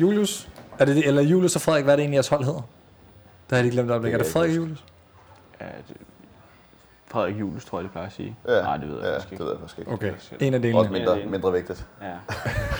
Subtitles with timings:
[0.00, 0.48] Julius?
[0.78, 2.60] Er det, det- eller Julius og Frederik, hvad er det egentlig, jeres hold hedder?
[3.50, 4.12] Der har jeg lige glemt øjeblik.
[4.12, 4.84] Det Er det Frederik ikke og Julius?
[5.60, 5.96] Ja, det,
[7.08, 8.36] Frederik Julius, tror jeg, det plejer at sige.
[8.48, 9.44] Ja, Nej, det ved jeg ja, faktisk det ikke.
[9.44, 9.92] ved jeg faktisk ikke.
[9.92, 10.14] Okay, en
[10.54, 10.88] af Også delene.
[10.92, 11.86] mindre, Ja, det er- mindre vigtigt.
[12.02, 12.12] Ja.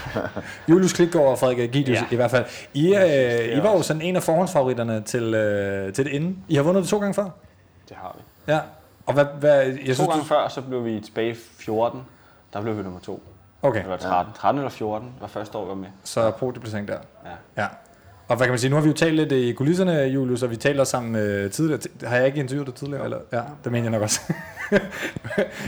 [0.73, 2.05] Julius Klitgaard og Frederik Gidius Ja.
[2.11, 2.45] i hvert fald.
[2.75, 6.05] I, øh, det I er var jo også- sådan en af forhåndsfavoritterne til, øh, til
[6.05, 6.45] det inden.
[6.49, 7.29] I har vundet det to gange før.
[7.89, 8.53] Det har vi.
[8.53, 8.61] Ja.
[9.07, 10.25] Og hvad, hvad jeg To synes, gange du...
[10.25, 12.01] før, så blev vi tilbage i 14.
[12.53, 13.23] Der blev vi nummer to.
[13.67, 14.33] Okay, Eller 13.
[14.35, 15.89] 13 eller 14 var første år, jeg var med.
[16.05, 16.99] så podieplacering der.
[17.25, 17.63] Ja.
[17.63, 17.69] Ja.
[18.29, 20.51] Og hvad kan man sige, nu har vi jo talt lidt i kulisserne, Julius, og
[20.51, 21.81] vi også sammen øh, tidligere.
[22.05, 23.05] Har jeg ikke interviewet dig tidligere?
[23.05, 23.19] Eller?
[23.33, 24.21] Ja, det mener jeg nok også.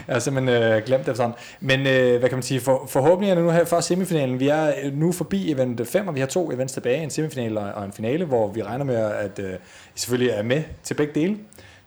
[0.07, 1.35] jeg har simpelthen øh, glemt det sådan.
[1.61, 4.41] Men øh, hvad kan man sige, for, forhåbentlig er det nu her før semifinalen.
[4.41, 7.73] Vi er nu forbi event 5, og vi har to events tilbage, en semifinal og
[7.73, 9.53] og en finale, hvor vi regner med, at øh,
[9.97, 11.37] I selvfølgelig er med til begge dele.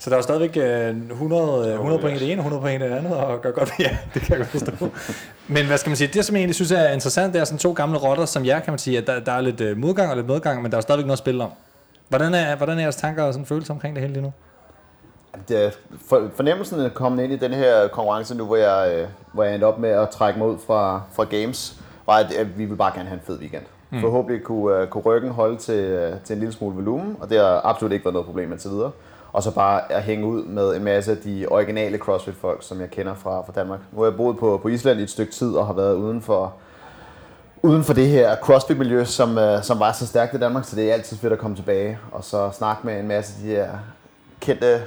[0.02, 2.61] Så der er jo stadigvæk øh, 100, øh, 100 point i det ene og 100
[2.61, 4.89] point i det andet, og gør godt, ja, det kan jeg godt forstå.
[5.47, 7.59] Men hvad skal man sige, det som jeg egentlig synes er interessant, det er sådan
[7.59, 10.09] to gamle rotter som jer, kan man sige, at der, der er lidt øh, modgang
[10.09, 11.52] og lidt modgang, men der er jo stadigvæk noget at spille om.
[12.09, 14.33] Hvordan er, hvordan er jeres tanker og sådan følelser omkring det hele lige nu?
[15.47, 15.69] Det er
[16.07, 19.44] for, fornemmelsen af at komme ind i den her konkurrence nu, hvor jeg, øh, hvor
[19.44, 22.66] jeg endte op med at trække mig ud fra, fra games, var, at, at vi
[22.66, 23.63] vil bare gerne have en fed weekend.
[23.89, 24.02] Mm.
[24.02, 27.91] Forhåbentlig kunne, kunne ryggen holde til, til en lille smule volumen, og det har absolut
[27.91, 28.91] ikke været noget problem indtil videre.
[29.33, 32.89] Og så bare at hænge ud med en masse af de originale CrossFit-folk, som jeg
[32.89, 33.79] kender fra, fra Danmark.
[33.91, 36.21] Nu har jeg boet på, på Island i et stykke tid og har været uden
[36.21, 36.53] for,
[37.61, 40.89] uden for det her CrossFit-miljø, som, øh, som var så stærkt i Danmark, så det
[40.89, 43.69] er altid fedt at komme tilbage og så snakke med en masse af de her
[44.39, 44.81] kendte,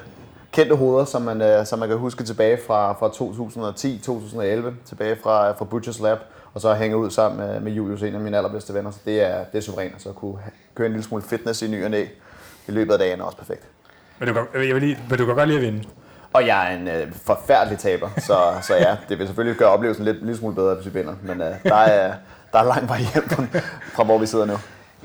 [0.53, 5.48] kendte hoveder, som man, øh, som man kan huske tilbage fra, fra 2010-2011, tilbage fra,
[5.48, 6.19] øh, fra Butchers Lab,
[6.55, 8.91] og så hænge ud sammen med, med Julius, en af mine allerbedste venner.
[8.91, 10.39] Så det er, det er suverænt, så at kunne
[10.75, 12.05] køre en lille smule fitness i ny og næ
[12.69, 13.73] i løbet af dagen er også perfekt.
[14.19, 15.84] Men du, kan, jeg vil lige, men du kan godt lide at vinde.
[16.33, 20.05] Og jeg er en øh, forfærdelig taber, så, så ja, det vil selvfølgelig gøre oplevelsen
[20.05, 21.14] lidt, lidt smule bedre, hvis vi vinder.
[21.23, 22.14] Men øh, der, er,
[22.52, 23.45] der er lang vej hjem fra,
[23.95, 24.57] fra, hvor vi sidder nu.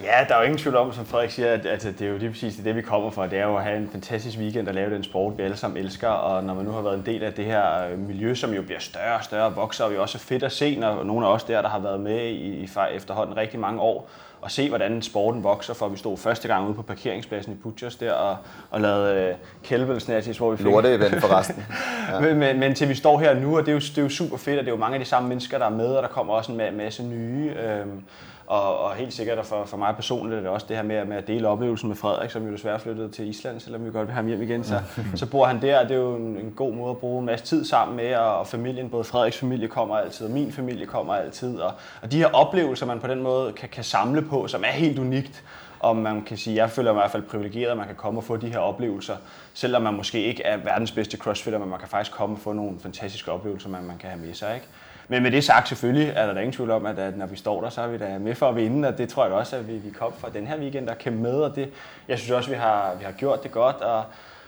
[0.03, 2.18] Ja, der er jo ingen tvivl om, som Frederik siger, at, at det er jo
[2.18, 3.25] lige præcis det, vi kommer for.
[3.25, 5.78] Det er jo at have en fantastisk weekend og lave den sport, vi alle sammen
[5.78, 6.08] elsker.
[6.08, 8.62] Og når man nu har været en del af det her øh, miljø, som jo
[8.62, 11.28] bliver større og større og vokser, og vi også er fedt at se, når nogle
[11.28, 14.09] af os der, der har været med i, i efterhånden rigtig mange år,
[14.42, 17.96] og se, hvordan sporten vokser, for vi stod første gang ude på parkeringspladsen i Butchers
[17.96, 18.38] der og,
[18.72, 21.66] og lavede øh, kettlebell snatches, hvor vi fik Lorte-event forresten.
[22.14, 22.20] Ja.
[22.20, 24.10] Men, men, men til vi står her nu, og det er, jo, det er jo
[24.10, 26.04] super fedt, og det er jo mange af de samme mennesker, der er med, og
[26.04, 27.52] der kommer også en ma- masse nye.
[27.52, 28.04] Øhm,
[28.50, 31.06] og, og helt sikkert, og for, for mig personligt er det også det her med,
[31.06, 34.08] med at dele oplevelsen med Frederik, som jo desværre flyttede til Island, selvom vi godt
[34.08, 34.64] vil have ham hjem igen.
[34.64, 34.82] Så,
[35.16, 37.26] så bor han der, og det er jo en, en god måde at bruge en
[37.26, 40.86] masse tid sammen med, og, og familien, både Frederiks familie kommer altid, og min familie
[40.86, 41.59] kommer altid.
[41.59, 44.72] Og, og de her oplevelser, man på den måde kan, kan samle på, som er
[44.72, 45.44] helt unikt,
[45.80, 48.20] og man kan sige, jeg føler mig i hvert fald privilegeret, at man kan komme
[48.20, 49.16] og få de her oplevelser,
[49.54, 52.54] selvom man måske ikke er verdens bedste crossfitter, men man kan faktisk komme og få
[52.54, 54.56] nogle fantastiske oplevelser, man, man kan have med sig.
[54.56, 54.68] Ikke?
[55.09, 57.36] Men med det sagt selvfølgelig er der da ingen tvivl om, at, at når vi
[57.36, 59.56] står der, så er vi da med for at vinde, og det tror jeg også,
[59.56, 61.70] at vi, vi kom fra den her weekend, der kæmpe med, og det,
[62.08, 64.03] jeg synes også, vi har, vi har gjort det godt, og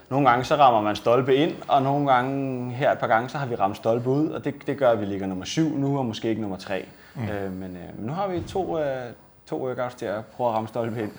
[0.10, 3.38] nogle gange så rammer man stolpe ind, og nogle gange, her et par gange, så
[3.38, 5.98] har vi ramt stolpe ud, og det, det gør, at vi ligger nummer syv nu,
[5.98, 6.86] og måske ikke nummer tre.
[7.16, 7.24] Mm.
[7.24, 9.06] Øh, men, øh, nu har vi to, øh,
[9.52, 11.12] to workouts til at prøve at ramme stolpe ind.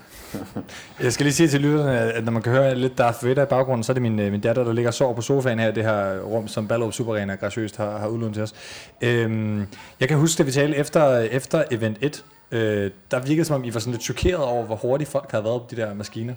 [1.04, 3.46] Jeg skal lige sige til lytterne, at når man kan høre lidt Darth Vader i
[3.46, 5.68] baggrunden, så er det min, øh, min datter, der ligger og sover på sofaen her,
[5.68, 8.54] i det her rum, som Ballerup Super Arena graciøst har, har udlånt til os.
[9.00, 9.66] Øhm,
[10.00, 13.64] jeg kan huske, at vi talte efter, efter event 1, øh, der virkede som om,
[13.64, 16.34] I var sådan lidt chokeret over, hvor hurtigt folk havde været på de der maskiner.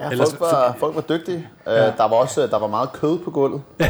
[0.00, 1.48] Ja, Ellers- folk var, folk var dygtige.
[1.66, 1.88] Ja.
[1.88, 3.62] Uh, der var også der var meget kød på gulvet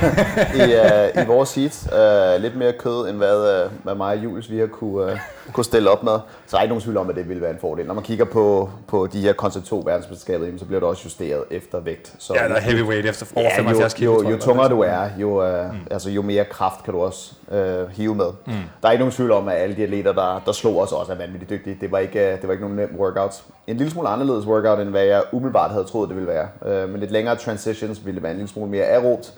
[0.55, 1.89] i, uh, i vores seats.
[1.93, 5.19] Uh, lidt mere kød, end hvad, uh, hvad mig og Julius vi har kunne, uh,
[5.53, 6.13] kunne stille op med.
[6.13, 7.87] Så der er ikke nogen tvivl om, at det ville være en fordel.
[7.87, 11.45] Når man kigger på, på de her Concept 2 verdensmesterskaber, så bliver det også justeret
[11.51, 12.15] efter vægt.
[12.19, 14.13] Så Ja, der er heavyweight efter over Ja, 75 kilo.
[14.13, 15.79] jo, jo, jo tungere du er, jo, uh, mm.
[15.91, 18.27] altså, jo mere kraft kan du også uh, hive med.
[18.47, 18.53] Mm.
[18.83, 21.13] Der er ikke nogen tvivl om, at alle de atleter, der, der slog os, også
[21.13, 21.79] er vanvittigt dygtige.
[21.81, 23.43] Det var ikke, uh, det var ikke nogen nem workout.
[23.67, 26.49] En lille smule anderledes workout, end hvad jeg umiddelbart havde troet, det ville være.
[26.61, 29.35] Uh, med lidt længere transitions ville være en lille smule mere aerobt.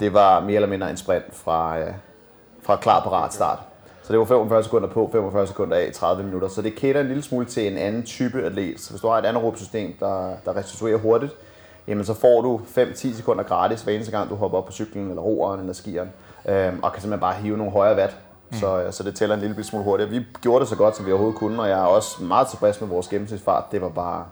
[0.00, 1.88] Det var mere eller mindre en sprint fra, uh,
[2.62, 3.58] fra klar parat start.
[4.02, 6.48] Så det var 45 sekunder på, 45 sekunder af, 30 minutter.
[6.48, 8.80] Så det kæder en lille smule til en anden type atlet.
[8.80, 11.32] Så hvis du har et anaerobt system, der, der restituerer hurtigt,
[11.86, 15.08] jamen så får du 5-10 sekunder gratis hver eneste gang, du hopper op på cyklen,
[15.08, 16.08] eller roeren, eller skieren,
[16.48, 18.16] øhm, og kan simpelthen bare hive nogle højere watt.
[18.52, 20.10] Så, så det tæller en lille smule hurtigere.
[20.10, 22.80] Vi gjorde det så godt, som vi overhovedet kunne, og jeg er også meget tilfreds
[22.80, 23.64] med vores gennemsnitsfart.
[23.72, 24.24] Det var bare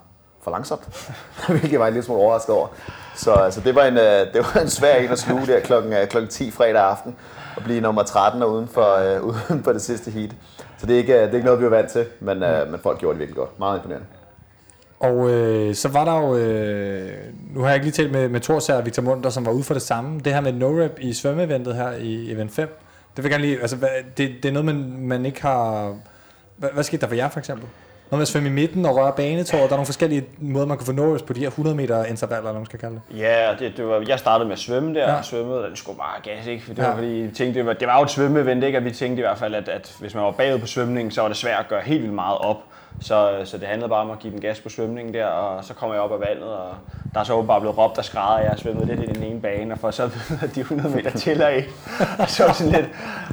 [0.48, 1.12] for langsomt,
[1.48, 2.68] hvilket jeg var en lille smule overrasket over.
[3.14, 5.92] Så, altså, det, var en, øh, det var en svær en at sluge der klokken,
[5.92, 7.16] øh, klokken 10 fredag aften,
[7.56, 10.30] og blive nummer 13 og uden for, øh, uden for det sidste heat.
[10.78, 12.70] Så det er ikke, øh, det er ikke noget, vi er vant til, men, øh,
[12.70, 13.58] men folk gjorde det virkelig godt.
[13.58, 14.06] Meget imponerende.
[15.00, 17.12] Og øh, så var der jo, øh,
[17.54, 19.64] nu har jeg ikke lige talt med, med Thors og Victor Munter, som var ude
[19.64, 20.20] for det samme.
[20.20, 22.68] Det her med no-rep i svømmeeventet her i event 5,
[23.16, 25.94] det vil jeg gerne lige, altså hvad, det, det er noget, man, man ikke har,
[26.56, 27.68] hvad, hvad skete der for jer for eksempel?
[28.16, 29.62] Med at svømme i midten og røre banetåret.
[29.62, 32.48] Der er nogle forskellige måder, man kan få nået på de her 100 meter intervaller,
[32.48, 33.18] eller man skal kalde det.
[33.18, 35.14] Ja, det, det var, jeg startede med at svømme der, Ja.
[35.18, 36.64] og svømmede, og det skulle bare gas, ikke?
[36.64, 36.88] For det Ja.
[36.88, 38.78] var fordi, jeg tænkte, det var, det var jo et svømmeevent, ikke?
[38.78, 41.20] Og vi tænkte i hvert fald, at, at hvis man var bagud på svømningen, så
[41.20, 42.56] var det svært at gøre helt vildt meget op.
[43.00, 45.74] Så, så det handlede bare om at give den gas på svømningen der, og så
[45.74, 46.68] kommer jeg op af vandet, og
[47.14, 49.22] der er så bare blevet råbt og skrædder, og jeg har svømmet lidt i den
[49.22, 50.02] ene bane, og for så
[50.42, 51.68] at de 100 meter tæller ikke.
[52.18, 52.86] Og så var sådan lidt,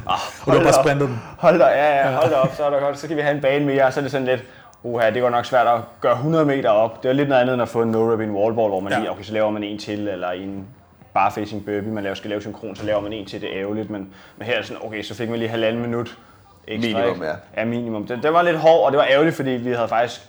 [0.06, 1.16] oh, Og bare sprintet dem.
[1.38, 3.34] hold da, ja, ja, hold da op, så er der godt, så kan vi have
[3.34, 4.44] en bane mere, og så er det sådan lidt,
[4.82, 7.02] uha, det går nok svært at gøre 100 meter op.
[7.02, 8.92] Det er lidt noget andet end at få en no-rip i en wallball, hvor man
[8.92, 8.98] Ja.
[8.98, 10.66] lige, okay, så laver man en til, eller en
[11.14, 13.60] bare facing burpee, man laver, skal lave synkron, så laver man en til, det er
[13.62, 16.18] ærgerligt, men, men her er sådan, okay, så fik man lige halvanden minut
[16.68, 16.98] ekstra.
[17.00, 17.32] Minimum, ja.
[17.56, 18.06] Ja, minimum.
[18.06, 20.20] Det, det, var lidt hårdt, og det var ærgerligt, fordi vi havde faktisk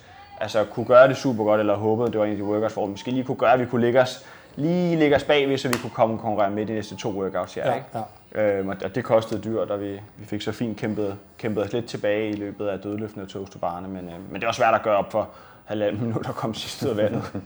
[0.42, 2.86] altså, kunne gøre det super godt, eller håbede, det var en af de workouts, hvor
[2.86, 5.68] vi måske lige kunne gøre, at vi kunne ligge os, lige ligge os bagved, så
[5.70, 7.68] vi kunne komme og konkurrere med de næste to workouts her.
[7.68, 7.86] Ja, ikke?
[7.96, 8.00] ja.
[8.38, 11.86] Øhm, og det kostede dyrt, og vi, vi fik så fint kæmpet, kæmpet os lidt
[11.86, 14.74] tilbage i løbet af dødløftene og toast to barne, men, øh, men det var svært
[14.76, 15.30] at gøre op for
[15.66, 17.24] halvanden minut og komme sidst ud af vandet.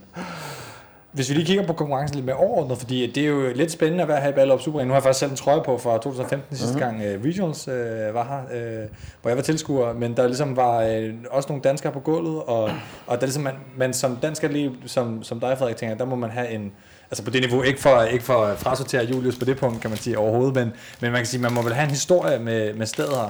[1.11, 4.01] Hvis vi lige kigger på konkurrencen lidt mere overordnet, fordi det er jo lidt spændende
[4.01, 4.79] at være her i Ballerup Super.
[4.83, 6.79] Nu har jeg faktisk selv en trøje på fra 2015 sidste Mhm.
[6.79, 7.73] gang uh, Regionals uh,
[8.15, 8.89] var her, uh,
[9.21, 12.63] hvor jeg var tilskuer, men der ligesom var uh, også nogle danskere på gulvet, og,
[13.07, 16.15] og der ligesom man, man som dansk atlet, som, som dig Frederik, tænker, der må
[16.15, 16.71] man have en,
[17.11, 19.89] altså på det niveau, ikke for, ikke for at frasortere Julius på det punkt, kan
[19.89, 22.73] man sige overhovedet, men, men man kan sige, man må vel have en historie med,
[22.73, 23.29] med stedet her.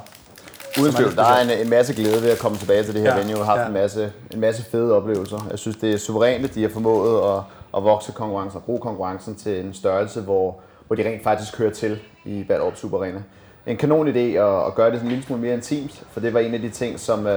[0.82, 3.18] Uden tvivl, der er en, en masse glæde ved at komme tilbage til det her
[3.18, 3.38] Ja, venue.
[3.38, 3.68] Jeg har haft ja.
[3.68, 5.48] en, masse, en masse fede oplevelser.
[5.50, 7.44] Jeg synes, det er suverænt, at de har formået at,
[7.78, 11.72] at vokse konkurrencen og bruge konkurrencen til en størrelse, hvor, hvor de rent faktisk kører
[11.72, 13.20] til i Ballerup Super Arena.
[13.68, 16.40] En kanon idé at, at gøre det en lille smule mere intimt, for det var
[16.40, 17.32] en af de ting, som uh,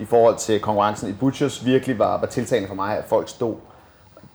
[0.00, 3.54] i forhold til konkurrencen i Butchers virkelig var, var tiltagende for mig, at folk stod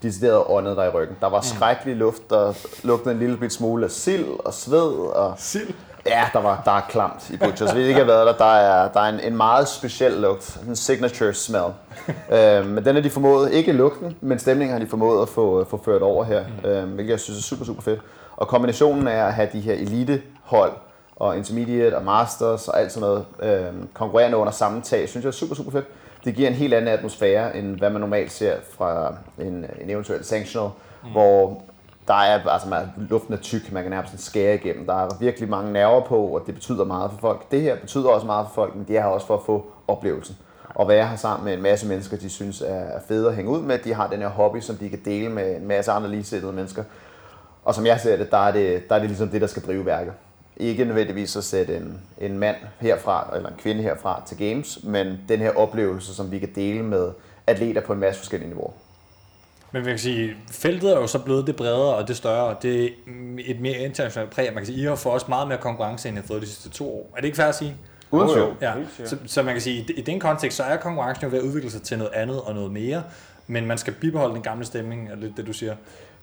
[0.03, 1.17] decideret åndet der i ryggen.
[1.21, 2.53] Der var skrækkelig luft, der
[2.83, 5.73] lugtede en lille bit smule af sild og sved og Sild.
[6.07, 7.71] Ja, der, var, der er klamt i Butchers.
[7.71, 10.59] Hvis I ikke har været der, der er, der er en, en meget speciel lugt.
[10.67, 11.63] En signature smell.
[12.35, 15.65] øh, men den er de formået, ikke lugten, men stemningen har de formået at få,
[15.69, 16.43] få ført over her.
[16.65, 18.01] Øh, hvilket jeg synes er super, super fedt.
[18.35, 20.71] Og kombinationen af at have de her elitehold
[21.15, 25.29] og intermediate og masters og alt sådan noget øh, konkurrerende under samme tag, synes jeg
[25.29, 25.85] er super, super fedt.
[26.25, 30.23] Det giver en helt anden atmosfære, end hvad man normalt ser fra en, en eventuel
[30.23, 30.69] sanctional,
[31.03, 31.11] mm.
[31.11, 31.61] hvor
[32.07, 34.85] der er, altså man, luften er tyk, man kan nærmest skære igennem.
[34.85, 37.51] Der er virkelig mange nerver på, og det betyder meget for folk.
[37.51, 39.65] Det her betyder også meget for folk, men de er her også for at få
[39.87, 40.37] oplevelsen.
[40.69, 43.51] Og være her sammen med en masse mennesker, de synes er er fede at hænge
[43.51, 43.77] ud med.
[43.77, 46.83] De har den her hobby, som de kan dele med en masse andre ligesættede mennesker.
[47.63, 49.65] Og som jeg ser det, der er det, der er det ligesom det, der skal
[49.65, 50.13] drive værket.
[50.59, 55.17] Ikke nødvendigvis at sætte en, en mand herfra, eller en kvinde herfra til games, men
[55.29, 57.11] den her oplevelse, som vi kan dele med
[57.47, 58.73] atleter på en masse forskellige niveauer.
[59.71, 62.55] Men man kan sige, feltet er jo så blevet det bredere og det større.
[62.61, 62.89] Det er
[63.45, 64.45] et mere internationalt præg.
[64.45, 66.47] Man kan sige, I har fået også meget mere konkurrence, end I har fået de
[66.47, 67.13] sidste to år.
[67.15, 67.75] Er det ikke fair at sige?
[68.11, 68.55] Uden tvivl.
[68.61, 68.73] Ja,
[69.05, 71.43] så, så man kan sige, i, i den kontekst, så er konkurrencen jo ved at
[71.45, 73.03] udvikle sig til noget andet og noget mere,
[73.47, 75.75] men man skal bibeholde den gamle stemning, er lidt det du siger.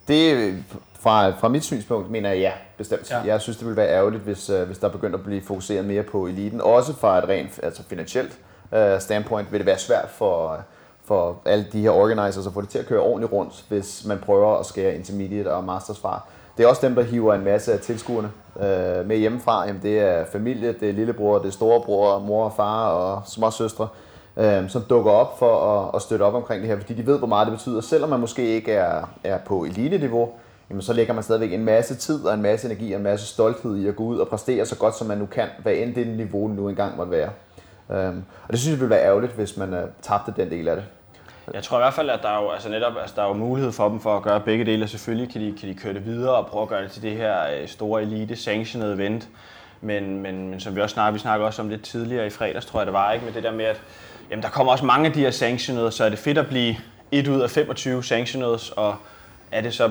[0.08, 0.54] Det,
[1.00, 3.10] fra, fra mit synspunkt, mener jeg ja, bestemt.
[3.10, 3.20] Ja.
[3.26, 6.02] Jeg synes, det ville være ærgerligt, hvis, øh, hvis der begyndte at blive fokuseret mere
[6.02, 6.60] på eliten.
[6.60, 8.38] Også fra et rent altså finansielt
[8.74, 10.58] øh, standpoint vil det være svært for,
[11.04, 14.18] for alle de her organizers at få det til at køre ordentligt rundt, hvis man
[14.18, 16.22] prøver at skære intermediate og masters fra.
[16.56, 19.66] Det er også dem, der hiver en masse af tilskuerne øh, med hjemmefra.
[19.66, 23.88] Jamen, det er familie, det er lillebror, det er storebror, mor og far og småsøstre,
[24.36, 27.18] øh, som dukker op for at, at støtte op omkring det her, fordi de ved,
[27.18, 27.80] hvor meget det betyder.
[27.80, 30.28] Selvom man måske ikke er, er på elite-niveau,
[30.70, 33.26] jamen, så lægger man stadigvæk en masse tid og en masse energi og en masse
[33.26, 35.94] stolthed i at gå ud og præstere så godt, som man nu kan, hvad end
[35.94, 37.30] det niveau nu engang måtte være.
[37.88, 40.76] Um, og det synes jeg ville være ærgerligt, hvis man øh, tabte den del af
[40.76, 40.84] det.
[41.54, 43.34] Jeg tror i hvert fald, at der er jo, altså netop, altså der er jo
[43.34, 44.88] mulighed for dem for at gøre begge dele.
[44.88, 47.12] Selvfølgelig kan de, kan de køre det videre og prøve at gøre det til det
[47.16, 49.28] her øh, store elite sanctioned event.
[49.80, 52.66] Men, men, men som vi også snakker, vi snakker også om lidt tidligere i fredags,
[52.66, 53.24] tror jeg det var, ikke?
[53.24, 53.82] med det der med, at
[54.30, 56.76] jamen, der kommer også mange af de her sanctioned, så er det fedt at blive
[57.12, 58.96] et ud af 25 sanctioned, og
[59.52, 59.90] er det så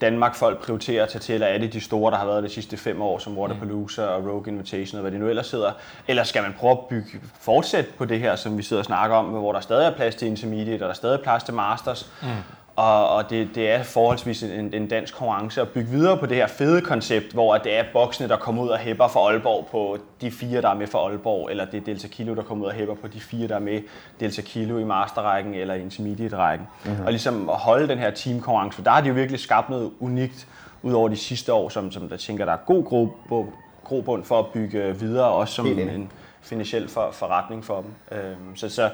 [0.00, 2.48] Danmark folk prioriterer at tage til, eller er det de store, der har været de
[2.48, 5.72] sidste fem år, som Waterpalooza og Rogue Invitation og hvad det nu ellers hedder?
[6.08, 9.16] Eller skal man prøve at bygge, fortsætte på det her, som vi sidder og snakker
[9.16, 12.10] om, hvor der stadig er plads til intermediate, og der er stadig plads til masters,
[12.22, 12.28] mm
[12.76, 16.36] og, og det, det er forholdsvis en, en dansk konkurrence at bygge videre på det
[16.36, 19.98] her fede koncept, hvor det er boksene, der kommer ud og hæpper for Aalborg på
[20.20, 22.70] de fire, der er med for Aalborg, eller det er Delta Kilo, der kommer ud
[22.70, 23.80] og hæpper på de fire, der er med
[24.20, 26.66] Delta Kilo i masterrækken eller i intermediate-rækken.
[26.84, 27.04] Mm-hmm.
[27.04, 29.90] Og ligesom at holde den her teamkonkurrence, for der har de jo virkelig skabt noget
[30.00, 30.48] unikt
[30.82, 33.46] ud over de sidste år, som, som der tænker, der er god gro-
[33.84, 38.18] grobund for at bygge videre, også som en, en finansiel for, forretning for dem.
[38.18, 38.90] Øhm, så, så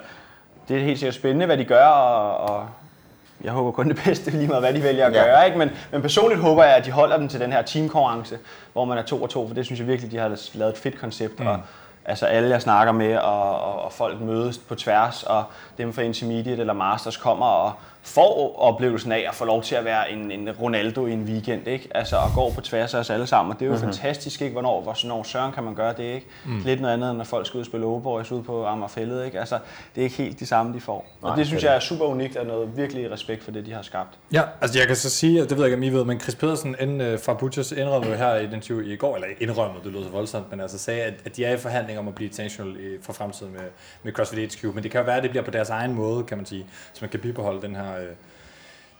[0.69, 2.67] det er helt sikkert spændende, hvad de gør, og, og
[3.45, 5.23] jeg håber kun det bedste, lige meget hvad de vælger at Ja.
[5.25, 5.47] gøre.
[5.47, 5.59] Ikke?
[5.59, 8.39] Men, men personligt håber jeg, at de holder dem til den her teamkonkurrence,
[8.73, 10.79] hvor man er to og to, for det synes jeg virkelig, de har lavet et
[10.79, 11.41] fedt koncept.
[11.41, 11.47] Mm.
[11.47, 11.59] Og
[12.05, 15.45] Altså alle, jeg snakker med, og, og, og folk mødes på tværs, og
[15.79, 19.85] dem fra Intermediate eller Masters kommer og får oplevelsen af at få lov til at
[19.85, 21.89] være en, en Ronaldo i en weekend, ikke?
[21.95, 23.93] Altså at gå på tværs af os alle sammen, og det er jo mm-hmm.
[23.93, 24.53] fantastisk, ikke?
[24.53, 26.27] Hvornår, hvor sådan søren kan man gøre det, ikke?
[26.47, 26.63] Mm.
[26.65, 29.41] Lidt noget andet, end når folk skal ud og spille Overboys ude på Amagerfællet, ikke?
[29.41, 29.59] Altså,
[29.95, 31.07] det er ikke helt de samme, de får.
[31.23, 33.73] Nej, og det synes jeg er super unikt, og noget virkelig respekt for det, de
[33.73, 34.19] har skabt.
[34.33, 36.35] Ja, altså jeg kan så sige, det ved jeg ikke, om I ved, men Chris
[36.35, 39.93] Pedersen inden, uh, fra Butchers indrømmede her i den interview i går, eller indrømmede, det
[39.93, 42.29] lød så voldsomt, men altså sagde, at, at de er i forhandling om at blive
[42.29, 43.61] international i, for fremtiden med,
[44.03, 46.25] med CrossFit HQ, men det kan jo være, at det bliver på deres egen måde,
[46.25, 47.90] kan man sige, så man kan bibeholde den her...
[47.97, 48.17] Uh,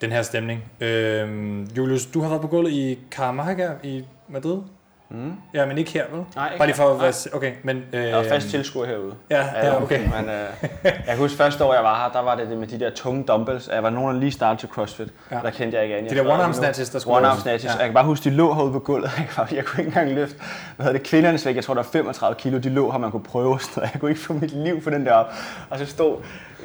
[0.01, 0.65] den her stemning.
[0.81, 4.59] Øhm, Julius, du har været på gulvet i Caramaga i Madrid.
[5.11, 5.33] Mm.
[5.55, 6.25] Ja, men ikke her, vel?
[6.37, 7.13] Nej, ikke Bare lige for at være...
[7.33, 7.85] Okay, men...
[7.93, 9.15] Øh, jeg er fast tilskuer herude.
[9.31, 10.01] Ja, ja, okay.
[10.01, 10.47] Men, øh,
[10.85, 12.91] jeg kan huske, første år jeg var her, der var det, det med de der
[12.91, 13.69] tunge dumbbells.
[13.73, 15.09] Jeg var nogen, der lige startede til CrossFit.
[15.31, 15.37] Ja.
[15.37, 16.11] Der kendte jeg ikke andet.
[16.11, 17.73] De der one-arm snatches, der skulle One-arm snatches.
[17.73, 17.79] Ja.
[17.79, 19.11] Jeg kan bare huske, de lå herude på gulvet.
[19.19, 20.37] Jeg, kunne, jeg kunne ikke engang løfte.
[20.77, 21.07] Hvad hedder det?
[21.07, 22.59] Kvindernes vægt, jeg tror, der var 35 kilo.
[22.59, 23.61] De lå her, man kunne prøve.
[23.61, 25.33] Sådan Jeg kunne ikke få mit liv for den der op.
[25.71, 26.17] Og så stod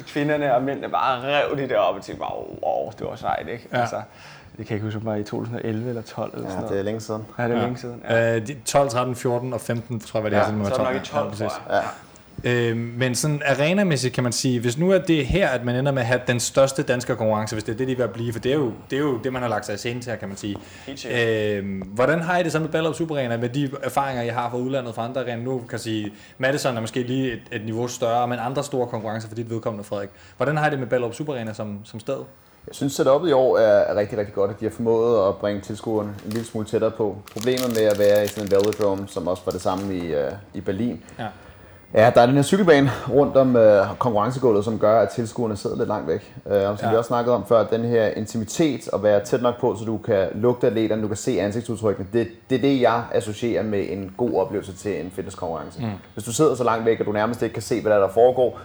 [0.06, 3.48] kvinderne og mændene bare rev de der op og tænkte bare, wow, det var sejt,
[3.48, 3.68] ikke?
[3.72, 3.80] Ja.
[3.80, 3.96] Altså,
[4.56, 6.62] det kan jeg ikke huske, om det var i 2011 eller 12 eller ja, sådan
[6.62, 6.72] noget.
[6.72, 7.26] det er længe siden.
[7.38, 7.62] Ja, det er ja.
[7.62, 8.02] længe siden.
[8.08, 8.36] Ja.
[8.36, 10.64] Øh, 12, 13, 14 og 15, tror jeg, var det ja, her.
[10.64, 11.82] Så er det nok i 12, ja, tror jeg.
[11.82, 11.88] Ja.
[12.44, 15.92] Øh, men sådan arenamæssigt kan man sige, hvis nu er det her, at man ender
[15.92, 18.40] med at have den største danske konkurrence, hvis det er det, de vil blive, for
[18.40, 20.18] det er jo det, er jo det man har lagt sig i scenen til her,
[20.18, 20.56] kan man sige.
[21.10, 24.50] Øh, hvordan har I det så med Ballerup Super Arena, med de erfaringer, I har
[24.50, 25.44] fra udlandet fra andre arenaer?
[25.44, 29.28] Nu kan sige, Madison er måske lige et, et niveau større, men andre store konkurrencer
[29.28, 30.08] for dit vedkommende, Frederik.
[30.36, 32.18] Hvordan har I det med Ballerup Super Arena som, som sted?
[32.66, 35.60] Jeg synes, setupet i år er rigtig, rigtig godt, at de har formået at bringe
[35.60, 37.18] tilskuerne en lille smule tættere på.
[37.32, 40.32] Problemet med at være i sådan en velodrome, som også var det samme i, uh,
[40.54, 41.26] i Berlin, ja.
[41.96, 45.76] Ja, der er den her cykelbane rundt om uh, konkurrencegulvet, som gør, at tilskuerne sidder
[45.76, 46.34] lidt langt væk.
[46.44, 46.90] Uh, og som ja.
[46.90, 49.98] vi også snakkede om før, den her intimitet at være tæt nok på, så du
[49.98, 54.14] kan lugte atleterne, du kan se ansigtsudtrykkene, det, det er det, jeg associerer med en
[54.16, 55.80] god oplevelse til en fitnesskonkurrence.
[55.82, 55.90] Mm.
[56.14, 58.08] Hvis du sidder så langt væk, at du nærmest ikke kan se, hvad der, der
[58.08, 58.60] foregår,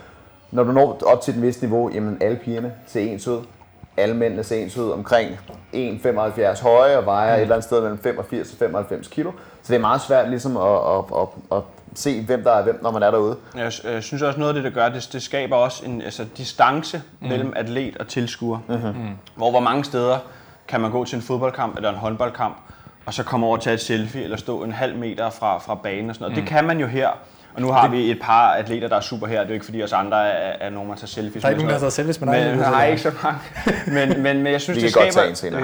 [0.52, 3.40] når du når op til et vist niveau, jamen alle pigerne ser ens ud,
[3.98, 5.40] alle mændene ser ens ud omkring
[5.74, 7.38] 1,75 høje og vejer mm.
[7.38, 9.32] et eller andet sted mellem 85 og 95 kilo.
[9.62, 11.64] Så det er meget svært ligesom at, at, at, at
[11.96, 13.38] se, hvem der er hvem, når man er derude.
[13.56, 16.26] Jeg, jeg synes også, noget af det, der gør, det, det skaber også en altså,
[16.38, 17.28] distance mm.
[17.28, 18.60] mellem atlet og tilskuer.
[18.68, 18.88] Mm-hmm.
[18.88, 19.18] Mm.
[19.36, 20.18] Hvor hvor mange steder
[20.68, 22.58] kan man gå til en fodboldkamp eller en håndboldkamp,
[23.06, 26.10] og så komme over til et selfie eller stå en halv meter fra, fra banen
[26.10, 26.38] og sådan noget.
[26.38, 26.42] Mm.
[26.42, 27.10] Det kan man jo her.
[27.54, 27.92] Og nu har det...
[27.92, 29.40] vi et par atleter, der er super her.
[29.40, 31.42] Det er jo ikke fordi os andre er, er nogen, der tager selfies.
[31.42, 32.50] Der er ikke nogen, der tager selfies med dig.
[32.50, 33.40] Men, nej, ikke så mange.
[33.88, 35.28] Men, men, men jeg synes, vi det kan skaber...
[35.28, 35.62] godt tage en senere.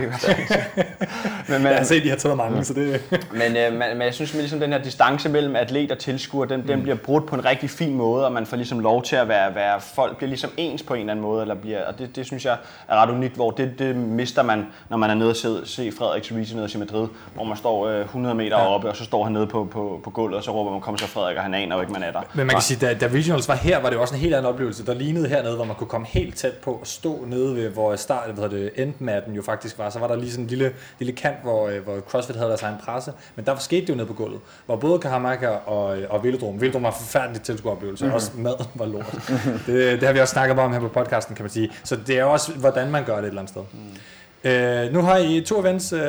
[1.49, 3.01] men, men, jeg har set, de har taget mange, så det...
[3.31, 6.45] men, øh, men, men jeg synes, at ligesom den her distance mellem atlet og tilskuer,
[6.45, 6.67] den, mm.
[6.67, 9.27] den bliver brudt på en rigtig fin måde, og man får ligesom lov til at
[9.27, 12.15] være, være folk bliver ligesom ens på en eller anden måde, eller bliver, og det,
[12.15, 15.29] det synes jeg er ret unikt, hvor det, det mister man, når man er nede
[15.29, 18.73] og se, se Frederik Riese nede i Madrid, hvor man står øh, 100 meter ja.
[18.73, 20.97] oppe, og så står han nede på, på, på gulvet, og så råber man, kom
[20.97, 22.21] så Frederik, og han aner jo ikke, man er der.
[22.33, 24.53] Men man kan sige, da, da Regionals var her, var det også en helt anden
[24.53, 24.85] oplevelse.
[24.85, 27.95] Der lignede hernede, hvor man kunne komme helt tæt på og stå nede ved, hvor
[27.95, 29.89] start, hvad det, endmatten jo faktisk var.
[29.89, 32.61] Så var der lige sådan en lille, lille kant, hvor, øh, hvor CrossFit havde deres
[32.61, 33.13] egen presse.
[33.35, 36.61] Men der skete det jo nede på gulvet, hvor både Kahamaka og, og Velodrom.
[36.61, 38.15] Velodrom var en forfærdelig tilskueroplevelse, mm-hmm.
[38.15, 39.11] også mad var lort.
[39.67, 41.71] det, det, har vi også snakket om her på podcasten, kan man sige.
[41.83, 43.61] Så det er også, hvordan man gør det et eller andet sted.
[43.73, 43.79] Mm.
[44.47, 46.01] Øh, nu har I to events øh,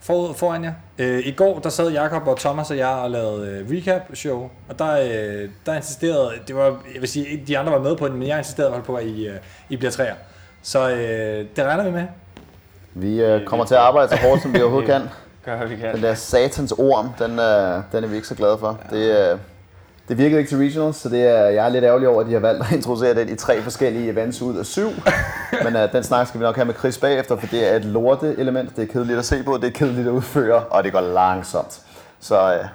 [0.00, 0.72] for, foran jer.
[0.98, 4.50] Øh, I går der sad Jakob og Thomas og jeg og lavede øh, recap show,
[4.68, 6.64] og der, øh, der insisterede, det var,
[6.94, 9.26] jeg vil sige, de andre var med på det, men jeg insisterede på, at I,
[9.26, 9.34] øh,
[9.68, 10.14] I bliver træer.
[10.62, 12.04] Så øh, det regner vi med.
[12.94, 15.02] Vi øh, kommer til at arbejde så hårdt, som vi overhovedet kan.
[15.44, 15.94] Gør, vi kan.
[15.94, 18.80] Den der satans orm, den, øh, den er vi ikke så glade for.
[18.92, 18.96] Ja.
[18.96, 19.38] Det, øh,
[20.08, 22.32] det virkede ikke til regionals, så det er, jeg er lidt ærgerlig over, at de
[22.32, 24.88] har valgt at introducere den i tre forskellige events ud af syv.
[25.64, 27.84] Men uh, den snak skal vi nok have med Chris bagefter, for det er et
[27.84, 28.76] lorte element.
[28.76, 31.80] Det er kedeligt at se på, det er kedeligt at udføre, og det går langsomt.
[32.20, 32.66] Så, uh,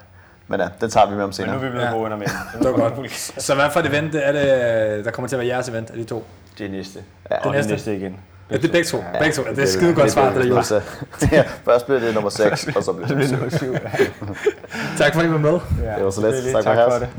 [0.47, 1.51] men ja, uh, den tager vi med om senere.
[1.51, 1.91] Men nu er vi blevet ja.
[1.91, 2.27] gode under med.
[2.59, 3.11] det var godt.
[3.37, 5.97] Så hvad for et event er det, der kommer til at være jeres event af
[5.97, 6.25] de to?
[6.57, 6.99] Det er næste.
[7.31, 7.37] Ja.
[7.37, 7.71] Og det næste.
[7.71, 8.19] næste igen.
[8.51, 8.97] Ja, det er begge to.
[9.13, 9.43] Ja, begge to.
[9.43, 10.73] Det er skide godt svar, det der Jonas.
[11.31, 13.73] ja, først bliver det nummer 6, og så bliver det nummer 7.
[14.97, 15.59] tak for, at I var med.
[15.83, 16.53] Ja, det var så let.
[16.53, 17.09] Tak, tak for, det.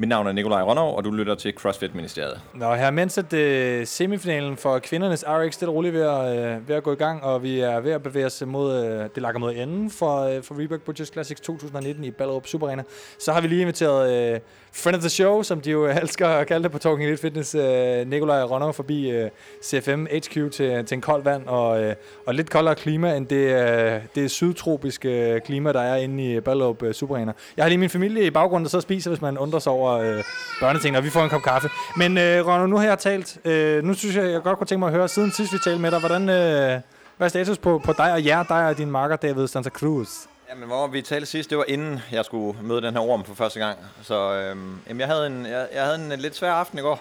[0.00, 2.40] Mit navn er Nikolaj Rønnow, og du lytter til CrossFit Ministeriet.
[2.54, 6.68] Nå, her mens at uh, semifinalen for kvindernes RX stille og roligt ved at, uh,
[6.68, 9.22] ved at gå i gang, og vi er ved at bevæge os mod, uh, det
[9.22, 12.82] lakker mod enden for, uh, for Reebok Butchers Classics 2019 i Ballerup Super Arena,
[13.18, 14.40] så har vi lige inviteret uh,
[14.72, 17.54] friend of the show, som de jo elsker at kalde det på Talking Elite Fitness,
[17.54, 19.28] uh, Nikolaj Rønnow forbi uh,
[19.64, 21.92] CFM HQ til, til en kold vand og, uh,
[22.26, 23.54] og lidt koldere klima end det,
[23.96, 27.32] uh, det sydtropiske klima, der er inde i Ballerup uh, Super Arena.
[27.56, 29.89] Jeg har lige min familie i baggrunden, der så spiser, hvis man undrer sig over
[29.98, 30.24] øh,
[30.60, 31.68] børneting, og vi får en kop kaffe.
[31.96, 33.38] Men øh, Ronald, nu har jeg talt.
[33.44, 35.80] Øh, nu synes jeg, jeg godt kunne tænke mig at høre, siden sidst vi talte
[35.80, 36.80] med dig, hvordan, øh,
[37.16, 40.08] hvad er status på, på dig og jer, dig og din marker David Santa Cruz?
[40.50, 43.34] Jamen, hvor vi talte sidst, det var inden jeg skulle møde den her orm for
[43.34, 43.78] første gang.
[44.02, 47.00] Så øhm, jamen, jeg, havde en, jeg, jeg havde en lidt svær aften i går.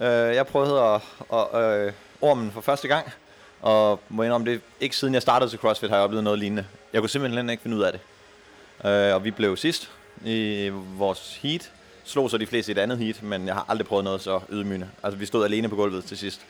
[0.00, 1.00] Øh, jeg prøvede at,
[1.32, 3.12] at øh, ormen for første gang,
[3.62, 6.66] og må indrømme det, ikke siden jeg startede til CrossFit har jeg oplevet noget lignende.
[6.92, 8.00] Jeg kunne simpelthen ikke finde ud af det.
[8.90, 9.90] Øh, og vi blev sidst
[10.24, 11.70] i vores heat.
[12.04, 14.40] Slog så de fleste i et andet heat, men jeg har aldrig prøvet noget så
[14.50, 14.88] ydmygende.
[15.02, 16.40] Altså, vi stod alene på gulvet til sidst.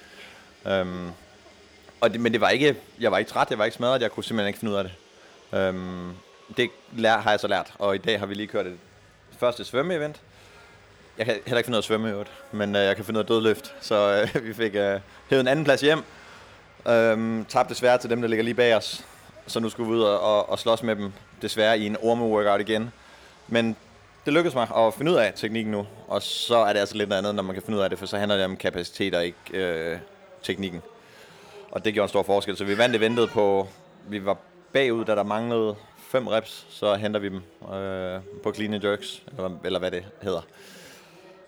[0.67, 1.11] Øhm,
[2.01, 4.11] og det, men det var ikke, jeg var ikke træt, jeg var ikke smadret, jeg
[4.11, 4.93] kunne simpelthen ikke finde ud af det.
[5.59, 6.11] Øhm,
[6.57, 8.79] det lær, har jeg så lært, og i dag har vi lige kørt et
[9.39, 10.21] første svømmeevent.
[11.19, 13.05] Jeg kan heller ikke finde ud af at svømme i øvrigt, men øh, jeg kan
[13.05, 16.03] finde ud af dødløft, så øh, vi fik øh, hævet en anden plads hjem.
[16.89, 19.05] Øhm, tabte desværre til dem, der ligger lige bag os,
[19.47, 22.61] så nu skulle vi ud og, og, og slås med dem, desværre i en orme-workout
[22.61, 22.93] igen.
[23.49, 23.77] Men
[24.25, 27.13] det lykkedes mig at finde ud af teknikken nu, og så er det altså lidt
[27.13, 29.25] andet, når man kan finde ud af det, for så handler det om kapacitet og
[29.25, 29.99] ikke øh,
[30.43, 30.83] teknikken.
[31.71, 33.69] Og det gjorde en stor forskel, så vi vandt ventede på,
[34.09, 34.37] vi var
[34.73, 35.75] bagud, da der manglede
[36.11, 37.43] fem reps, så henter vi dem
[37.75, 40.43] øh, på clean and jerks, eller, eller hvad det hedder.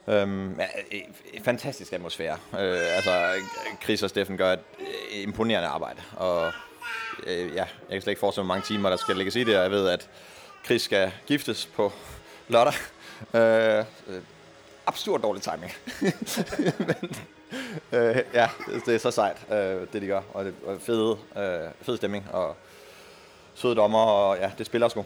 [0.08, 0.96] Øhm, ja, e,
[1.32, 2.38] e, fantastisk atmosfære.
[2.52, 3.10] Øh, altså,
[3.82, 4.60] Chris og Steffen gør et
[5.12, 6.52] e, imponerende arbejde, og
[7.26, 9.56] øh, ja, jeg kan slet ikke forestille mig, mange timer, der skal lægges i det,
[9.56, 10.08] og jeg ved, at
[10.64, 11.92] Chris skal giftes på
[12.48, 12.74] lørdag.
[13.34, 14.22] Øh, øh,
[14.86, 15.72] absurd dårlig timing.
[16.88, 17.16] Men,
[17.92, 18.48] øh, ja,
[18.86, 22.26] det er så sejt, øh, det de gør, og det er fede, øh, fed stemning,
[22.32, 22.56] og
[23.54, 25.04] søde dommer, og ja, det spiller sgu.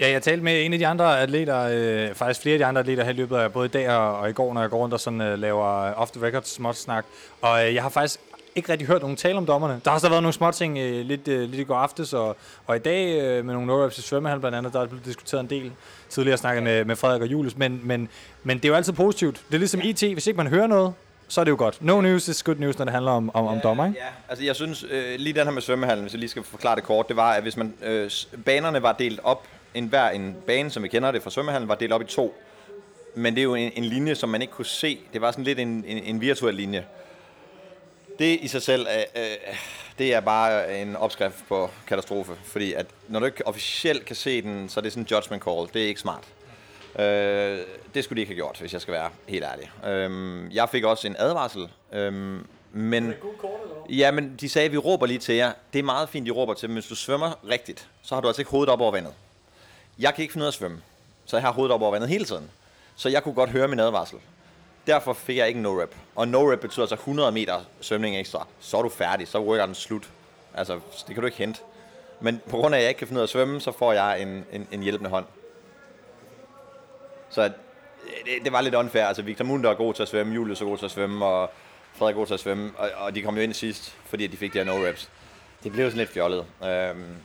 [0.00, 2.80] Ja, jeg talte med en af de andre atleter, øh, faktisk flere af de andre
[2.80, 4.78] atleter her i løbet af både i dag og, og i går, når jeg går
[4.78, 7.04] rundt og sådan, øh, laver off-the-record småt snak.
[7.40, 8.20] Og øh, jeg har faktisk
[8.54, 9.80] ikke rigtig hørt nogen tale om dommerne.
[9.84, 12.36] Der har så været nogle små ting øh, lidt, øh, lidt i går aftes, og,
[12.66, 15.40] og i dag øh, med nogle no-reps i svømmehal blandt andet, der er blevet diskuteret
[15.40, 15.72] en del.
[16.08, 18.08] Tidligere snakket med, med Frederik og Julius, men, men,
[18.42, 19.42] men det er jo altid positivt.
[19.48, 20.94] Det er ligesom IT, hvis ikke man hører noget,
[21.28, 21.82] så er det jo godt.
[21.82, 23.98] No news is good news, når det handler om, om, om dommer, ikke?
[23.98, 26.76] Ja, altså jeg synes, øh, lige den her med svømmehallen, hvis jeg lige skal forklare
[26.76, 28.10] det kort, det var, at hvis man, øh,
[28.44, 31.74] banerne var delt op, en hver en bane, som vi kender det fra svømmehallen, var
[31.74, 32.34] delt op i to.
[33.14, 34.98] Men det er jo en, en linje, som man ikke kunne se.
[35.12, 36.84] Det var sådan lidt en, en, en virtuel linje.
[38.18, 39.36] Det i sig selv, øh, øh,
[39.98, 42.32] det er bare en opskrift på katastrofe.
[42.44, 45.44] Fordi at når du ikke officielt kan se den, så er det sådan en judgment
[45.44, 45.68] call.
[45.74, 46.24] Det er ikke smart.
[46.98, 47.58] Øh,
[47.94, 49.70] det skulle de ikke have gjort, hvis jeg skal være helt ærlig.
[49.86, 51.68] Øh, jeg fik også en advarsel.
[51.92, 52.40] Øh,
[52.72, 53.14] men,
[53.88, 55.52] ja, men de sagde, at vi råber lige til jer.
[55.72, 58.28] Det er meget fint, de råber til, men hvis du svømmer rigtigt, så har du
[58.28, 59.12] altså ikke hovedet op over vandet.
[59.98, 60.80] Jeg kan ikke finde ud af at svømme,
[61.26, 62.50] så jeg har hovedet op over vandet hele tiden.
[62.96, 64.18] Så jeg kunne godt høre min advarsel.
[64.88, 65.94] Derfor fik jeg ikke no-rep.
[66.14, 68.46] Og no-rep betyder altså 100 meter svømning ekstra.
[68.60, 70.10] Så er du færdig, så rykker den slut.
[70.54, 70.74] Altså,
[71.06, 71.60] det kan du ikke hente.
[72.20, 73.92] Men på grund af, at jeg ikke kan finde ud af at svømme, så får
[73.92, 75.24] jeg en, en, en hjælpende hånd.
[77.30, 79.04] Så det, det var lidt unfair.
[79.04, 81.50] Altså, Victor Munder er god til at svømme, Julius er god til at svømme, og
[81.94, 82.72] Frederik er god til at svømme.
[82.76, 85.08] Og, og de kom jo ind sidst, fordi de fik de her no-reps.
[85.64, 86.46] Det blev sådan lidt fjollet.
[86.64, 87.16] Øhm,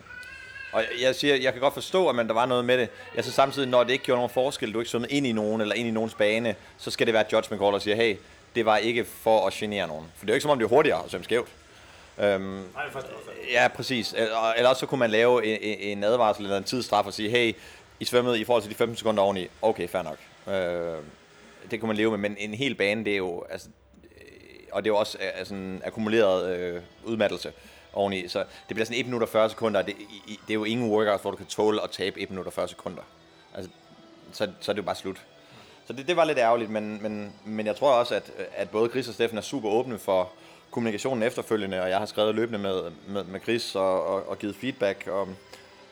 [0.74, 2.90] og jeg siger, jeg kan godt forstå, at man, der var noget med det.
[3.16, 5.62] Jeg synes samtidig, når det ikke gjorde nogen forskel, du ikke svømmede ind i nogen,
[5.62, 8.18] eller ind i nogens bane, så skal det være judgment call, og siger, hey,
[8.56, 10.06] det var ikke for at genere nogen.
[10.16, 11.50] For det er jo ikke som om, det er hurtigere at svømme skævt.
[12.20, 13.06] Øhm, Nej, det
[13.52, 14.14] ja, præcis.
[14.58, 17.56] Eller også så kunne man lave en, en advarsel eller en tidsstraf og sige, hey,
[18.00, 19.48] I svømmede i forhold til de 15 sekunder oveni.
[19.62, 20.18] Okay, fair nok.
[20.56, 20.98] Øh,
[21.72, 23.68] det kunne man leve med, men en hel bane, det er jo, altså,
[24.72, 27.52] og det er jo også altså, en akkumuleret øh, udmattelse
[27.94, 28.28] oveni.
[28.28, 29.96] Så det bliver sådan 1 minut og 40 sekunder, og det,
[30.28, 32.54] i, det er jo ingen workout, hvor du kan tåle at tabe 1 minut og
[32.54, 33.02] 40 sekunder.
[33.56, 33.72] Altså,
[34.32, 35.22] så, så er det jo bare slut.
[35.88, 38.90] Så det, det var lidt ærgerligt, men, men, men jeg tror også, at, at både
[38.90, 40.32] Chris og Steffen er super åbne for
[40.72, 44.56] kommunikationen efterfølgende, og jeg har skrevet løbende med, med, med Chris og, og, og givet
[44.56, 45.28] feedback, og,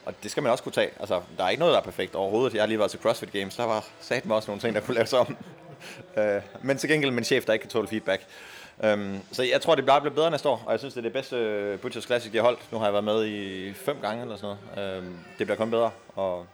[0.05, 0.89] og det skal man også kunne tage.
[0.99, 2.53] Altså, der er ikke noget, der er perfekt overhovedet.
[2.53, 4.81] Jeg har lige været til CrossFit Games, der var sat med også nogle ting, der
[4.81, 5.37] kunne laves om.
[6.17, 8.23] Øh, men til gengæld min chef, der ikke kan tåle feedback.
[8.83, 11.13] Øhm, så jeg tror, det bliver bedre næste år, og jeg synes, det er det
[11.13, 12.71] bedste øh, Butchers Classic, de har holdt.
[12.71, 14.97] Nu har jeg været med i fem gange eller sådan noget.
[14.97, 16.45] Øhm, det bliver kun bedre, og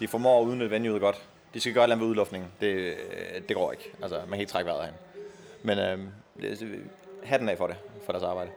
[0.00, 1.16] de formår at udnytte venueet godt.
[1.54, 2.50] De skal gøre noget med udluftningen.
[2.60, 2.94] Det, øh,
[3.48, 3.90] det går ikke.
[4.02, 4.92] Altså, man kan ikke trække vejret af
[5.62, 6.08] Men um,
[7.22, 8.50] hatten af for det, for deres arbejde.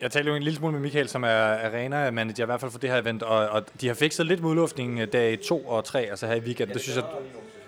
[0.00, 2.78] Jeg talte jo en lille smule med Michael, som er arena-manager, i hvert fald for
[2.78, 5.84] det her event, og, og de har fikset lidt med udluftningen øh, dag 2 og
[5.84, 6.74] 3, altså her i weekenden.
[6.74, 7.04] Det synes jeg,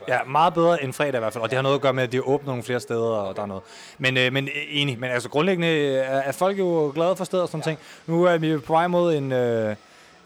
[0.09, 2.03] Ja, meget bedre end fredag i hvert fald, og det har noget at gøre med,
[2.03, 3.62] at de har åbnet nogle flere steder, og der er noget.
[3.99, 7.49] Men, øh, men enig, men altså grundlæggende er, er folk jo glade for steder og
[7.49, 7.71] sådan ja.
[7.71, 7.79] ting.
[8.07, 9.33] Nu er vi på vej mod en...
[9.33, 9.77] Øh,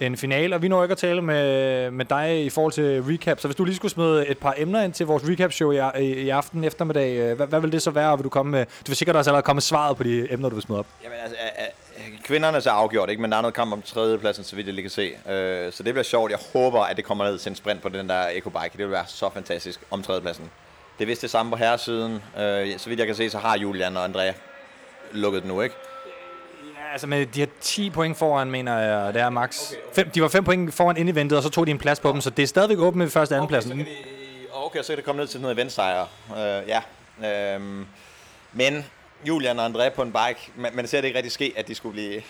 [0.01, 3.41] en finale, og vi når ikke at tale med, med dig i forhold til recap,
[3.41, 6.13] så hvis du lige skulle smide et par emner ind til vores recap-show i, i,
[6.13, 8.65] i aften eftermiddag, øh, hvad, hvad vil det så være, og vil du komme med?
[8.65, 10.87] Du vil sikkert også allerede komme med svaret på de emner, du vil smide op.
[11.05, 11.37] Jamen altså,
[12.29, 13.23] kvinderne så afgjort, ikke?
[13.23, 15.33] men der er noget kamp om tredjepladsen, så vidt jeg lige kan se.
[15.33, 16.31] Øh, så det bliver sjovt.
[16.31, 18.71] Jeg håber, at det kommer ned til en sprint på den der EcoBike.
[18.73, 20.51] Det vil være så fantastisk om tredjepladsen.
[20.99, 22.23] Det er vist det samme på herresiden.
[22.39, 24.33] Øh, så vidt jeg kan se, så har Julian og Andrea
[25.13, 25.75] lukket den nu, ikke?
[26.93, 29.71] altså med de her 10 point foran, mener jeg, det er max.
[29.71, 29.95] Okay, okay.
[29.95, 32.13] Fem, de var 5 point foran i eventet, og så tog de en plads på
[32.13, 33.73] dem, så det er stadigvæk åbent med første og anden pladsen.
[33.73, 36.07] Okay, så kan de, okay, så kan det komme ned til noget eventsejr.
[36.31, 36.81] Uh, ja.
[37.57, 37.63] Uh,
[38.53, 38.85] men
[39.25, 41.75] Julian og André på en bike, man, man ser det ikke rigtig ske, at de
[41.75, 42.23] skulle blive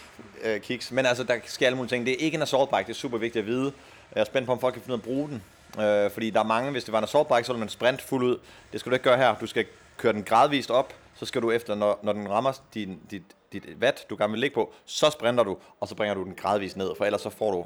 [0.45, 0.93] øh, kicks.
[0.93, 2.07] Men altså, der sker alle mulige ting.
[2.07, 3.73] Det er ikke en assault bike, det er super vigtigt at vide.
[4.15, 5.43] Jeg er spændt på, om folk kan finde ud af at bruge den.
[5.85, 8.03] Øh, fordi der er mange, hvis det var en assault bike, så ville man sprint
[8.03, 8.39] fuld ud.
[8.73, 9.35] Det skal du ikke gøre her.
[9.35, 13.01] Du skal køre den gradvist op, så skal du efter, når, når den rammer din,
[13.11, 13.23] dit,
[13.53, 16.35] dit watt, du gerne vil ligge på, så sprinter du, og så bringer du den
[16.35, 17.65] gradvist ned, for ellers så får du,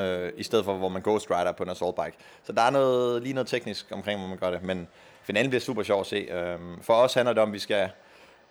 [0.00, 2.16] øh, i stedet for hvor man ghost rider på en assault bike.
[2.44, 4.88] Så der er noget, lige noget teknisk omkring, hvor man gør det, men
[5.22, 6.16] finalen bliver super sjov at se.
[6.16, 7.90] Øh, for os handler det om, at vi skal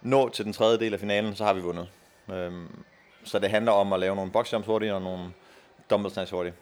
[0.01, 1.88] nå til den tredje del af finalen, så har vi vundet.
[2.31, 2.83] Øhm,
[3.23, 5.33] så det handler om at lave nogle boxjumps hurtigt, og nogle
[5.89, 6.55] dumbbell snatch hurtigt.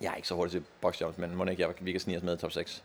[0.00, 2.22] Jeg er ikke så hurtig til boxjumps, men må ikke, jeg, vi kan snige os
[2.22, 2.82] med i top 6.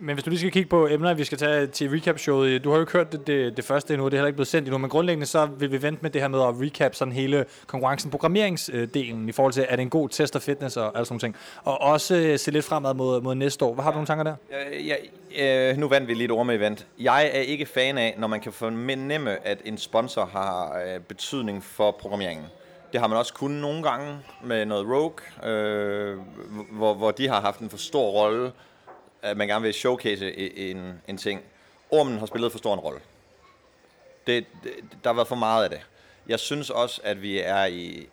[0.00, 2.64] Men hvis du lige skal kigge på emner, vi skal tage til recap-showet.
[2.64, 4.48] Du har jo ikke hørt det, det, det første endnu, det er heller ikke blevet
[4.48, 7.12] sendt endnu, men grundlæggende så vil vi vente med det her med at recap sådan
[7.12, 11.06] hele konkurrencen, programmeringsdelen i forhold til, er det en god test af fitness og alle
[11.06, 11.36] sådan ting.
[11.62, 13.74] Og også øh, se lidt fremad mod, mod næste år.
[13.74, 14.34] Hvad har du nogle tanker der?
[14.86, 14.94] Ja,
[15.36, 16.86] ja, nu vandt vi lige et ord med event.
[16.98, 21.64] Jeg er ikke fan af, når man kan fornemme, at en sponsor har øh, betydning
[21.64, 22.46] for programmeringen.
[22.92, 26.16] Det har man også kun nogle gange med noget Rogue, øh,
[26.72, 28.52] hvor, hvor de har haft en for stor rolle
[29.30, 31.42] at man gerne vil showcase en, en ting.
[31.90, 33.00] Ormen har spillet for stor en rolle.
[34.26, 34.72] Det, det,
[35.04, 35.80] der har været for meget af det.
[36.28, 38.08] Jeg synes også, at vi er i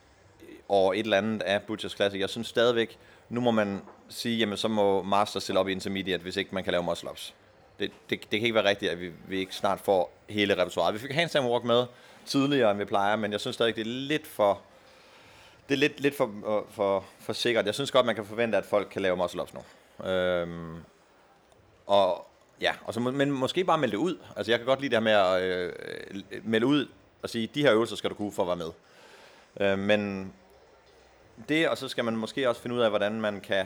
[0.69, 2.19] over et eller andet af Butchers Classic.
[2.19, 2.97] Jeg synes stadigvæk,
[3.29, 6.63] nu må man sige, jamen så må Master stille op i Intermediate, hvis ikke man
[6.63, 7.33] kan lave muscle ups.
[7.79, 10.93] Det, det, det kan ikke være rigtigt, at vi, vi ikke snart får hele repertoireet.
[10.93, 11.85] Vi fik handstand walk med
[12.25, 14.61] tidligere, end vi plejer, men jeg synes stadig, det er lidt for,
[15.69, 17.65] det er lidt, lidt for, øh, for, for sikkert.
[17.65, 19.61] Jeg synes godt, man kan forvente, at folk kan lave muscle ups nu.
[20.09, 20.75] Øhm,
[21.85, 22.27] og
[22.61, 24.17] ja, og så, men måske bare melde det ud.
[24.35, 25.73] Altså jeg kan godt lide det her med at øh,
[26.43, 26.87] melde ud
[27.21, 28.71] og sige, de her øvelser skal du kunne for at være med.
[29.59, 30.33] Øh, men
[31.49, 33.65] det, og så skal man måske også finde ud af, hvordan man kan...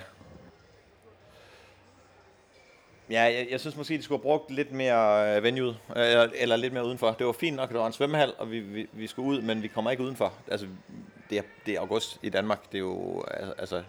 [3.10, 6.55] Ja, jeg, jeg synes måske, de skulle have brugt lidt mere øh, venue, eller, eller
[6.55, 7.12] lidt mere udenfor.
[7.12, 9.41] Det var fint nok, at der var en svømmehal, og vi, vi, vi skulle ud,
[9.41, 10.34] men vi kommer ikke udenfor.
[10.47, 10.67] Altså,
[11.29, 13.23] det er, det er august i Danmark, det er jo,
[13.58, 13.84] altså,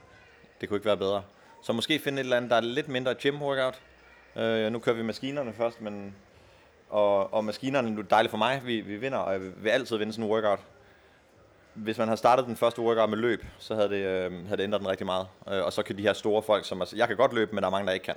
[0.60, 1.22] det kunne ikke være bedre.
[1.62, 3.80] Så måske finde et eller andet, der er lidt mindre gym workout,
[4.36, 6.14] Øh, nu kører vi maskinerne først, men
[6.90, 8.62] og, og maskinerne er dejligt for mig.
[8.64, 10.58] Vi, vi vinder, og jeg vil altid vinde sådan en workout.
[11.74, 14.64] Hvis man havde startet den første workout med løb, så havde det, øh, havde det
[14.64, 15.26] ændret den rigtig meget.
[15.48, 17.62] Øh, og så kan de her store folk, som altså, jeg kan godt løbe, men
[17.62, 18.16] der er mange, der ikke kan.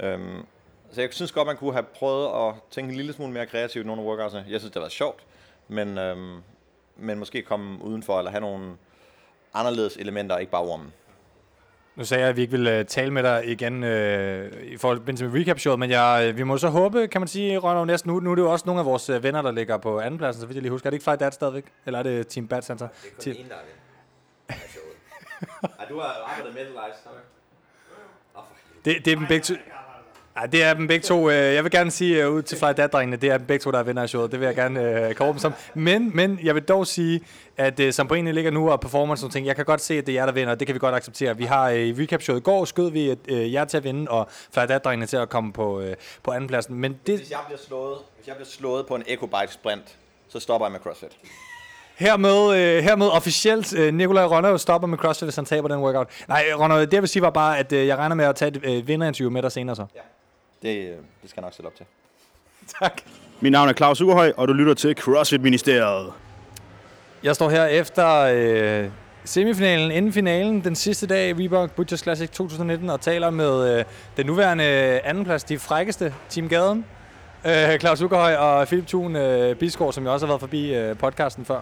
[0.00, 0.20] Øh,
[0.92, 3.84] så jeg synes godt, man kunne have prøvet at tænke en lille smule mere kreativt
[3.84, 4.44] i nogle af workoutsene.
[4.48, 5.22] Jeg synes, det har været sjovt,
[5.68, 6.16] men, øh,
[6.96, 8.72] men måske komme udenfor, eller have nogle
[9.54, 10.92] anderledes elementer, ikke bare warmen.
[11.96, 15.24] Nu sagde jeg, at vi ikke ville uh, tale med dig igen uh, i forbindelse
[15.28, 18.20] med recap-showet, men jeg, uh, vi må så håbe, kan man sige, Ronald næsten nu,
[18.20, 20.46] nu er det jo også nogle af vores uh, venner, der ligger på andenpladsen, så
[20.46, 20.86] vidt jeg lige husker.
[20.86, 21.64] Er det ikke Fly Dad stadigvæk?
[21.86, 22.88] Eller er det Team Bad Center?
[23.02, 23.36] Det er kun Team...
[23.36, 24.54] en, der er.
[25.78, 26.94] Ej, du har arbejdet med det, Lars.
[28.84, 29.58] Det, det er dem begge.
[30.40, 31.30] Ja, det er dem begge to.
[31.30, 33.70] Øh, jeg vil gerne sige uh, ud til Fly Dad-drengene, det er dem begge to,
[33.70, 34.32] der er vinder af showet.
[34.32, 35.54] Det vil jeg gerne uh, kåre dem som.
[35.74, 37.20] Men, men jeg vil dog sige,
[37.56, 39.98] at uh, som på egentlig ligger nu og performance og ting, jeg kan godt se,
[39.98, 41.36] at det er jer, der vinder, og det kan vi godt acceptere.
[41.36, 44.28] Vi har i uh, recap-showet i går skød vi uh, jer til at vinde, og
[44.30, 45.86] Fly Dad-drengene til at komme på, uh,
[46.22, 46.74] på andenpladsen.
[46.74, 47.18] Men det...
[47.18, 49.96] Hvis jeg bliver slået, hvis jeg bliver slået på en EcoBike sprint,
[50.28, 51.12] så stopper jeg med CrossFit.
[51.96, 56.08] Hermed, øh, hermed officielt, øh, Nikolaj Ronner stopper med CrossFit, hvis han taber den workout.
[56.28, 58.48] Nej, Ronner, det jeg vil sige var bare, at øh, jeg regner med at tage
[58.48, 59.86] et øh, vinderinterview med dig senere så.
[59.94, 60.00] Ja.
[60.62, 61.86] Det, øh, det skal jeg nok sætte op til.
[62.80, 63.02] tak.
[63.40, 66.12] Mit navn er Claus Ugerhøj, og du lytter til CrossFit-ministeriet.
[67.22, 68.90] Jeg står her efter øh,
[69.24, 73.84] semifinalen, inden finalen, den sidste dag i Reebok Butchers Classic 2019, og taler med øh,
[74.16, 74.64] den nuværende
[75.04, 76.84] andenplads, de frækkeste, Team Gaden,
[77.46, 80.96] øh, Claus Ugerhøj og Philip Thun øh, Bisgaard, som jeg også har været forbi øh,
[80.96, 81.60] podcasten før.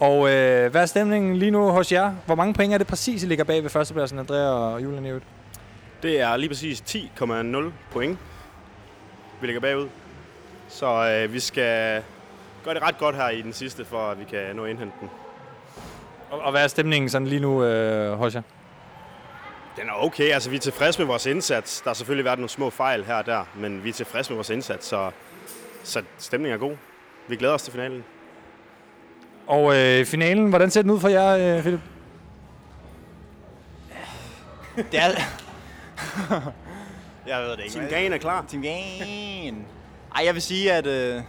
[0.00, 2.14] Og øh, hvad er stemningen lige nu hos jer?
[2.26, 5.22] Hvor mange point er det præcis, I ligger bag ved førstepladsen, Andrea og Julian Evert?
[6.02, 7.56] Det er lige præcis 10,0
[7.92, 8.18] point,
[9.40, 9.88] vi ligger bagud.
[10.68, 12.02] Så øh, vi skal
[12.64, 14.94] gøre det ret godt her i den sidste, for at vi kan nå at indhente
[15.00, 15.10] den.
[16.30, 18.42] Og, og hvad er stemningen sådan lige nu øh, hos jer?
[19.76, 20.32] Den er okay.
[20.32, 21.80] Altså, vi er tilfredse med vores indsats.
[21.80, 24.36] Der har selvfølgelig været nogle små fejl her og der, men vi er tilfredse med
[24.36, 25.10] vores indsats, så,
[25.82, 26.76] så stemningen er god.
[27.28, 28.04] Vi glæder os til finalen.
[29.46, 31.80] Og øh, finalen, hvordan ser den ud for jer, øh, Philip?
[34.76, 35.10] Det er,
[37.28, 37.72] jeg ved det ikke.
[37.72, 38.44] Team Gain er klar.
[38.48, 39.66] Team Gain.
[40.16, 41.22] Ej, jeg vil sige, at øh,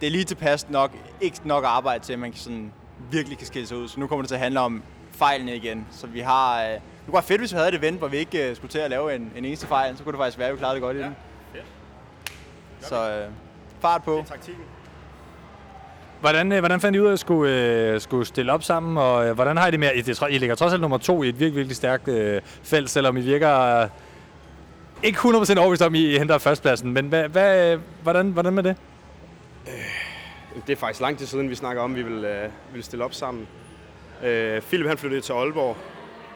[0.00, 2.72] det er lige tilpas nok, ikke nok arbejde til, at man sådan
[3.10, 3.88] virkelig kan skille sig ud.
[3.88, 5.86] Så nu kommer det til at handle om fejlene igen.
[5.90, 6.62] Så vi har...
[6.62, 8.70] Øh, det kunne være fedt, hvis vi havde et event, hvor vi ikke øh, skulle
[8.70, 9.96] til at lave en, en eneste fejl.
[9.96, 11.00] Så kunne det faktisk være, at vi klarede det godt ja.
[11.00, 11.16] i den.
[11.52, 12.88] Fedt.
[12.88, 13.28] Så øh,
[13.80, 14.12] fart på.
[14.12, 14.64] Det er taktikken.
[16.20, 19.26] Hvordan, øh, hvordan fandt I ud af at skulle, øh, skulle stille op sammen, og
[19.26, 21.28] øh, hvordan har I det med, I, det, I ligger trods alt nummer to i
[21.28, 23.88] et virkelig, virkelig stærkt øh, felt, selvom I virker
[25.02, 28.76] ikke 100% overbevist om, I henter førstpladsen, men hvad, hvad, øh, hvordan, hvordan med det?
[30.66, 33.04] Det er faktisk lang tid siden, vi snakker om, at vi vil, øh, vil stille
[33.04, 33.48] op sammen.
[34.24, 35.76] Øh, Philip han flyttede til Aalborg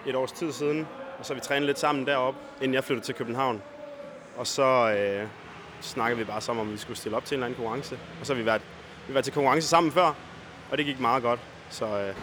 [0.07, 0.87] et års tid siden,
[1.19, 3.63] og så har vi trænet lidt sammen deroppe, inden jeg flyttede til København.
[4.37, 5.29] Og så øh,
[5.81, 7.99] snakkede vi bare sammen om, vi skulle stille op til en eller anden konkurrence.
[8.21, 10.15] Og så har vi været, vi har været til konkurrence sammen før,
[10.71, 11.41] og det gik meget godt.
[11.71, 12.15] Så, øh,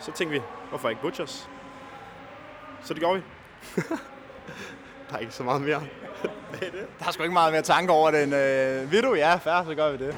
[0.00, 1.48] så tænkte vi, hvorfor ikke Butchers?
[2.82, 3.24] Så det gjorde vi.
[5.12, 5.82] Der er ikke så meget mere.
[7.00, 9.14] Der er sgu ikke meget mere tanke over det end, øh, vil du?
[9.14, 10.14] Ja, fair, så gør vi det.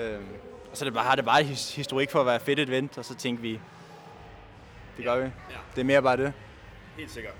[0.00, 0.24] Øhm,
[0.70, 2.58] og så det bare, har det bare et his- historik for at være et fedt
[2.58, 3.60] event, og så tænkte vi,
[4.96, 5.22] det gør vi.
[5.74, 6.32] Det er mere bare det.
[6.98, 7.32] Helt sikkert.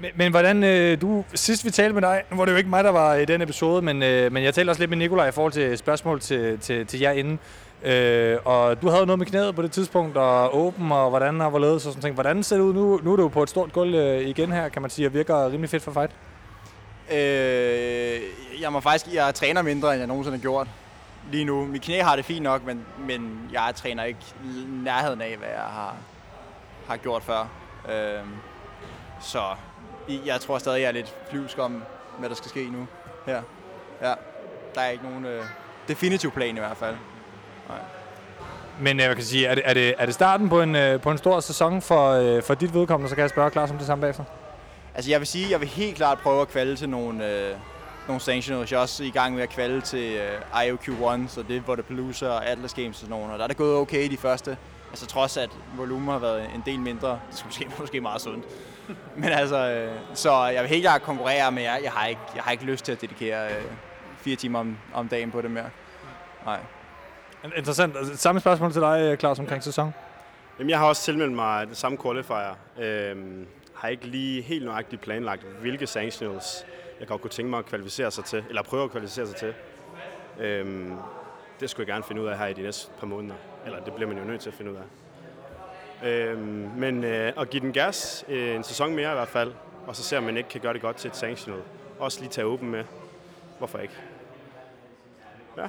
[0.00, 2.70] Men, men hvordan, øh, du, sidst vi talte med dig, nu var det jo ikke
[2.70, 5.28] mig, der var i den episode, men, øh, men jeg talte også lidt med Nikolaj
[5.28, 7.38] i forhold til spørgsmål til, til, til jer inden.
[7.82, 11.48] Øh, og du havde noget med knæet på det tidspunkt, og åben, og hvordan har
[11.48, 12.14] hvorledes, og sådan ting.
[12.14, 13.00] Hvordan ser det ud nu?
[13.02, 15.46] Nu er du på et stort gulv øh, igen her, kan man sige, og virker
[15.46, 16.12] rimelig fedt for fight.
[17.12, 18.20] Øh,
[18.60, 20.68] jeg må faktisk, jeg træner mindre, end jeg nogensinde har gjort
[21.30, 21.66] lige nu.
[21.66, 25.48] Mit knæ har det fint nok, men, men jeg træner ikke i nærheden af, hvad
[25.48, 25.96] jeg har,
[26.88, 27.48] har gjort før.
[27.88, 28.24] Øh,
[29.20, 29.42] så
[30.26, 31.82] jeg tror stadig, jeg er lidt flyvsk om,
[32.18, 32.86] hvad der skal ske nu
[33.26, 33.42] her.
[34.02, 34.14] Ja,
[34.74, 35.44] der er ikke nogen øh,
[35.88, 36.96] definitiv plan i hvert fald.
[38.80, 41.00] Men øh, jeg kan sige, er det, er det, er det starten på en, øh,
[41.00, 43.78] på en stor sæson for, øh, for dit vedkommende, så kan jeg spørge klar som
[43.78, 44.24] det samme bagefter?
[44.94, 47.54] Altså jeg vil sige, jeg vil helt klart prøve at kvalde til nogle, øh,
[48.06, 48.72] nogle sanctionals.
[48.72, 52.28] Jeg er også i gang med at kvalde til øh, IOQ1, så det er Palooza
[52.28, 53.32] og Atlas Games og sådan nogle.
[53.32, 54.56] Og der er det gået okay de første.
[54.90, 57.08] Altså trods at volumen har været en del mindre.
[57.30, 58.44] Det skulle måske, måske meget sundt.
[59.16, 62.42] Men altså, øh, så jeg vil helt klart konkurrere, men jeg, jeg, har, ikke, jeg
[62.42, 63.64] har ikke lyst til at dedikere øh,
[64.16, 65.70] fire timer om, om dagen på det mere.
[66.44, 66.58] Nej.
[67.44, 67.96] Interessant.
[67.96, 69.94] Altså, Samme spørgsmål til dig, Claus, omkring sæson.
[70.58, 72.56] Jamen, jeg har også tilmeldt mig det samme qualifier.
[72.78, 76.66] Øhm, har ikke lige helt nøjagtigt planlagt, hvilke sanctionals
[77.00, 79.54] jeg godt kunne tænke mig at kvalificere sig til, eller prøve at kvalificere sig til.
[80.38, 80.96] Øhm,
[81.60, 83.34] det skulle jeg gerne finde ud af her i de næste par måneder.
[83.66, 86.08] Eller det bliver man jo nødt til at finde ud af.
[86.08, 89.52] Øhm, men øh, at give den gas øh, en sæson mere i hvert fald,
[89.86, 91.60] og så se om man ikke kan gøre det godt til et sanctional.
[91.98, 92.84] Også lige tage åben med.
[93.58, 93.94] Hvorfor ikke?
[95.56, 95.68] Ja,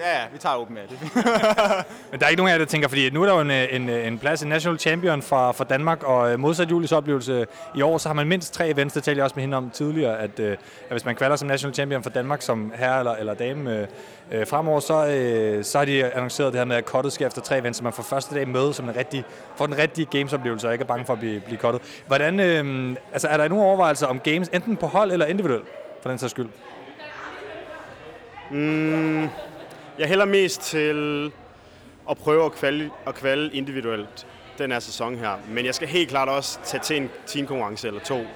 [0.00, 0.98] ja, vi tager åben med det.
[2.10, 3.50] Men der er ikke nogen af jer, der tænker, fordi nu er der jo en,
[3.50, 7.46] øh, en, en plads, en national champion fra, fra Danmark, og øh, modsat Julies oplevelse
[7.74, 9.70] i år, så har man mindst tre events, det talte jeg også med hende om
[9.70, 10.58] tidligere, at, øh, at
[10.90, 13.86] hvis man kvalder som national champion for Danmark som herre eller, eller dame øh,
[14.30, 17.42] øh, fremover, så, øh, så har de annonceret det her med, at cuttet sker efter
[17.42, 19.24] tre events, så man får første dag med som en rigtig,
[19.56, 21.82] får den rigtige gamesoplevelse, og ikke er bange for at blive, blive cuttet.
[22.06, 25.68] Hvordan, øh, altså, er der nogle overvejelser om games, enten på hold eller individuelt,
[26.02, 26.48] for den sags skyld?
[28.50, 29.28] Mm,
[30.00, 31.32] jeg hælder mest til
[32.10, 34.26] at prøve at kvalde, at kvalde individuelt
[34.58, 35.30] den her sæson her.
[35.48, 38.26] Men jeg skal helt klart også tage til en teamkonkurrence eller to.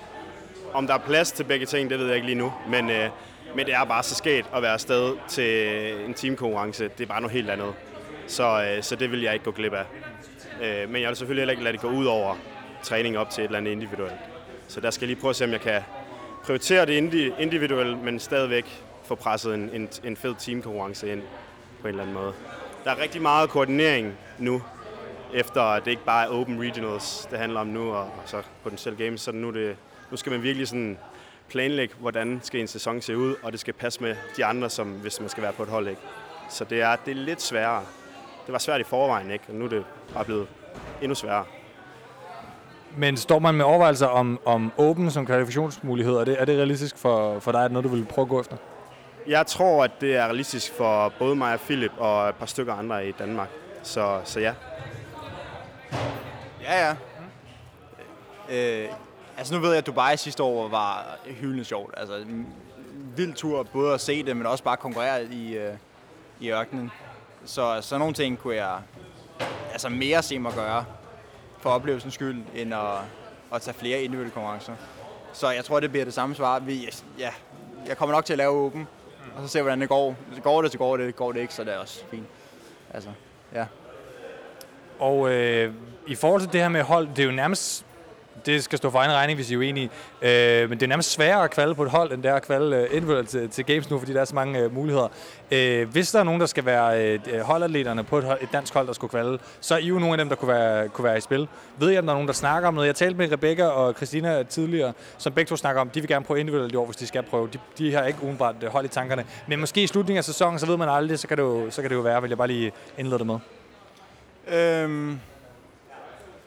[0.73, 2.53] Om der er plads til begge ting, det ved jeg ikke lige nu.
[2.69, 3.09] Men, øh,
[3.57, 6.85] men det er bare så sket at være afsted til en teamkonkurrence.
[6.85, 7.75] Det er bare noget helt andet.
[8.27, 9.85] Så, øh, så det vil jeg ikke gå glip af.
[10.63, 12.37] Øh, men jeg vil selvfølgelig heller ikke lade det gå ud over
[12.83, 14.21] træning op til et eller andet individuelt.
[14.69, 15.81] Så der skal jeg lige prøve at se, om jeg kan
[16.43, 16.93] prioritere det
[17.39, 21.23] individuelt, men stadigvæk få presset en, en, en fed teamkonkurrence ind
[21.85, 22.33] på en eller anden måde.
[22.85, 24.63] Der er rigtig meget koordinering nu,
[25.35, 29.05] efter at det ikke bare er open regionals, det handler om nu, og, så potentielle
[29.05, 29.77] games, så nu, det,
[30.11, 30.99] nu skal man virkelig sådan
[31.49, 34.93] planlægge, hvordan skal en sæson se ud, og det skal passe med de andre, som
[34.93, 35.89] hvis man skal være på et hold.
[35.89, 36.01] Ikke?
[36.51, 37.83] Så det er, det er lidt sværere.
[38.47, 39.45] Det var svært i forvejen, ikke?
[39.49, 40.47] og nu er det bare blevet
[41.03, 41.45] endnu sværere.
[42.97, 46.99] Men står man med overvejelser om, om Open som kvalifikationsmulighed, er det, er det realistisk
[46.99, 47.59] for, for dig?
[47.59, 48.57] Er det noget, du vil prøve at gå efter?
[49.27, 52.75] Jeg tror, at det er realistisk for både mig og Philip og et par stykker
[52.75, 53.49] andre i Danmark.
[53.83, 54.55] Så, så ja.
[56.63, 56.95] Ja, ja.
[56.95, 58.55] Mm.
[58.55, 58.89] Øh,
[59.39, 61.95] altså nu ved jeg, at Dubai sidste år var hyldende sjovt.
[61.97, 62.47] Altså en
[63.17, 65.75] vild tur både at se det, men også bare konkurrere i, øh,
[66.41, 66.91] i ørkenen.
[67.45, 68.79] Så sådan nogle ting kunne jeg
[69.73, 70.85] altså mere se mig gøre
[71.61, 72.81] for oplevelsens skyld, end at,
[73.55, 74.73] at tage flere individuelle konkurrencer.
[75.33, 76.59] Så jeg tror, det bliver det samme svar.
[76.59, 77.31] Vi, ja,
[77.87, 78.89] jeg kommer nok til at lave åben,
[79.37, 80.17] og så se, hvordan det går.
[80.43, 81.17] Går det, så går det.
[81.17, 82.27] Går det ikke, så det er også fint.
[82.95, 83.11] Altså,
[83.55, 83.67] ja.
[84.99, 85.75] Og øh,
[86.07, 87.87] i forhold til det her med hold, det er jo nærmest
[88.47, 89.91] det skal stå for egen regning, hvis I er uenige.
[90.23, 92.43] Øh, men det er nærmest sværere at kvalde på et hold, end det er at
[92.43, 95.09] kvalde øh, individuelt til, øh, til games nu, fordi der er så mange øh, muligheder.
[95.51, 98.49] Øh, hvis der er nogen, der skal være øh, øh, holdatleterne på et, hold, et
[98.53, 100.89] dansk hold, der skulle kvalde, så er I jo nogle af dem, der kunne være,
[100.89, 101.49] kunne være i spil.
[101.79, 102.87] Ved jeg, om der er nogen, der snakker om noget?
[102.87, 106.25] Jeg talte med Rebecca og Christina tidligere, som begge to snakker om, de vil gerne
[106.25, 107.49] prøve individuelt i år, hvis de skal prøve.
[107.53, 109.25] De, de har ikke udenbart øh, hold i tankerne.
[109.49, 111.81] Men måske i slutningen af sæsonen, så ved man aldrig, så kan det jo, så
[111.81, 113.39] kan det jo være, vil jeg bare lige indlede det med.
[114.49, 115.21] Øhm,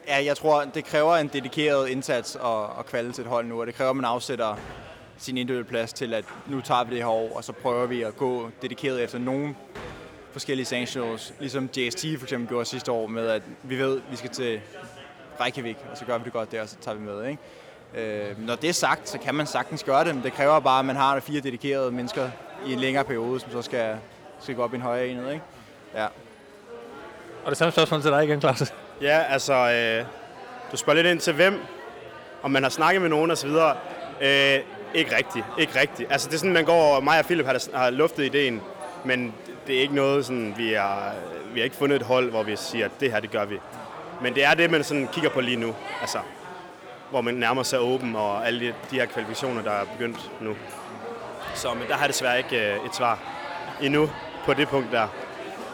[0.07, 3.61] ja, jeg tror, det kræver en dedikeret indsats at, at kvalde til et hold nu,
[3.61, 4.55] og det kræver, at man afsætter
[5.17, 8.01] sin individuelle plads til, at nu tager vi det her år, og så prøver vi
[8.01, 9.55] at gå dedikeret efter nogle
[10.31, 14.15] forskellige sanctionals, ligesom JST for eksempel gjorde sidste år med, at vi ved, at vi
[14.15, 14.61] skal til
[15.41, 17.27] Reykjavik, og så gør vi det godt der, og så tager vi med.
[17.27, 18.29] Ikke?
[18.29, 20.79] Øh, når det er sagt, så kan man sagtens gøre det, men det kræver bare,
[20.79, 22.29] at man har fire dedikerede mennesker
[22.65, 23.97] i en længere periode, som så skal,
[24.39, 25.31] skal gå op i en højere enhed.
[25.31, 25.43] Ikke?
[25.95, 26.05] Ja.
[27.45, 28.73] Og det samme spørgsmål til dig igen, Claus.
[29.01, 30.05] Ja, altså, øh,
[30.71, 31.60] du spørger lidt ind til hvem,
[32.43, 33.49] om man har snakket med nogen osv.
[34.21, 34.60] Øh,
[34.93, 36.12] ikke rigtigt, ikke rigtigt.
[36.12, 38.62] Altså, det er sådan, man går, mig og Philip har, har luftet ideen,
[39.05, 39.33] men
[39.67, 41.13] det er ikke noget, sådan, vi, har,
[41.53, 43.60] vi har ikke fundet et hold, hvor vi siger, at det her, det gør vi.
[44.21, 45.75] Men det er det, man sådan kigger på lige nu.
[46.01, 46.17] Altså,
[47.10, 50.55] hvor man nærmer sig åben og alle de, de her kvalifikationer, der er begyndt nu.
[51.55, 53.19] Så men der har jeg desværre ikke øh, et svar
[53.81, 54.10] endnu
[54.45, 55.07] på det punkt der.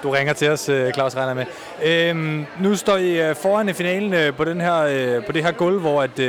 [0.04, 1.46] Du ringer til os, øh, Claus regner med.
[1.86, 5.52] Øhm, nu står I øh, foran i finalen øh, på, den her, på det her
[5.52, 6.20] gulv, hvor, at,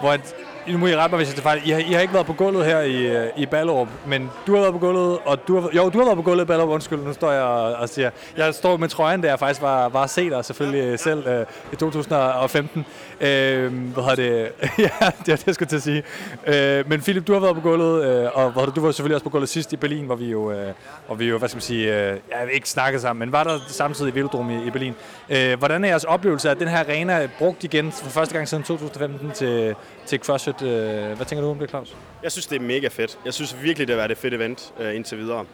[0.00, 0.34] hvor at
[0.66, 1.60] nu må I rette mig, hvis jeg tager fejl.
[1.64, 4.60] I har, I har ikke været på gulvet her i, i Ballerup, men du har
[4.60, 6.98] været på gulvet, og du har, jo, du har været på gulvet i Ballerup, undskyld,
[6.98, 8.10] nu står jeg og, og siger.
[8.36, 11.76] Jeg står med trøjen, der jeg faktisk var, var set dig selvfølgelig selv øh, i
[11.76, 12.86] 2015.
[13.20, 14.28] Øh, hvad har det?
[14.78, 16.02] ja, det er det, jeg skulle til at sige.
[16.46, 19.24] Øh, men Philip, du har været på gulvet, øh, og hvor, du var selvfølgelig også
[19.24, 20.72] på gulvet sidst i Berlin, hvor vi jo, øh,
[21.06, 23.58] hvor vi jo hvad skal man sige, øh, jeg ikke snakket sammen, men var der
[23.68, 24.94] samtidig i Velodrom i, i Berlin.
[25.30, 28.64] Øh, hvordan er jeres oplevelse af den her arena brugt igen for første gang siden
[28.64, 29.74] 2015 til,
[30.06, 30.62] til CrossFit?
[30.62, 30.68] Øh,
[31.16, 31.96] hvad tænker du om det, Claus?
[32.22, 33.18] Jeg synes, det er mega fedt.
[33.24, 35.44] Jeg synes virkelig, det har været et fedt event øh, indtil videre.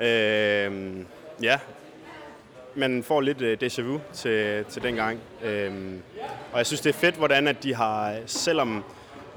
[0.00, 0.72] Øh,
[1.42, 1.58] ja,
[2.76, 5.18] man får lidt øh, déjà vu til, til den gang.
[5.44, 5.72] Øh,
[6.52, 8.84] og jeg synes, det er fedt, hvordan at de har, selvom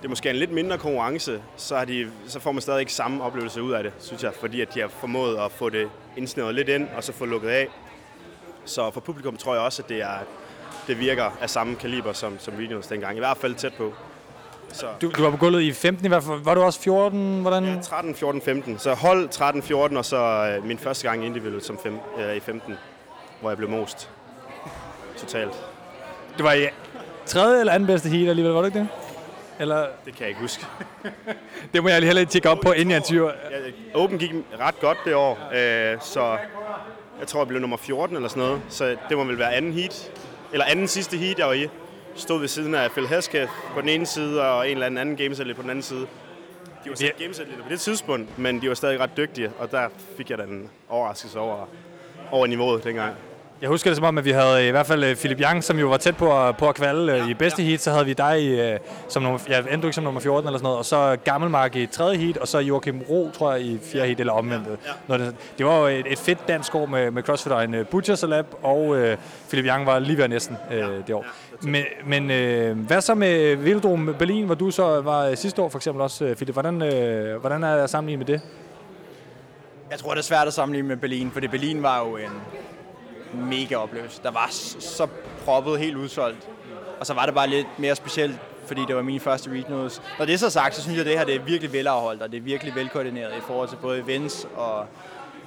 [0.01, 2.93] det måske er en lidt mindre konkurrence, så, har de, så får man stadig ikke
[2.93, 5.89] samme oplevelse ud af det, synes jeg, fordi at de har formået at få det
[6.17, 7.67] indsnævret lidt ind, og så få lukket af.
[8.65, 10.17] Så for publikum tror jeg også, at det, er,
[10.87, 13.93] det virker af samme kaliber som, som regionals dengang, i hvert fald tæt på.
[14.73, 14.85] Så.
[15.01, 16.43] Du, du var på gulvet i 15 i hvert fald.
[16.43, 17.41] Var du også 14?
[17.41, 17.65] Hvordan?
[17.65, 18.79] Ja, 13, 14, 15.
[18.79, 22.39] Så hold 13, 14, og så øh, min første gang individuelt som fem, øh, i
[22.39, 22.73] 15,
[23.41, 24.09] hvor jeg blev most.
[25.17, 25.65] Totalt.
[26.37, 26.67] Det var i
[27.25, 28.87] tredje eller anden bedste heat alligevel, var det ikke det?
[29.59, 29.87] Eller?
[30.05, 30.65] Det kan jeg ikke huske.
[31.73, 33.31] det må jeg lige heller tjekke op på, inden jeg tyrer.
[33.51, 36.37] Ja, Open gik ret godt det år, øh, så
[37.19, 38.61] jeg tror, jeg blev nummer 14 eller sådan noget.
[38.69, 40.11] Så det må vel være anden heat,
[40.51, 41.67] eller anden sidste heat, jeg var i
[42.15, 45.15] stod ved siden af Phil Hesketh på den ene side, og en eller anden anden
[45.15, 46.07] gamesatlet på den anden side.
[46.83, 47.21] De var selv yeah.
[47.21, 50.69] gamesatleter på det tidspunkt, men de var stadig ret dygtige, og der fik jeg den
[50.89, 51.65] overraskelse over,
[52.31, 53.15] over niveauet dengang.
[53.61, 55.79] Jeg husker det som om, at vi havde i hvert fald øh, Philip Young, som
[55.79, 57.67] jo var tæt på at, på at kvalde øh, ja, i bedste ja.
[57.67, 57.81] heat.
[57.81, 60.47] Så havde vi dig i, øh, som nummer, ja, endte du ikke som nummer 14
[60.47, 60.77] eller sådan noget.
[60.77, 64.19] Og så Gammelmark i tredje heat, og så Joachim Ro, tror jeg, i fjerde heat,
[64.19, 64.67] eller omvendt.
[64.67, 65.25] Ja, ja.
[65.25, 68.45] Det, det var jo et, et fedt dansk år med, med CrossFit en Butcher Salab,
[68.63, 68.99] og uh,
[69.49, 71.25] Philip Young var lige ved næsten ja, det år.
[71.63, 75.69] Ja, men men uh, hvad så med Vildrum Berlin, hvor du så var sidste år
[75.69, 76.55] for eksempel også, Philip?
[76.55, 78.43] Hvordan, uh, hvordan er det sammenlignet med det?
[79.91, 82.31] Jeg tror, det er svært at sammenligne med Berlin, fordi Berlin var jo en
[83.37, 84.23] mega oplevelse.
[84.23, 84.47] Der var
[84.79, 85.07] så
[85.45, 86.47] proppet helt udsolgt.
[86.99, 90.01] Og så var det bare lidt mere specielt, fordi det var min første regionals.
[90.19, 92.21] Når det er så sagt, så synes jeg, at det her det er virkelig velafholdt,
[92.21, 94.85] og det er virkelig velkoordineret i forhold til både events og,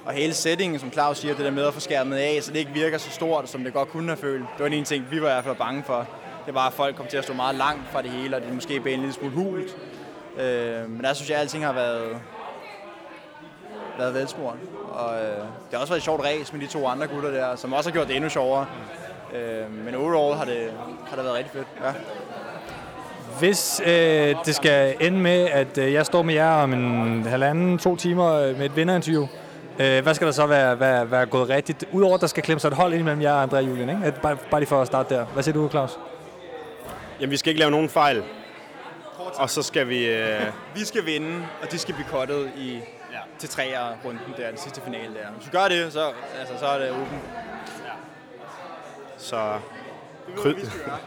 [0.05, 2.59] og hele settingen, som Claus siger, det der med at få skærmet af, så det
[2.59, 4.45] ikke virker så stort, som det godt kunne have følt.
[4.57, 6.07] Det var en ting, vi var i hvert fald bange for.
[6.45, 8.53] Det var, at folk kom til at stå meget langt fra det hele, og det
[8.53, 9.77] måske blev en lille smule hult.
[10.37, 12.17] Øh, men der synes jeg, at alting har været,
[13.97, 14.59] været velsporet.
[14.91, 17.55] Og øh, det har også været et sjovt race med de to andre gutter der,
[17.55, 18.65] som også har gjort det endnu sjovere.
[19.35, 20.71] Øh, men overall har det,
[21.09, 21.67] har det været rigtig fedt.
[21.83, 21.91] Ja.
[23.39, 27.77] Hvis øh, det skal ende med, at øh, jeg står med jer om en halvanden,
[27.77, 29.27] to timer øh, med et vinderinterview,
[29.79, 31.85] øh, hvad skal der så være, være, være gået rigtigt?
[31.91, 33.89] Udover at der skal klemme sig et hold ind mellem jer og André og Julian,
[33.89, 34.21] ikke?
[34.21, 35.25] Bare, bare lige for at starte der.
[35.25, 35.99] Hvad siger du, Claus?
[37.19, 38.23] Jamen, vi skal ikke lave nogen fejl.
[39.35, 40.05] Og så skal vi...
[40.05, 40.41] Øh...
[40.75, 42.79] vi skal vinde, og de skal blive kottet i
[43.41, 45.31] til træer runden der, den sidste finale der.
[45.31, 47.21] Hvis vi gør det, så, altså, så er det åben.
[47.85, 47.91] Ja.
[49.17, 49.59] Så...
[50.27, 50.97] Vi ved, hvad vi skal gøre.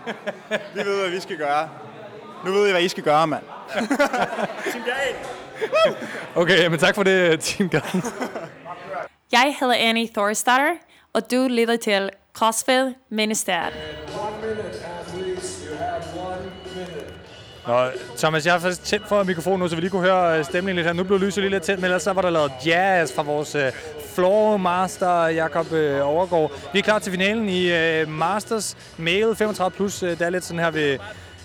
[0.75, 1.69] vi ved, hvad vi skal gøre.
[2.45, 3.43] Nu ved I, hvad I skal gøre, mand.
[4.73, 4.83] Team
[6.35, 8.03] okay, men tak for det, Team Gade.
[9.33, 10.75] Jeg hedder Annie Thorstadter,
[11.13, 14.04] og du lytter til CrossFit Ministeriet.
[17.67, 20.45] Nå, Thomas, jeg har faktisk tændt for mikrofonen nu, så vi lige kunne høre øh,
[20.45, 20.93] stemningen lidt her.
[20.93, 23.55] Nu blev lyset lige lidt tændt, men ellers så var der lavet jazz fra vores
[23.55, 23.73] øh,
[24.15, 26.53] floor master, Jakob øh, Overgaard.
[26.73, 29.69] Vi er klar til finalen i øh, Masters Male 35+.
[29.69, 30.03] Plus.
[30.03, 30.99] Øh, det er lidt sådan her ved,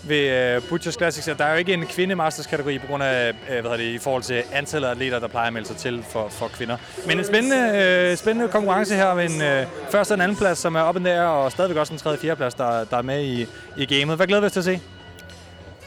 [0.04, 3.34] ved øh, Butchers Classics, at der er jo ikke en kvindemasters-kategori på grund af, øh,
[3.48, 6.04] hvad hedder det, i forhold til antallet af atleter, der plejer at melde sig til
[6.10, 6.78] for, for kvinder.
[7.08, 7.72] Men en spændende,
[8.12, 11.04] øh, spændende konkurrence her med en øh, første og en anden plads, som er oppe
[11.04, 13.48] der, og stadigvæk også en tredje og fjerde plads, der, der er med i,
[13.78, 14.16] i gamet.
[14.16, 14.80] Hvad glæder vi os til at se?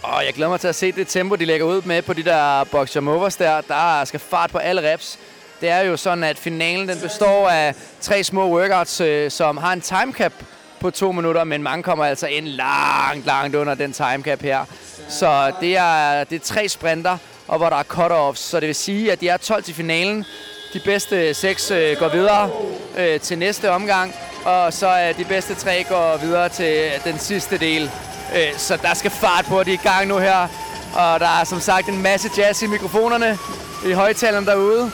[0.03, 2.22] Og jeg glæder mig til at se det tempo, de lægger ud med på de
[2.22, 3.61] der box jump der.
[3.61, 5.18] Der skal fart på alle reps.
[5.61, 9.72] Det er jo sådan, at finalen den består af tre små workouts, øh, som har
[9.72, 10.32] en timecap
[10.80, 14.64] på to minutter, men mange kommer altså ind langt, langt under den timecap her.
[15.09, 18.40] Så det er, det er tre sprinter, og hvor der er cut-offs.
[18.40, 20.24] Så det vil sige, at de er 12 til finalen.
[20.73, 22.51] De bedste seks øh, går videre
[22.99, 24.14] øh, til næste omgang,
[24.45, 27.91] og så er de bedste tre går videre til den sidste del.
[28.37, 30.49] Øh, så der skal fart på, de er i gang nu her.
[30.95, 33.39] Og der er som sagt en masse jazz i mikrofonerne,
[33.87, 34.91] i højtalerne derude.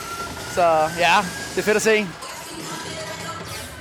[0.53, 0.61] Så
[0.99, 1.15] ja,
[1.55, 2.07] det er fedt at se.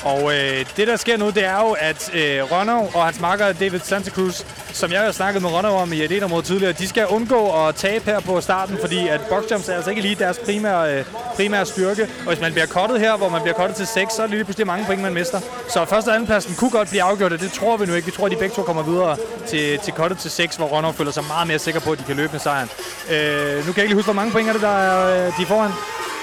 [0.05, 3.53] Og øh, det, der sker nu, det er jo, at øh, Ronov og hans makker
[3.53, 6.89] David Santa Cruz, som jeg har snakket med Ronner om i et område tidligere, de
[6.89, 10.39] skal undgå at tabe her på starten, fordi at boxjumps er altså ikke lige deres
[10.39, 11.05] primære, øh,
[11.37, 12.03] primære styrke.
[12.03, 14.35] Og hvis man bliver kottet her, hvor man bliver kottet til 6, så er det
[14.35, 15.41] lige pludselig mange point, man mister.
[15.69, 18.07] Så første og anden pladsen kunne godt blive afgjort, og det tror vi nu ikke.
[18.07, 19.17] Vi tror, at de begge to kommer videre
[19.47, 22.05] til, til kottet til 6, hvor Ronner føler sig meget mere sikker på, at de
[22.05, 22.69] kan løbe med sejren.
[23.11, 25.37] Øh, nu kan jeg ikke lige huske, hvor mange point er det, der er øh,
[25.37, 25.71] de er foran.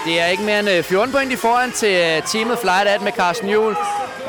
[0.05, 3.11] Det er ikke mere end øh, 14 point i foran til teamet Flight at med
[3.11, 3.75] Carsten Juhl.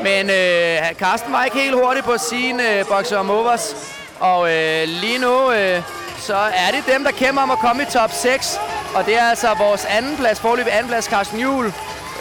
[0.03, 3.75] Men øh, Carsten var ikke helt hurtig på sine øh, boxer om overs.
[4.19, 5.81] Og øh, lige nu, øh,
[6.19, 8.59] så er det dem, der kæmper om at komme i top 6.
[8.95, 11.73] Og det er altså vores anden plads, forløbig anden plads, Carsten Juhl,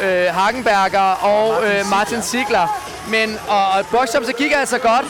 [0.03, 2.81] øh, Hagenberger og øh, Martin Sigler.
[3.09, 5.07] Men og, og boxjumps kigger altså godt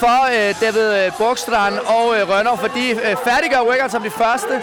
[0.00, 4.10] for øh, David øh, Brugstrand og øh, Rønner, for de øh, færdiggør workout som de
[4.10, 4.62] første.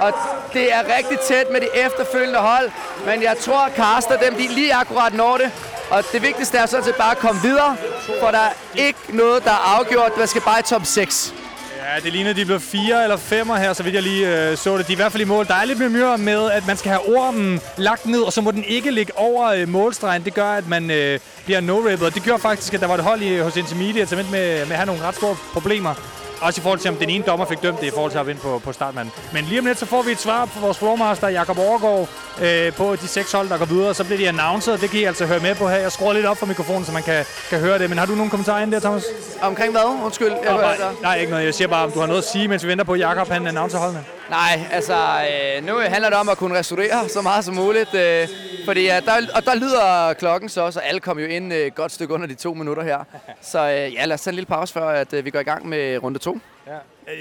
[0.00, 0.12] Og
[0.52, 2.70] det er rigtig tæt med de efterfølgende hold.
[3.06, 5.50] Men jeg tror, at Karsten dem de lige akkurat når det.
[5.90, 7.76] Og det vigtigste er sådan set bare at komme videre,
[8.20, 10.12] for der er ikke noget, der er afgjort.
[10.18, 11.34] Man skal bare i top 6.
[11.76, 14.78] Ja, det ligner, de blev fire eller femmer her, så vidt jeg lige øh, så
[14.78, 14.86] det.
[14.86, 15.46] De er i hvert fald i mål.
[15.46, 18.50] Der er lidt mere med, at man skal have ormen lagt ned, og så må
[18.50, 20.24] den ikke ligge over øh, målstregen.
[20.24, 22.06] Det gør, at man øh, bliver no-rippet.
[22.06, 24.60] Og det gør faktisk, at der var et hold i, hos Intermediate, som med, med
[24.60, 25.94] at have nogle ret store problemer.
[26.40, 28.26] Også i forhold til, om den ene dommer fik dømt det i forhold til at
[28.26, 29.14] vinde på, på startmanden.
[29.32, 32.08] Men lige om lidt, så får vi et svar på vores flowmaster, Jakob Overgaard,
[32.42, 33.94] øh, på de seks hold, der går videre.
[33.94, 34.80] Så bliver de announceret.
[34.80, 35.76] Det kan I altså høre med på her.
[35.76, 37.88] Jeg skruer lidt op for mikrofonen, så man kan, kan høre det.
[37.90, 39.04] Men har du nogle kommentarer ind der, Thomas?
[39.42, 40.04] Omkring hvad?
[40.04, 40.32] Undskyld.
[40.44, 41.44] Jeg hører nej, nej, ikke noget.
[41.44, 43.28] Jeg siger bare, om du har noget at sige, mens vi venter på, at Jakob
[43.28, 44.04] han annoncer holdene.
[44.30, 47.94] Nej, altså øh, nu handler det om at kunne restaurere så meget som muligt.
[47.94, 48.28] Øh,
[48.64, 51.58] fordi øh, der, og der lyder klokken så også, og alle kommer jo ind øh,
[51.58, 52.98] et godt stykke under de to minutter her.
[53.40, 55.42] Så øh, ja, lad os tage en lille pause, før at, øh, vi går i
[55.42, 56.38] gang med runde to.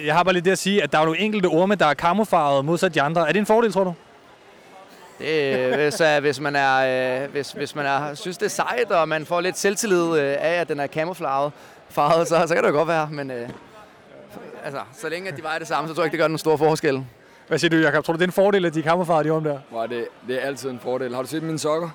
[0.06, 1.94] Jeg har bare lidt det at sige, at der er nogle enkelte orme, der er
[1.94, 3.28] camouflaget modsat de andre.
[3.28, 3.94] Er det en fordel, tror du?
[5.20, 8.50] Det, øh, hvis, øh, hvis man er, øh, hvis, hvis man er, synes, det er
[8.50, 11.52] sejt, og man får lidt selvtillid øh, af, at den er camouflaget
[11.90, 13.08] farvet, så, så kan det jo godt være.
[13.12, 13.50] Men øh,
[14.66, 16.38] altså, så længe at de vejer det samme, så tror jeg ikke, det gør den
[16.38, 17.06] store forskel.
[17.48, 18.04] Hvad siger du, Jacob?
[18.06, 19.60] Tror du, det er en fordel, at de er camouflaget, de orme der?
[19.72, 21.16] Wow, det, det er altid en fordel.
[21.16, 21.90] Har du set mine sokker?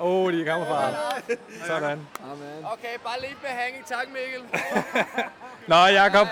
[0.00, 0.96] Åh, oh, de er camouflaget.
[1.66, 1.84] Sådan.
[2.32, 2.64] Amen.
[2.72, 3.82] Okay, bare lidt behængig.
[3.86, 4.42] Tak, Mikkel.
[5.66, 6.26] Nå, Jacob.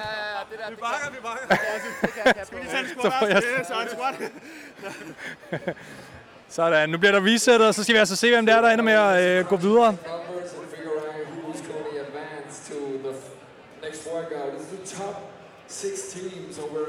[0.51, 2.45] det der, Vi bakker, vi bakker.
[2.45, 3.49] Skal vi lige tage en Så squat også?
[3.69, 5.73] Så det squat.
[6.49, 6.89] Sådan.
[6.91, 8.85] Nu bliver der resettet, og så skal vi altså se, hvem det er, der ender
[8.85, 9.87] med at øh, gå videre.
[9.93, 14.51] Numbers and figure out who's going to advance to the f- next workout.
[14.59, 15.17] It's the top
[15.69, 16.83] six teams over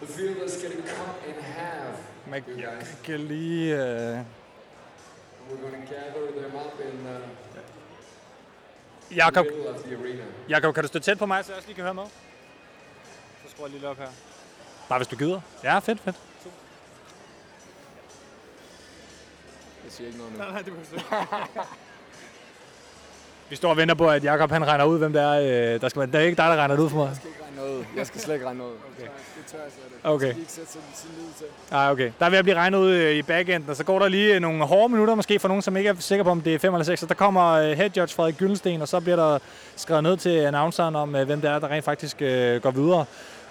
[0.00, 1.96] the field that's getting cut in half.
[2.26, 2.42] Man
[3.04, 3.74] kan lige...
[3.74, 4.18] Øh...
[5.50, 7.44] We're going to gather them up in uh,
[9.16, 9.46] Jakob.
[10.48, 12.04] Jakob, kan du stå tæt på mig, så jeg også lige kan høre med?
[13.44, 14.08] Så skruer jeg lige op her.
[14.88, 15.40] Bare hvis du gider.
[15.64, 16.16] Ja, fedt, fedt.
[19.84, 20.38] Jeg siger ikke noget nu.
[20.42, 21.68] Nej, nej, det behøver du ikke.
[23.50, 25.74] Vi står og venter på, at Jakob han regner ud, hvem det er.
[25.74, 27.06] Øh, der skal være, det er ikke dig, der regner det ud for mig.
[27.06, 27.78] Jeg skal ikke regne noget.
[27.78, 27.84] ud.
[27.96, 28.72] Jeg skal slet ikke regne noget.
[28.72, 28.78] ud.
[28.96, 29.08] Okay.
[29.36, 30.08] Det tør jeg slet ikke.
[30.08, 30.26] Okay.
[30.26, 31.46] Jeg ikke sætte sin, lid til.
[31.70, 32.10] Nej, okay.
[32.18, 34.34] Der er ved at blive regnet ud øh, i backenden, og så går der lige
[34.34, 36.58] øh, nogle hårde minutter, måske for nogen, som ikke er sikre på, om det er
[36.58, 37.00] 5 eller 6.
[37.00, 39.38] Så der kommer head judge Frederik Gyldensten, og så bliver der
[39.76, 43.04] skrevet ned til announceren om, hvem det er, der rent faktisk øh, går videre.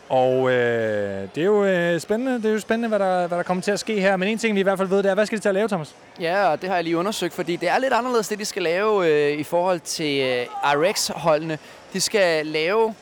[0.10, 3.44] Og øh, det er jo øh, spændende, det er jo spændende hvad, der, hvad der
[3.44, 4.18] kommer til at ske her.
[4.18, 5.56] Men en ting, vi i hvert fald ved, det er, hvad skal de til at
[5.56, 5.96] lave, Thomas?
[6.20, 8.64] Ja, og det har jeg lige undersøgt, fordi det er lidt anderledes, det de skal
[8.64, 11.58] lave øh, i forhold til øh, RX-holdene.
[11.94, 12.94] De skal lave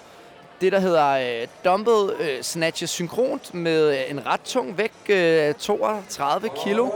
[0.62, 1.08] det, der hedder
[1.42, 6.90] øh, dumbbell øh, snatches synkront med øh, en ret tung vægt, øh, 32 kilo.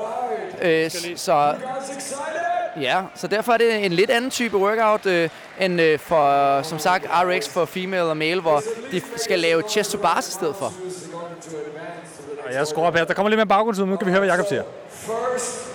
[0.62, 1.56] Øh, så
[2.82, 6.80] Ja, så derfor er det en lidt anden type workout øh, end øh, for, som
[6.80, 8.62] sagt, RX for female og male, hvor
[8.92, 10.74] de skal lave chest to bars i stedet for.
[12.48, 13.06] Og jeg skruer op her.
[13.06, 13.86] Der kommer lidt mere baggrundslyd.
[13.86, 14.64] Nu kan vi høre, hvad Jacob siger.
[14.90, 15.66] First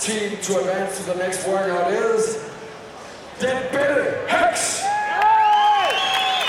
[0.00, 2.24] team to advance to the next workout is
[3.40, 4.82] Den Bitte Hex.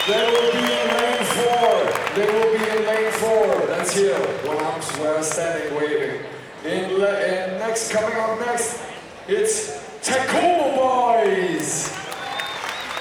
[0.09, 1.69] They will be in lane four.
[2.15, 3.67] They will be in lane four.
[3.67, 4.81] That's here when I'm
[5.21, 6.25] standing waving.
[6.65, 8.81] In, in next, coming up next,
[9.27, 11.95] it's Tacool Boys.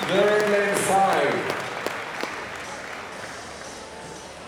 [0.06, 1.32] They're in lane five.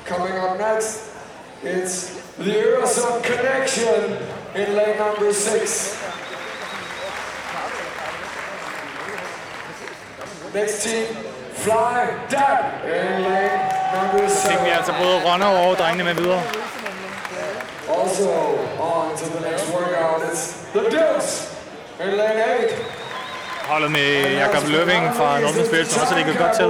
[0.04, 1.14] Coming up next,
[1.62, 4.18] it's the Eurozone Connection
[4.54, 5.98] in lane number six.
[10.52, 12.02] Next team, Fly
[13.28, 13.50] lane
[13.94, 16.42] number Fik vi altså både Ronner og drengene med videre.
[18.00, 18.30] Also
[18.80, 21.48] on to the next workout, it's the Dukes
[22.00, 22.70] in lane eight.
[23.68, 26.66] Holdet med Jakob Løving fra Northern Spirit, som også ligger godt til.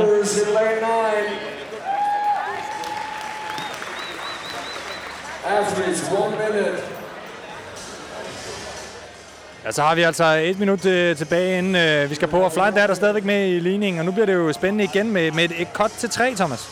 [5.46, 6.99] Athletes, one minute.
[9.64, 12.40] Ja, så har vi altså et minut øh, tilbage, inden øh, vi skal på.
[12.40, 14.84] Og Flight der er der stadigvæk med i ligningen, og nu bliver det jo spændende
[14.84, 16.68] igen med, med et, et cut til tre, Thomas.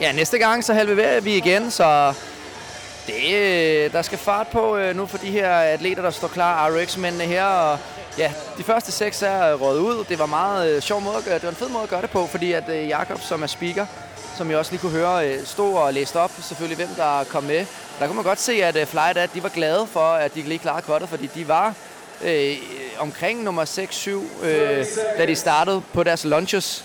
[0.00, 2.14] Ja, næste gang så halverer vi igen, så
[3.06, 6.70] det, øh, der skal fart på øh, nu for de her atleter, der står klar,
[6.70, 7.44] RX-mændene her.
[7.44, 7.78] Og
[8.18, 10.04] ja, de første seks er øh, røget ud.
[10.08, 12.02] Det var meget øh, sjov måde at gøre, det var en fed måde at gøre
[12.02, 13.86] det på, fordi at øh, Jakob, som er speaker,
[14.36, 17.44] som jeg også lige kunne høre, øh, stod og læste op selvfølgelig, hvem der kom
[17.44, 17.66] med.
[18.00, 20.42] Der kunne man godt se, at øh, Flight at de var glade for, at de
[20.42, 21.74] lige klarede kottet, fordi de var
[22.24, 22.56] øh,
[22.98, 24.86] omkring nummer 6-7, øh,
[25.18, 26.84] da de startede på deres lunches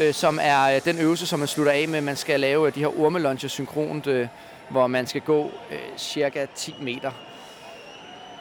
[0.00, 2.00] øh, som er øh, den øvelse, som man slutter af med.
[2.00, 4.28] Man skal lave øh, de her ormelunches synkront, øh,
[4.68, 7.10] hvor man skal gå øh, cirka 10 meter.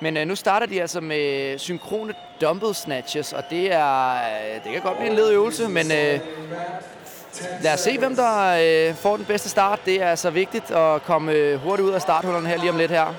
[0.02, 4.72] Men øh, nu starter de altså med synkrone dumbbell snatches, og det er øh, det
[4.74, 6.20] kan godt blive en led øvelse, men øh,
[7.62, 8.58] lad os se, hvem der
[8.90, 9.80] øh, får den bedste start.
[9.86, 12.92] Det er altså vigtigt at komme øh, hurtigt ud af starthullerne her lige om lidt
[12.92, 13.14] her.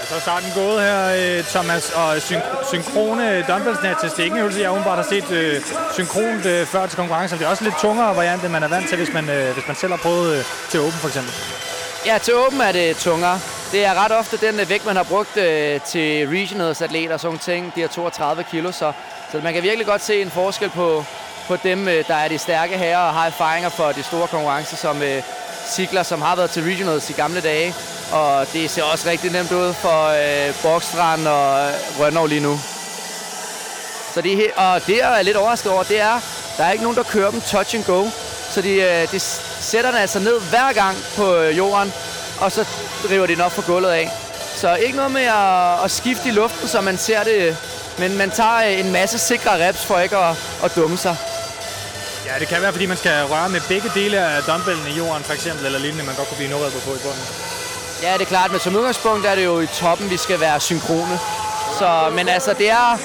[0.00, 0.98] Ja, så er starten gået her,
[1.38, 4.12] øh, Thomas, og syn- synkrone øh, dumbbell snatches.
[4.12, 5.60] Det er ikke en øvelse, jeg åbenbart har set øh,
[5.92, 7.36] synkront øh, før til konkurrencer.
[7.36, 9.66] Det er også lidt tungere variant, end man er vant til, hvis man, øh, hvis
[9.66, 11.32] man selv har prøvet øh, til åben for eksempel.
[12.06, 13.40] Ja, til åben er det tungere.
[13.72, 17.20] Det er ret ofte den øh, vægt, man har brugt øh, til regionals atleter og
[17.20, 17.72] sådan ting.
[17.74, 18.92] De har 32 kilo, så,
[19.32, 21.04] så man kan virkelig godt se en forskel på,
[21.48, 24.76] på dem, øh, der er de stærke herrer og har erfaringer for de store konkurrencer,
[24.76, 25.22] som øh,
[25.66, 27.74] Sigler, som har været til regionals i gamle dage.
[28.12, 32.58] Og det ser også rigtig nemt ud for øh, Borgstrand og øh, Rønnow lige nu.
[34.14, 36.20] Så det, og det, jeg er lidt overrasket over, det er,
[36.56, 38.06] der er ikke nogen, der kører dem touch and go.
[38.56, 39.20] Så de, øh, de
[39.60, 41.92] sætter den altså ned hver gang på øh, jorden,
[42.40, 42.64] og så
[43.10, 44.10] river de den op fra gulvet af.
[44.54, 47.56] Så ikke noget med at, at skifte i luften, så man ser det,
[47.98, 51.16] men man tager øh, en masse sikre reps for ikke at, at dumme sig.
[52.26, 55.24] Ja, det kan være, fordi man skal røre med begge dele af dumbbellen i jorden,
[55.24, 57.24] for eksempel, eller lignende, man godt kunne blive noget på i bunden.
[58.02, 60.60] Ja, det er klart, men som udgangspunkt er det jo i toppen, vi skal være
[60.60, 61.18] synkrone.
[61.78, 62.98] Så, men altså, det er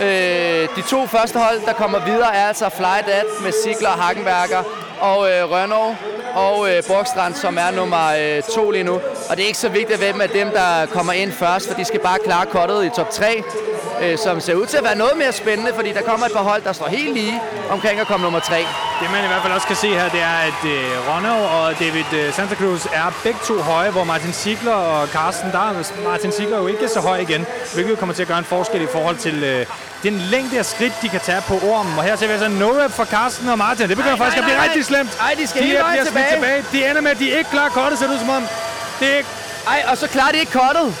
[0.00, 4.62] øh, de to første hold, der kommer videre, er altså Flydat med Sigler og Hagenberger
[5.00, 5.94] og øh, Rønnow
[6.36, 8.94] og øh, Borgstrand, som er nummer øh, to lige nu.
[9.28, 11.84] Og det er ikke så vigtigt, hvem af dem, der kommer ind først, for de
[11.84, 13.42] skal bare klare kottet i top 3,
[14.02, 16.42] øh, som ser ud til at være noget mere spændende, fordi der kommer et par
[16.42, 18.56] hold, der står helt lige omkring at komme nummer 3.
[19.00, 21.78] Det man i hvert fald også kan se her, det er, at øh, Ronov og
[21.78, 26.02] David øh, Santa Cruz er begge to høje, hvor Martin Sigler og Carsten, der er
[26.04, 28.86] Martin Sigler jo ikke så høj igen, hvilket kommer til at gøre en forskel i
[28.92, 29.66] forhold til øh,
[30.02, 31.98] den længde af skridt, de kan tage på ormen.
[31.98, 33.88] Og her ser vi altså no-rap fra Carsten og Martin.
[33.88, 35.02] Det begynder Nej, faktisk nej, at blive nej, rigtig nej.
[35.02, 35.18] slemt.
[35.20, 36.62] Ej, de skal de hele er- vejen smidt tilbage.
[36.62, 36.84] tilbage.
[36.84, 38.42] De ender med, at de ikke klarer kortet, ser det ud som om.
[39.00, 39.28] Det er ikke,
[39.66, 40.94] Ej, og så klarer de ikke kottet,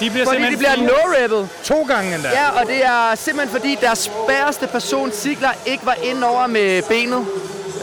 [0.00, 1.48] de bliver fordi de bliver no-rappet.
[1.64, 2.28] to gange endda.
[2.28, 6.82] Ja, og det er simpelthen fordi deres bæreste person, Sigler, ikke var ind over med
[6.82, 7.26] benet.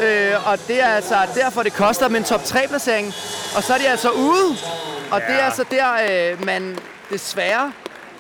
[0.02, 3.14] Øh, og det er altså derfor, det koster dem en top 3-placering.
[3.56, 4.58] Og så er de altså ude.
[5.12, 5.34] Og ja.
[5.34, 5.88] det er altså der,
[6.32, 6.78] øh, man
[7.10, 7.72] desværre,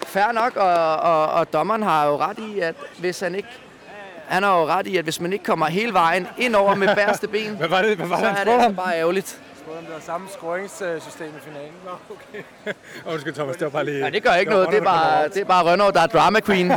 [0.07, 3.47] fair nok, og, og, og dommeren har jo ret i, at hvis han ikke
[4.31, 6.95] han har jo ret i, at hvis man ikke kommer hele vejen ind over med
[6.95, 9.39] bæreste ben, Hvad var det, hvad var så det, han er det altså bare ærgerligt.
[9.71, 11.71] Spurgte, om det var samme scroringssystem i finalen.
[11.85, 12.73] Nå, okay.
[13.13, 13.97] Undskyld, Thomas, det var bare lige...
[13.97, 14.69] Ja, det gør ikke noget.
[14.69, 16.71] Det er bare, det er bare Rønner, der er drama queen.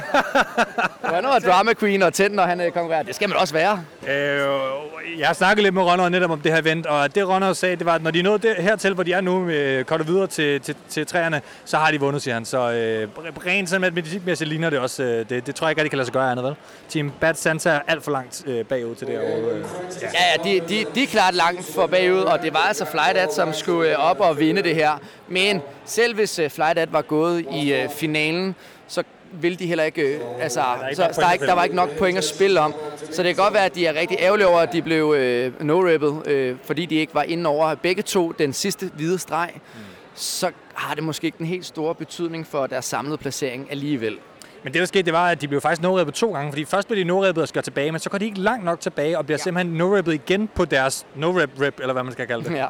[1.12, 3.03] Rønner er drama queen og tændt, når han øh, konkurrerer.
[3.03, 3.84] Det skal man også være.
[4.09, 7.53] Øh, jeg har snakket lidt med Ronner netop om det her event, og det Ronner
[7.53, 10.07] sagde, det var, at når de nåede det, hertil, hvor de er nu, øh, kommer
[10.07, 12.45] videre til, til, til træerne, så har de vundet, siger han.
[12.45, 13.09] Så øh,
[13.47, 15.03] rent sådan medicinmæssigt ligner det også.
[15.03, 16.55] Øh, det, det tror jeg ikke rigtig kan lade sig gøre andet, vel?
[16.88, 19.36] Team Bad Santa er alt for langt øh, bagud til det her.
[19.36, 19.64] Øh,
[20.03, 23.35] ja, ja de, de, de er klart langt for bagud, og det var altså Flydat,
[23.35, 24.93] som skulle øh, op og vinde det her.
[25.28, 28.55] Men selv hvis øh, Flydat var gået i øh, finalen,
[28.89, 29.03] så
[29.41, 30.20] vil de heller ikke...
[30.41, 32.74] Altså, der, så, der, er ikke, der var ikke nok point at spille om.
[33.11, 35.53] Så det kan godt være, at de er rigtig ærgerlige over, at de blev øh,
[35.61, 39.51] no-ribbet, øh, fordi de ikke var inde over begge to den sidste hvide streg.
[39.55, 39.80] Mm.
[40.14, 44.18] Så har det måske ikke den helt store betydning for deres samlede placering alligevel.
[44.65, 46.89] Men det, der skete, det var, at de blev faktisk no to gange, fordi først
[46.89, 49.27] blev de no og skal tilbage, men så går de ikke langt nok tilbage og
[49.27, 49.43] bliver ja.
[49.43, 52.55] simpelthen no igen på deres no-rep-rep, eller hvad man skal kalde det.
[52.55, 52.67] Ja.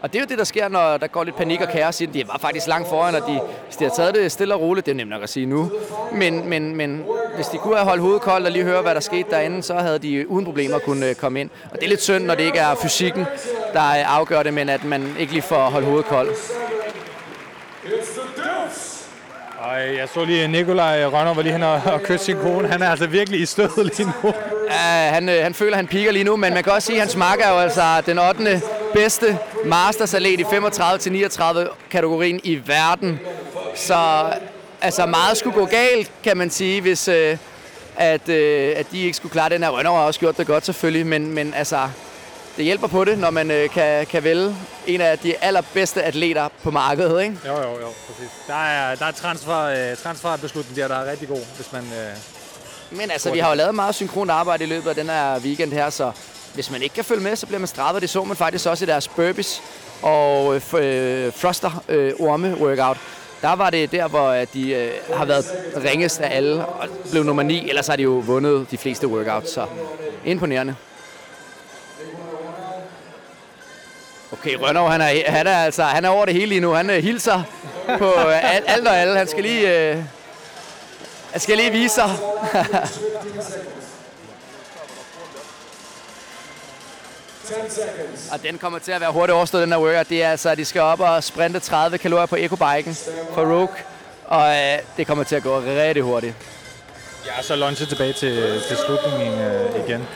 [0.00, 2.06] Og det er jo det, der sker, når der går lidt panik og kaos i
[2.06, 4.86] De var faktisk langt foran, og de, hvis de har taget det stille og roligt,
[4.86, 5.70] det er nemt nok at sige nu.
[6.12, 9.00] Men, men, men hvis de kunne have holdt hovedet koldt og lige høre, hvad der
[9.00, 11.50] skete derinde, så havde de uden problemer kunne øh, komme ind.
[11.64, 13.26] Og det er lidt synd, når det ikke er fysikken,
[13.72, 16.63] der afgør det, men at man ikke lige får holdt hovedet koldt.
[19.74, 22.68] Og jeg så lige Nikolaj Rønner var lige hen og, og kysse sin kone.
[22.68, 24.34] Han er altså virkelig i stødet lige nu.
[24.70, 27.00] Ja, han, øh, han føler, han piker lige nu, men man kan også sige, at
[27.00, 28.62] hans marker er jo altså den 8.
[28.94, 33.20] bedste mastersalet i 35-39 kategorien i verden.
[33.74, 34.24] Så
[34.80, 37.36] altså meget skulle gå galt, kan man sige, hvis øh,
[37.96, 39.70] at, øh, at de ikke skulle klare den her.
[39.70, 41.78] Rønner har også gjort det godt selvfølgelig, men, men altså,
[42.56, 46.48] det hjælper på det, når man øh, kan, kan vælge en af de allerbedste atleter
[46.62, 47.36] på markedet, ikke?
[47.46, 48.30] Jo, jo, jo, præcis.
[48.46, 51.82] Der er, der er transfer, øh, transferbeslutning der, der er rigtig god, hvis man...
[51.82, 55.38] Øh, Men altså, vi har jo lavet meget synkront arbejde i løbet af den her
[55.40, 56.12] weekend her, så
[56.54, 58.02] hvis man ikke kan følge med, så bliver man straffet.
[58.02, 59.62] Det så man faktisk også i deres burpees
[60.02, 62.96] og øh, thruster øh, orme workout.
[63.42, 65.44] Der var det der, hvor de øh, har været
[65.84, 67.68] ringest af alle og blev nummer 9.
[67.68, 69.66] Ellers har de jo vundet de fleste workouts, så
[70.24, 70.74] imponerende.
[74.34, 76.72] Okay, Rønnow, han er, han er, altså, han er over det hele lige nu.
[76.72, 77.42] Han uh, hilser
[77.98, 79.18] på uh, alt og alle.
[79.18, 79.98] Han skal lige, uh,
[81.32, 82.04] han skal lige vise sig.
[88.32, 90.08] og den kommer til at være hurtigt overstået, den her workout.
[90.08, 92.96] Det er altså, at de skal op og sprinte 30 kalorier på ecobiken
[93.34, 93.76] for Rogue.
[94.24, 94.54] Og uh,
[94.96, 96.34] det kommer til at gå rigtig hurtigt.
[97.26, 100.08] Ja, så lunge tilbage til, til slutningen uh, igen.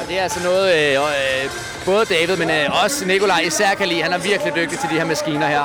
[0.00, 1.50] Og det er altså noget, øh, øh,
[1.84, 4.02] både David, men øh, også Nikolaj især kan lide.
[4.02, 5.64] Han er virkelig dygtig til de her maskiner her.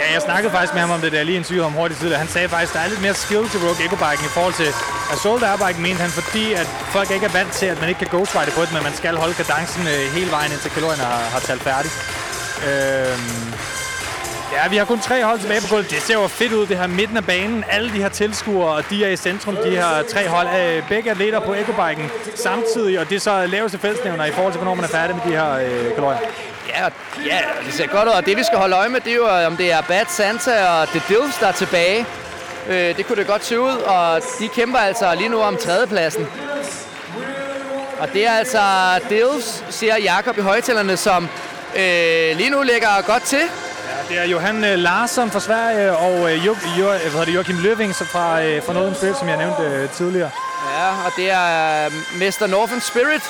[0.00, 2.18] Ja, jeg snakkede faktisk med ham om det der lige en syge om hurtigt tidligere.
[2.18, 4.70] Han sagde faktisk, at der er lidt mere skill til Rogue Eco-biken i forhold til
[5.12, 8.10] Assault Airbike, mente han, fordi at folk ikke er vant til, at man ikke kan
[8.14, 11.40] ghostwrite på det, men man skal holde kadencen øh, hele vejen indtil kalorierne har, har
[11.48, 11.90] talt færdig.
[12.68, 13.42] Øhm,
[14.52, 15.90] Ja, vi har kun tre hold tilbage på gulvet.
[15.90, 17.64] Det ser jo fedt ud, det her midten af banen.
[17.70, 20.48] Alle de her tilskuere, og de er i centrum, de her tre hold.
[20.60, 24.58] Øh, begge atleter på ekobiken samtidig, og det er så laveste fællesnævner i forhold til,
[24.58, 26.18] hvornår man er færdig med de her øh, kalorier.
[26.68, 26.84] Ja,
[27.26, 29.28] ja, det ser godt ud, og det vi skal holde øje med, det er jo,
[29.28, 32.06] øh, om det er Bad Santa og The Dills, der er tilbage.
[32.68, 36.26] Øh, det kunne det godt se ud, og de kæmper altså lige nu om tredjepladsen.
[37.98, 38.60] Og det er altså
[39.08, 41.28] Dills, siger Jakob i højtalerne, som
[41.76, 43.42] øh, lige nu ligger godt til.
[44.12, 47.94] Det er Johan øh, Larsson fra Sverige og øh, jo, jo, hvad det, Joachim Løving
[47.94, 50.30] fra, øh, fra Northern Spirit, som jeg nævnte øh, tidligere.
[50.76, 51.46] Ja, og det er
[51.86, 52.46] øh, Mr.
[52.46, 53.24] Northern Spirit.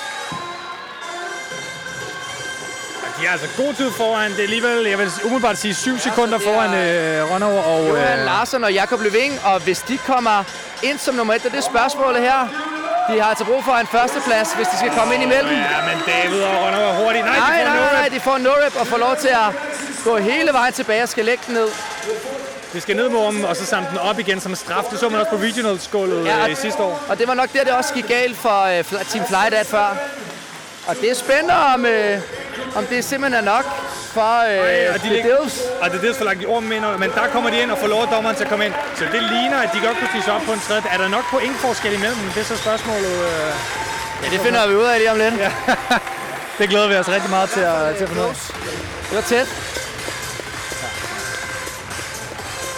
[3.17, 4.31] De er altså god tid foran.
[4.31, 7.89] Det er alligevel, jeg vil umiddelbart sige, 7 sekunder ja, foran øh, Ronov og...
[7.89, 10.45] Johan øh, Larsson og Jakob Løving, og hvis de kommer
[10.83, 12.39] ind som nummer et, det er det spørgsmålet her.
[13.11, 15.53] De har til brug for en førsteplads, hvis de skal komme ind imellem.
[15.53, 17.25] Ja, men David og Ronov er hurtigt.
[17.25, 19.49] Nej, nej, de får nej, nej, de får no-rip og får lov til at
[20.05, 21.69] gå hele vejen tilbage og skal lægge den ned.
[22.73, 24.85] Det skal ned med ormen, og så samle den op igen som straf.
[24.91, 27.03] Det så man også på regional-skålet ja, i sidste år.
[27.09, 29.97] Og det var nok der, det også gik galt for uh, Team Flydat før.
[30.87, 33.65] Og det er spændende, om, uh, om det simpelthen er nok
[34.17, 35.61] for uh, Ej, og de The Dills.
[35.81, 38.07] Og The Dills får lagt i ormen men der kommer de ind og får lov
[38.13, 38.75] dommeren til at komme ind.
[38.97, 40.83] Så det ligner, at de godt kunne stige op på en tredje.
[40.93, 42.19] Er der nok pointforskel imellem?
[42.35, 43.15] Det er så spørgsmålet.
[43.29, 43.51] Uh,
[44.23, 45.35] ja, det finder vi ud af lige om lidt.
[45.39, 45.53] Ja.
[46.59, 48.37] det glæder vi os rigtig meget til at, til at finde ud af.
[49.09, 49.49] Det var tæt.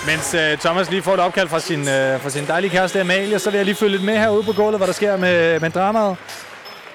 [0.07, 1.87] Mens uh, Thomas lige får et opkald fra sin, uh,
[2.23, 4.77] fra sin dejlige kæreste Amalie, så vil jeg lige følge lidt med herude på gulvet,
[4.79, 6.17] hvad der sker med, med dramaet.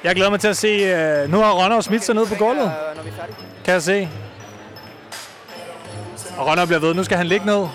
[0.03, 2.71] Jeg glæder mig til at se, uh, nu har Ronner smidt sig ned på gulvet.
[3.65, 4.09] Kan jeg se.
[6.37, 7.67] Og Ronner bliver ved, nu skal han ligge ned.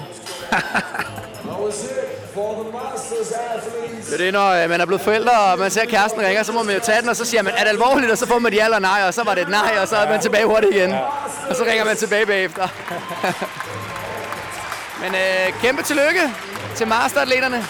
[4.07, 6.53] Det er det, når øh, man er blevet forældre, og man ser kæresten ringer, så
[6.53, 8.13] må man jo tage den, og så siger man, er det alvorligt?
[8.13, 9.89] Og så får man et ja eller nej, og så var det et nej, og
[9.89, 10.93] så er man tilbage hurtigt igen.
[11.51, 12.69] Og så ringer man tilbage bagefter.
[15.05, 16.21] Men øh, kæmpe tillykke
[16.77, 17.65] til masteratleterne.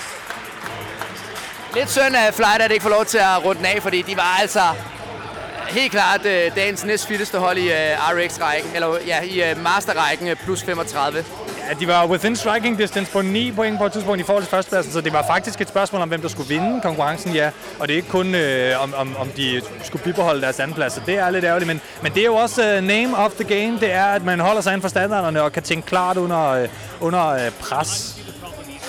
[1.75, 4.17] Lidt synd, at Flight at ikke får lov til at runde den af, fordi de
[4.17, 9.51] var altså øh, helt klart øh, dagens næstfitteste hold i øh, RX-rækken, eller ja, i
[9.51, 11.25] øh, masterrækken øh, plus 35.
[11.69, 14.51] Ja, de var within striking distance på 9 point på et tidspunkt i forhold til
[14.51, 17.51] førstepladsen, så det var faktisk et spørgsmål om, hvem der skulle vinde konkurrencen, ja.
[17.79, 21.01] Og det er ikke kun, øh, om, om, om de skulle bibeholde deres andenplads, så
[21.07, 21.67] det er lidt ærgerligt.
[21.67, 24.41] Men, men det er jo også uh, name of the game, det er, at man
[24.41, 26.69] holder sig inden for standarderne og kan tænke klart under, øh,
[27.01, 28.17] under øh, pres.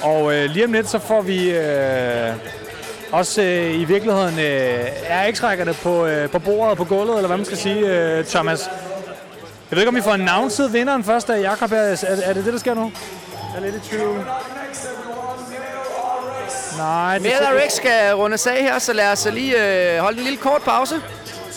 [0.02, 2.34] Og øh, lige om lidt, så får vi øh,
[3.12, 7.46] også øh, i virkeligheden øh, RX-rækkerne på, øh, på bordet, på gulvet, eller hvad man
[7.46, 8.70] skal sige, øh, Thomas.
[9.72, 11.72] Jeg ved ikke, om vi får announced vinderen først af Jakob.
[11.72, 12.92] Er, er, er det det, der sker nu?
[13.54, 14.26] Jeg er lidt i tvivl.
[16.78, 20.24] Nej, det Mere RX skal rundes af her, så lad os lige øh, holde en
[20.24, 20.96] lille kort pause.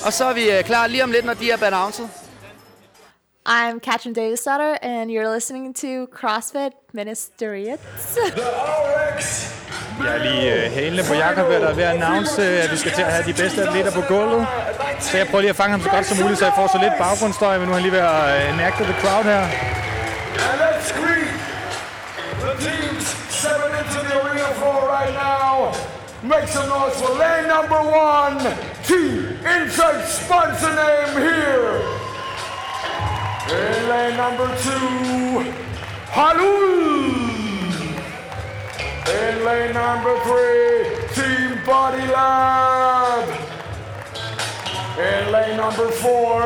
[0.05, 2.05] Og så er vi øh, klar lige om lidt, når de er announced.
[3.49, 8.18] I'm Katrin Davisdottir, and you're listening to CrossFit Ministeriets.
[10.05, 12.76] Jeg er lige øh, hælende på Jakob, der er ved at announce, øh, at vi
[12.76, 14.46] skal til at have de bedste atleter på gulvet.
[15.01, 16.78] Så jeg prøver lige at fange ham så godt som muligt, så jeg får så
[16.84, 19.42] lidt baggrundsstøj, men nu er han lige ved at øh, enacte the crowd her.
[20.49, 21.34] And let's greet
[22.44, 23.05] the teams
[23.38, 25.53] stepping into the arena floor right now.
[26.34, 27.80] Make some noise for lane number
[28.12, 28.36] one.
[28.88, 29.14] Team
[29.55, 32.08] insert sponsor name here.
[33.51, 35.53] In lane number two,
[36.12, 37.28] Halul.
[39.09, 43.26] In lane number three, Team Body Lab.
[44.99, 46.42] In lane number four,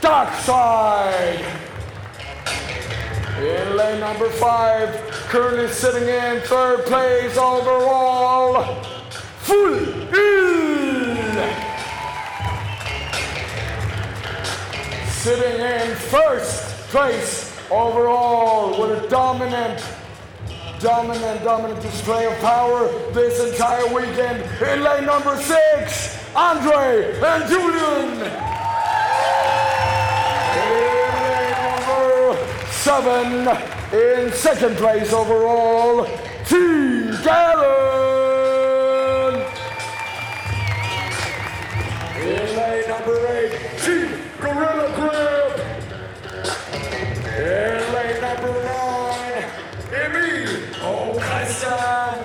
[0.00, 1.44] Dockside.
[3.38, 4.94] In lane number five,
[5.28, 8.84] currently sitting in third place overall,
[9.40, 10.02] Full.
[15.22, 19.80] Sitting in first place overall with a dominant,
[20.80, 24.42] dominant, dominant display of power this entire weekend.
[24.60, 28.18] In lane number six, Andre and Julian.
[30.58, 32.36] In lane number
[32.72, 33.46] seven,
[33.96, 36.04] in second place overall,
[36.46, 38.54] Team Gallon.
[42.16, 43.72] In lane number eight,
[44.40, 44.71] Gorilla Grip.
[47.42, 47.48] In
[47.92, 49.50] lane number nine,
[49.90, 50.46] Emil
[50.78, 52.22] Okasan.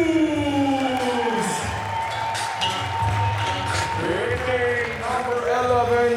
[4.01, 6.15] In lane number eleven,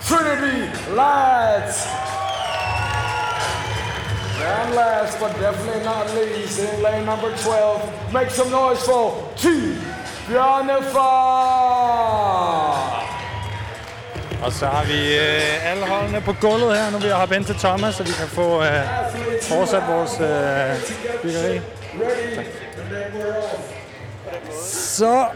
[0.00, 0.58] Trinity
[0.96, 1.76] Lads.
[4.42, 9.78] And last but definitely not least, in lane number 12, make some noise for Team
[10.28, 11.10] Bjarnefar.
[14.44, 16.90] Og så har vi øh, alle holdene på gulvet her.
[16.90, 18.68] Nu vil jeg hoppe ind til Thomas, så vi kan få øh,
[19.42, 20.76] fortsat vores øh,
[21.22, 21.60] byggeri.
[24.72, 25.26] Så,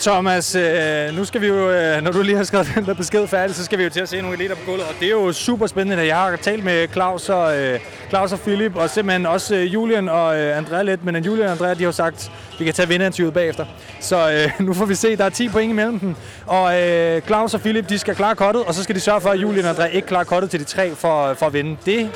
[0.00, 3.26] Thomas, øh, nu skal vi jo, øh, når du lige har skrevet den der besked
[3.26, 5.10] færdig, så skal vi jo til at se nogle elever på gulvet, og det er
[5.10, 6.06] jo super spændende.
[6.06, 10.56] Jeg har talt med Claus og, øh, Claus og Philip, og simpelthen også Julian og
[10.56, 13.66] Andrea lidt, men Julian og Andrea, de har sagt, at vi kan tage vinderinterviewet bagefter.
[14.00, 16.14] Så øh, nu får vi se, der er 10 point imellem dem,
[16.46, 19.30] og øh, Claus og Philip, de skal klare kottet, og så skal de sørge for,
[19.30, 21.76] at Julian og Andrea ikke klarer kottet til de tre for, for at vinde.
[21.86, 22.10] Det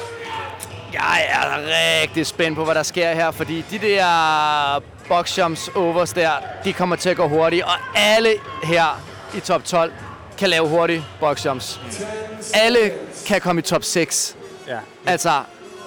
[0.93, 1.59] jeg er
[2.03, 6.30] rigtig spændt på, hvad der sker her, fordi de der boxjumps overs der,
[6.64, 8.34] de kommer til at gå hurtigt, og alle
[8.64, 9.03] her
[9.36, 9.93] i top 12
[10.38, 11.80] kan lave hurtige boxjumps.
[12.55, 12.93] Alle
[13.26, 14.36] kan komme i top 6.
[14.68, 14.78] Ja.
[15.07, 15.43] Altså,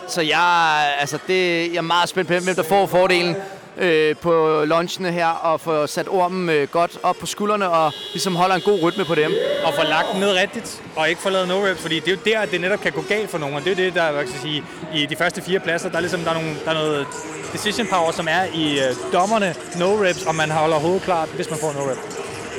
[0.07, 3.35] så jeg, altså det, jeg er meget spændt på, hvem der får fordelen
[3.77, 8.35] øh, på lunchene her, og får sat ormen øh, godt op på skuldrene, og ligesom
[8.35, 9.31] holder en god rytme på dem.
[9.65, 12.11] og få lagt den ned rigtigt, og ikke få lavet no reps, fordi det er
[12.11, 14.11] jo der, det netop kan gå galt for nogen, og det er jo det, der
[14.11, 14.63] hvad skal jeg sige,
[14.93, 17.07] i de første fire pladser, der er ligesom der er, nogle, der er noget
[17.53, 21.49] decision power, som er i øh, dommerne no reps, og man holder hovedet klart, hvis
[21.49, 21.97] man får no rep.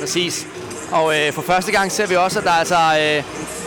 [0.01, 0.47] Præcis.
[0.93, 3.23] Og øh, for første gang ser vi også, at der er altså øh,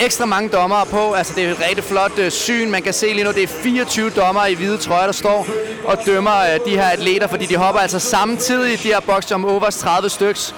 [0.06, 1.14] ekstra mange dommere på.
[1.14, 2.70] Altså det er et rigtig flot øh, syn.
[2.70, 5.48] Man kan se lige nu, det er 24 dommere i hvide trøjer, der står
[5.86, 9.46] og dømmer øh, de her atleter, fordi de hopper altså samtidig, de her box jump
[9.46, 10.56] overs 30 styks.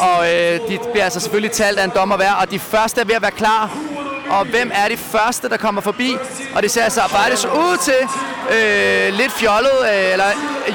[0.00, 3.04] Og øh, de bliver altså selvfølgelig talt af en dommer hver, og de første er
[3.04, 3.70] ved at være klar.
[4.30, 6.16] Og hvem er de første, der kommer forbi?
[6.54, 8.00] Og det ser altså faktisk ud til
[8.56, 10.24] øh, lidt fjollet, øh, eller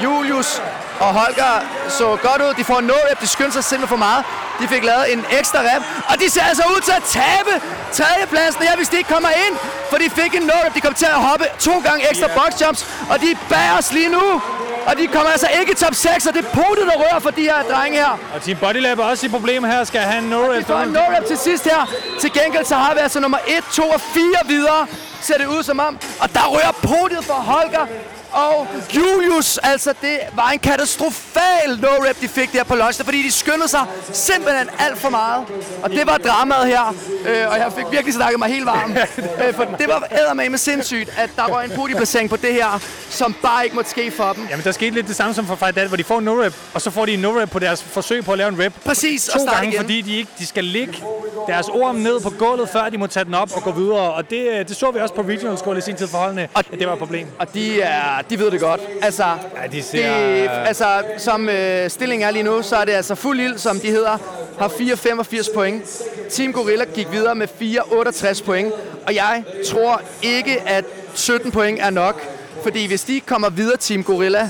[0.03, 0.61] Julius
[0.99, 1.53] og Holger
[1.89, 2.53] så godt ud.
[2.53, 4.23] De får en no-rep, de skyndte sig simpelthen for meget.
[4.59, 7.53] De fik lavet en ekstra rep, og de ser altså ud til at tabe
[7.91, 9.55] tredjepladsen her, hvis de ikke kommer ind.
[9.89, 12.87] For de fik en no-rep, de kom til at hoppe to gange ekstra box jumps,
[13.09, 14.41] og de er bag os lige nu.
[14.87, 17.29] Og de kommer altså ikke i top 6, og det er potet, der rører for
[17.29, 18.17] de her drenge her.
[18.35, 19.83] Og Team Bodylab er også i problemer her.
[19.83, 20.57] Skal have en no-rep.
[20.57, 21.87] Vi får en no-rep til sidst her.
[22.21, 24.87] Til gengæld så har vi altså nummer 1, 2 og 4 videre.
[25.21, 25.97] Ser det ud som om.
[26.19, 27.87] Og der rører podiet for Holger
[28.33, 29.57] og Julius.
[29.57, 33.85] Altså, det var en katastrofal no-rep, de fik der på lunch, fordi de skyndede sig
[34.13, 35.45] simpelthen alt for meget.
[35.83, 36.95] Og det var dramaet her,
[37.27, 38.91] øh, og jeg fik virkelig snakket mig helt varm.
[39.47, 42.79] øh, for det var eddermame sindssygt, at der var en podieplacering på det her,
[43.09, 44.47] som bare ikke måtte ske for dem.
[44.49, 46.53] Jamen, der skete lidt det samme som for Fight Dad, hvor de får en no-rep,
[46.73, 48.73] og så får de en no-rep på deres forsøg på at lave en rep.
[48.85, 49.81] Præcis, og To starte gange, igen.
[49.81, 51.03] fordi de ikke de skal ligge
[51.47, 54.13] deres orm ned på gulvet, før de må tage den op og gå videre.
[54.13, 56.47] Og det, øh, det så vi også på regional score i sin tid for holdene,
[56.55, 57.27] at det var et problem.
[57.39, 58.81] Og de, er, de ved det godt.
[59.01, 60.17] Altså, ja, de ser...
[60.17, 60.85] det, altså
[61.17, 64.17] som øh, stillingen er lige nu, så er det altså fuld ild, som de hedder,
[64.59, 65.83] har 4,85 point.
[66.31, 68.73] Team Gorilla gik videre med 4,68 point.
[69.07, 72.21] Og jeg tror ikke, at 17 point er nok.
[72.63, 74.49] Fordi hvis de kommer videre, Team Gorilla,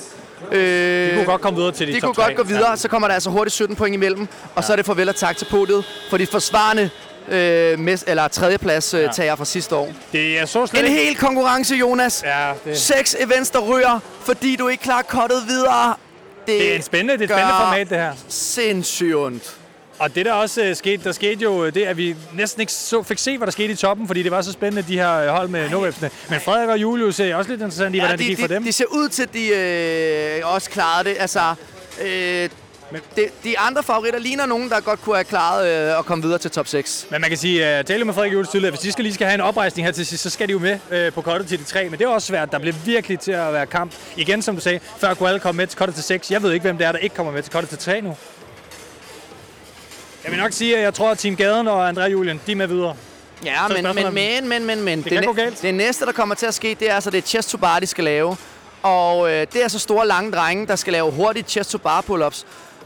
[0.51, 2.36] Øh, De kunne godt komme videre til de De top kunne godt tre.
[2.36, 2.76] gå videre, Ja.
[2.76, 5.38] så kommer der altså hurtigt 17 point imellem, og så er det farvel og tak
[5.38, 6.89] til podiet for de forsvarende
[7.30, 9.91] øh, mes- eller tredjeplads øh, tager fra sidste år.
[10.11, 12.24] Det er så slet En ikke- hel konkurrence, Jonas.
[12.26, 15.95] Ja, det- Seks events, der ryger, fordi du ikke klarer kottet videre.
[16.47, 18.13] Det er en spændende, det er et spændende format, det her.
[18.28, 19.55] Sindssygt ondt.
[19.99, 22.74] Og det der også øh, skete, der skete jo øh, det, at vi næsten ikke
[22.74, 25.13] så, fik se, hvad der skete i toppen, fordi det var så spændende, de her
[25.17, 25.80] øh, hold med no
[26.30, 28.53] Men Frederik og Julius er også lidt interessant i, hvordan det de, gik for de,
[28.53, 28.63] dem.
[28.63, 31.15] de ser ud til, at de øh, også klarede det.
[31.19, 31.39] Altså,
[32.01, 32.49] øh,
[33.16, 36.39] de, de andre favoritter ligner nogen, der godt kunne have klaret øh, at komme videre
[36.39, 37.08] til top 6.
[37.10, 39.14] Men man kan sige, at tale med Frederik og Julius tidligere, hvis de skal lige
[39.14, 41.48] skal have en oprejsning her til sidst, så skal de jo med øh, på kottet
[41.50, 41.89] til de tre.
[41.89, 42.52] Men det er også svært.
[42.52, 43.91] Der bliver virkelig til at være kamp.
[44.18, 46.32] Igen, som du sagde, før kunne alle komme med til kottet til 6.
[46.32, 48.18] Jeg ved ikke, hvem det er, der ikke kommer med til kottet til 3 nu.
[50.24, 52.56] Jeg vil nok sige, at jeg tror, at Team Gaden og André Julian, de er
[52.56, 52.96] med videre.
[53.46, 55.04] Ja, men, men, men, men, men, men.
[55.04, 57.50] Det kan næ- det næste, der kommer til at ske, det er altså, det chest
[57.50, 58.38] to bar, de skal lave.
[58.84, 62.02] Og øh, det er så store, lange drenge, der skal lave hurtigt chest to bar
[62.02, 62.44] pull-ups.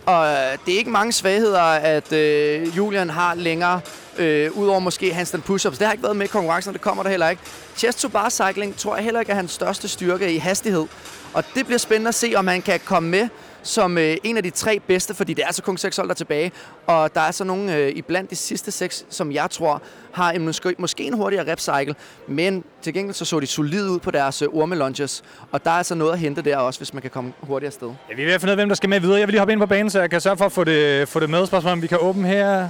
[0.08, 3.82] Og øh, det er ikke mange svagheder, at øh, Julian har længere,
[4.18, 5.78] øh, udover måske handstand push-ups.
[5.78, 7.42] Det har ikke været med i konkurrencen, det kommer der heller ikke.
[7.78, 10.86] Chest to bar cycling tror jeg heller ikke er hans største styrke i hastighed.
[11.34, 13.30] Og det bliver spændende at se, om han kan komme med
[13.68, 16.14] som øh, en af de tre bedste, fordi det er altså kun seks hold, der
[16.14, 16.52] er tilbage.
[16.88, 20.46] Og der er så nogle øh, iblandt de sidste seks, som jeg tror har en,
[20.46, 21.96] måske, måske en hurtigere rep cycle,
[22.28, 25.24] men til gengæld så så de solide ud på deres øh, orme lunges.
[25.52, 27.92] Og der er altså noget at hente der også, hvis man kan komme hurtigere afsted.
[28.10, 29.20] Ja, vi er ved at finde ud af, hvem der skal med videre.
[29.20, 31.08] Jeg vil lige hoppe ind på banen, så jeg kan sørge for at få det,
[31.08, 31.46] få det med.
[31.48, 32.70] Spørgsmål, om vi kan åbne her.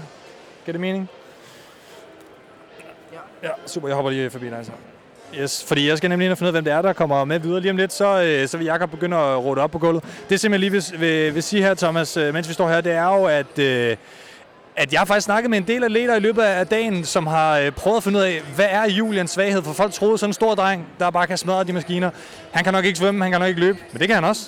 [0.65, 1.09] Giver det mening?
[3.43, 3.87] Ja, super.
[3.87, 4.65] Jeg hopper lige forbi dig.
[4.65, 4.71] Så.
[5.35, 7.25] Yes, fordi jeg skal nemlig ind og finde ud af, hvem det er, der kommer
[7.25, 7.93] med videre lige om lidt.
[7.93, 10.03] Så, øh, så vil Jakob begynde at råde op på gulvet.
[10.29, 12.81] Det, som jeg lige vil, vil, vil sige her, Thomas, øh, mens vi står her,
[12.81, 13.59] det er jo, at...
[13.59, 13.95] Øh,
[14.79, 17.57] at jeg har faktisk snakket med en del atleter i løbet af dagen, som har
[17.59, 19.63] øh, prøvet at finde ud af, hvad er Julians svaghed?
[19.63, 22.09] For folk troede, sådan en stor dreng, der bare kan smadre de maskiner.
[22.51, 24.41] Han kan nok ikke svømme, han kan nok ikke løbe, men det kan han også.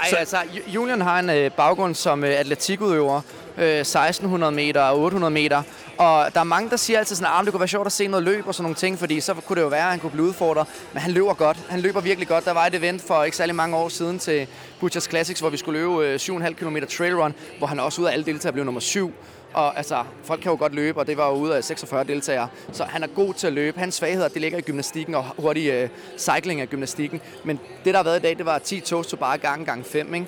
[0.00, 0.16] Ej, så...
[0.16, 3.20] altså, Ju- Julian har en øh, baggrund som øh, atletikudøver.
[3.58, 5.62] Øh, 1600 meter og 800 meter.
[5.98, 7.92] Og der er mange, der siger altid sådan, ah, at det kunne være sjovt at
[7.92, 9.98] se noget løb og sådan nogle ting, fordi så kunne det jo være, at han
[9.98, 10.66] kunne blive udfordret.
[10.92, 11.58] Men han løber godt.
[11.68, 12.44] Han løber virkelig godt.
[12.44, 14.46] Der var et event for ikke særlig mange år siden til
[14.80, 18.06] Butchers Classics, hvor vi skulle løbe øh, 7,5 km trail run, hvor han også ud
[18.06, 19.12] af alle deltagere blev nummer 7.
[19.54, 22.48] Og altså, folk kan jo godt løbe, og det var jo ude af 46 deltagere.
[22.72, 23.80] Så han er god til at løbe.
[23.80, 25.88] Hans svagheder, det ligger i gymnastikken og hurtig øh,
[26.18, 27.20] cycling af gymnastikken.
[27.44, 29.86] Men det, der har været i dag, det var 10 toast to bare gang gang
[29.86, 30.26] 5, ikke?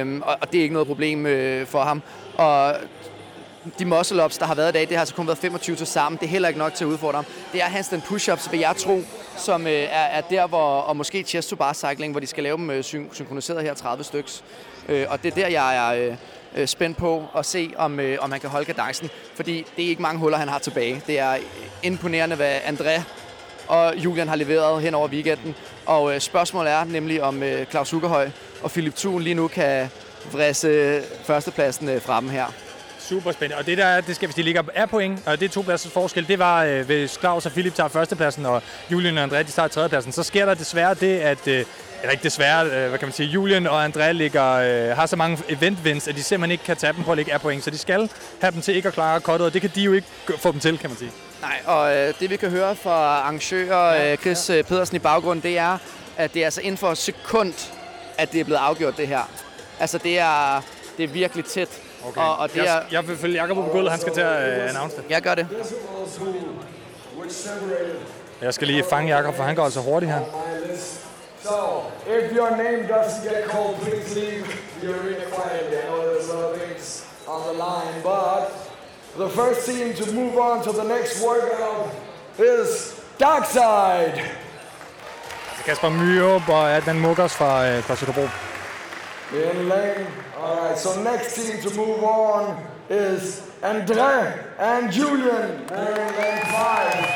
[0.00, 2.02] Øhm, og, og, det er ikke noget problem øh, for ham.
[2.34, 2.74] Og
[3.78, 6.18] de muscle-ups, der har været i dag, det har altså kun været 25 til sammen.
[6.18, 7.24] Det er heller ikke nok til at udfordre ham.
[7.52, 9.00] Det er hans den push-ups, vil jeg tro,
[9.36, 12.42] som øh, er, er der, hvor, og måske chest to bar cycling, hvor de skal
[12.42, 14.44] lave dem øh, syn- synkroniseret her 30 styks.
[14.88, 16.16] Øh, og det er der, jeg er øh,
[16.56, 19.10] øh, spændt på at se, om, øh, om han kan holde kadencen.
[19.34, 21.02] Fordi det er ikke mange huller, han har tilbage.
[21.06, 21.40] Det er øh,
[21.82, 23.02] imponerende, hvad André
[23.68, 25.54] og Julian har leveret hen over weekenden.
[25.86, 28.30] Og øh, spørgsmålet er nemlig, om øh, Claus Ugerhøj
[28.62, 29.88] og Philip Thun lige nu kan
[30.32, 32.46] vrisse førstepladsen øh, fra dem her.
[32.98, 33.58] Super spændende.
[33.60, 35.92] Og det der det skal, hvis de ligger er point, og det er to pladsers
[35.92, 39.50] forskel, det var, øh, hvis Claus og Philip tager førstepladsen, og Julian og André de
[39.50, 41.64] tager tredjepladsen, så sker der desværre det, at, øh,
[42.02, 45.16] eller ikke desværre, øh, hvad kan man sige, Julian og André ligger, øh, har så
[45.16, 47.70] mange event wins, at de simpelthen ikke kan tage dem på at ligge point, så
[47.70, 50.08] de skal have dem til ikke at klare kottet, og det kan de jo ikke
[50.38, 51.10] få dem til, kan man sige.
[51.40, 55.42] Nej, og øh, det vi kan høre fra arrangør øh, Chris øh, Pedersen i baggrunden,
[55.42, 55.78] det er,
[56.16, 57.70] at det er altså inden for et sekund,
[58.18, 59.30] at det er blevet afgjort det her.
[59.80, 60.62] Altså det er,
[60.96, 61.68] det er virkelig tæt.
[62.08, 62.20] Okay.
[62.20, 64.62] Og, og det jeg, er, jeg vil følge Jakob på gulvet, han skal til at
[64.62, 65.04] øh, announce det.
[65.10, 65.46] Jeg gør det.
[68.42, 70.20] Jeg skal lige fange Jakob, for han går altså hurtigt her.
[71.42, 74.46] So, if your name doesn't get called, please leave.
[74.82, 75.78] you're in quietly.
[75.78, 78.50] I know there's other things on the line, but
[79.16, 81.90] the first team to move on to the next workout
[82.38, 84.22] is Darkside.
[85.50, 88.22] Altså er Kasper Myrup og Adnan Mukkers fra, øh, fra Søderbro.
[89.32, 90.06] In lane.
[90.42, 90.78] All right.
[90.78, 92.56] So next team to move on
[92.90, 95.66] is Andre and Julian.
[95.68, 97.06] They're in lane five.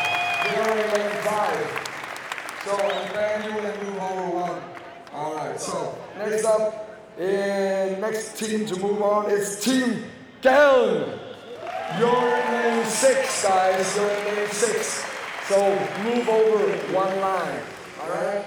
[0.45, 1.86] They're in lane five.
[2.67, 4.61] So Andre and Julian move over one.
[5.15, 5.61] All right.
[5.61, 10.03] So next up, in eh, next team to move on is Team
[10.43, 11.17] Gallen.
[11.97, 13.97] You're in lane six, guys.
[13.97, 15.07] You're in lane six.
[15.47, 15.57] So
[16.03, 16.59] move over
[16.93, 17.61] one line.
[18.03, 18.45] All right.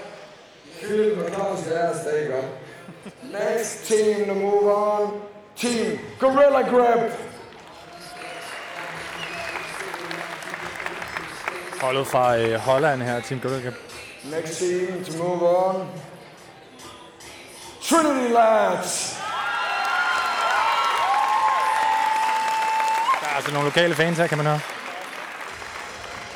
[0.72, 1.64] Feel the applause.
[1.64, 2.44] There you go.
[3.32, 5.22] Next team to move on,
[5.56, 7.12] Team Gorilla Grip.
[11.80, 13.72] Holdet fra øh, Holland her, Team Gorilla.
[14.24, 15.88] Next team to move on,
[17.82, 19.16] Trinity Lads.
[23.20, 24.60] Der er altså nogle lokale fans her, kan man høre.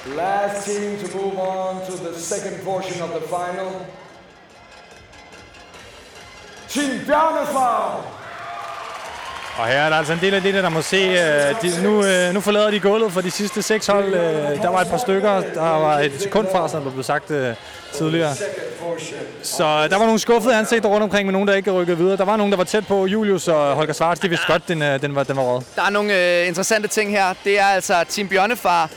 [0.06, 3.86] Last team to move on to the second portion of the final,
[6.68, 8.04] Team Bjarnefar.
[9.58, 10.96] Og her er der altså en del af det, der må se.
[10.96, 14.14] Øh, de, nu, øh, nu forlader de gulvet for de sidste seks hold.
[14.14, 15.40] Øh, der var et par stykker.
[15.54, 17.32] Der var et sekund fra, som der blev sagt
[17.92, 18.34] tidligere.
[19.42, 22.16] Så der var nogle skuffede ansigter rundt omkring, med nogen, der ikke rykkede videre.
[22.16, 23.06] Der var nogen, der var tæt på.
[23.06, 25.62] Julius og Holger Svarts, de vidste godt, den, den var, den var råd.
[25.76, 27.34] Der er nogle øh, interessante ting her.
[27.44, 28.90] Det er altså Team Bjørnefar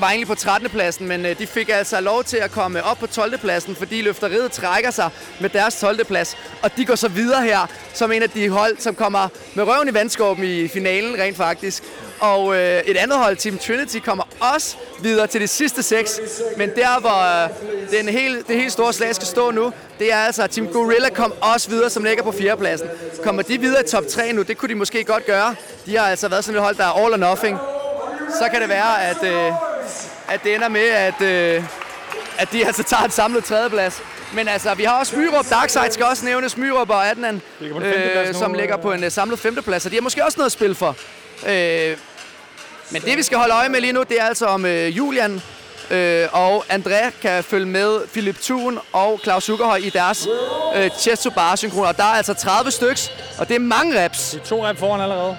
[0.00, 0.70] var egentlig på 13.
[0.70, 3.38] pladsen, men øh, de fik altså lov til at komme op på 12.
[3.38, 6.04] pladsen, fordi løfteriet trækker sig med deres 12.
[6.04, 6.36] plads.
[6.62, 9.88] Og de går så videre her som en af de hold, som kommer med røven
[9.88, 11.82] i vandskåben i finalen rent faktisk.
[12.20, 14.24] Og øh, et andet hold, Team Trinity, kommer
[14.54, 16.20] også videre til de sidste seks.
[16.56, 17.50] Men der, hvor øh,
[17.98, 21.08] den helt, det helt store slag skal stå nu, det er altså, at Team Gorilla
[21.08, 22.88] kom også videre, som ligger på fjerdepladsen.
[23.24, 24.42] Kommer de videre i top 3 nu?
[24.42, 25.54] Det kunne de måske godt gøre.
[25.86, 27.58] De har altså været sådan et hold, der er all or nothing.
[28.38, 29.52] Så kan det være, at, øh,
[30.28, 31.64] at det ender med, at, øh,
[32.38, 34.02] at de altså tager en samlet tredjeplads.
[34.32, 35.50] Men altså, vi har også Myrup.
[35.50, 36.56] Darkside skal også nævnes.
[36.56, 39.84] Myrup og Adnan, øh, som ligger på en øh, samlet femteplads.
[39.84, 40.96] Og de har måske også noget at spille for.
[41.46, 41.96] Øh,
[42.90, 45.42] men det, vi skal holde øje med lige nu, det er altså om øh, Julian
[45.90, 50.28] øh, og André kan følge med Philip Thun og Claus Zuckerhøj i deres
[50.76, 51.86] øh, chest bar synkron.
[51.86, 54.30] Og der er altså 30 styks, og det er mange reps.
[54.30, 55.36] De er to rep foran allerede.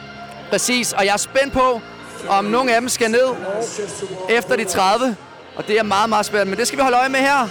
[0.50, 1.82] Præcis, og jeg er spændt på,
[2.28, 3.28] om nogle af dem skal ned
[4.30, 5.16] efter de 30.
[5.56, 7.48] Og det er meget, meget spændende, men det skal vi holde øje med her.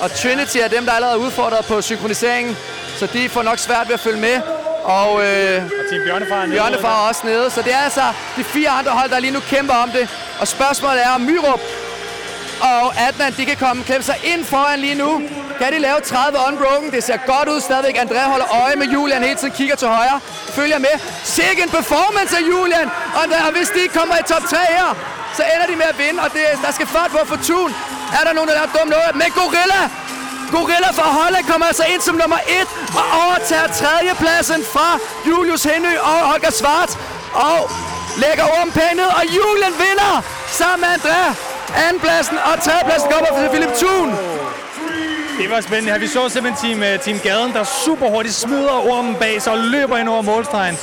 [0.00, 2.56] Og Trinity er dem, der allerede er udfordret på synkroniseringen,
[2.98, 4.40] så de får nok svært ved at følge med.
[4.84, 6.46] Og, øh, Og Team Bjørnefar er.
[6.46, 8.02] Bjørnefar er også nede, så det er altså
[8.36, 10.08] de fire andre hold, der lige nu kæmper om det.
[10.40, 11.60] Og spørgsmålet er, om Myrup
[12.60, 15.22] og Adnan, de kan komme klemme sig ind foran lige nu.
[15.58, 16.90] Kan de lave 30 unbroken?
[16.90, 17.96] Det ser godt ud stadigvæk.
[18.04, 20.20] André holder øje med Julian hele tiden, kigger til højre,
[20.58, 20.94] følger med.
[21.24, 22.88] Sikke en performance af Julian!
[23.14, 24.90] Og André, hvis de ikke kommer i top 3 her,
[25.36, 27.70] så ender de med at vinde, og det, der skal fart på for Tun.
[28.18, 29.10] Er der nogen, der er dum noget?
[29.20, 29.82] Men Gorilla!
[30.54, 32.68] Gorilla fra Holland kommer altså ind som nummer 1
[33.00, 34.88] og overtager tredjepladsen fra
[35.28, 36.92] Julius Henø og Holger Svart.
[37.48, 37.70] Og
[38.22, 40.12] lægger ormen pænt ned, og Julian vinder
[40.58, 41.53] sammen med Andrea.
[41.76, 44.10] Andenpladsen og tredjepladsen kommer fra Philip Thun.
[45.38, 45.98] Det var spændende her.
[45.98, 49.58] Vi så simpelthen team, uh, team Gaden, der super hurtigt smider ormen bag sig og
[49.58, 50.76] løber ind over målstregen.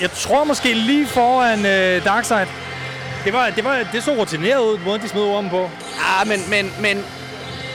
[0.00, 2.46] Jeg tror måske lige foran uh, Darkside.
[3.24, 5.70] Det, var, det, var, det så rutineret ud, måden de smed ormen på.
[5.96, 7.04] Ja, men, men, men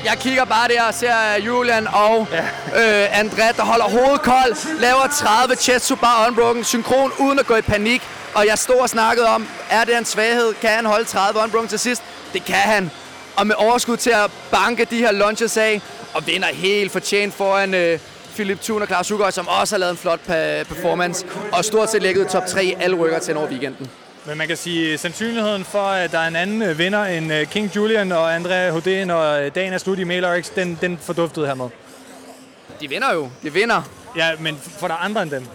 [0.06, 1.16] jeg kigger bare der og ser
[1.46, 3.04] Julian og ja.
[3.04, 7.46] øh, André, der holder hovedet koldt, laver 30 chest to bar unbroken, synkron uden at
[7.46, 8.02] gå i panik.
[8.36, 10.54] Og jeg stod og snakkede om, er det en svaghed?
[10.62, 12.02] Kan han holde 30 unbroken til sidst?
[12.34, 12.92] Det kan han.
[13.36, 15.82] Og med overskud til at banke de her launches af,
[16.14, 18.00] og vinder helt fortjent foran øh,
[18.34, 21.92] Philip Thun og Klaus Hugo, som også har lavet en flot pa- performance, og stort
[21.92, 23.90] set ligget top 3 i alle rykker til over weekenden.
[24.26, 27.46] Men man kan sige, sandsynligheden for, at der er en anden øh, vinder end øh,
[27.48, 31.46] King Julian og André Hoden og øh, dagen er slut i Mail den, den forduftede
[31.48, 31.70] hermed.
[32.82, 33.30] De vinder jo.
[33.44, 33.82] De vinder.
[34.16, 35.46] Ja, men for der er andre end dem.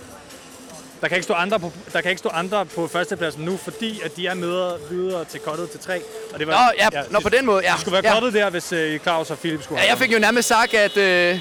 [1.01, 4.01] Der kan ikke stå andre på, der kan ikke stå andre på førstepladsen nu, fordi
[4.05, 6.01] at de er med videre til kottet til tre.
[6.32, 7.72] Og det Nå, ja, nå, på den måde, ja.
[7.72, 8.12] Det skulle være Ja.
[8.14, 10.97] kottet der, hvis øh, Claus og Philip skulle Ja, jeg fik jo nærmest sagt, at,
[10.97, 11.40] øh,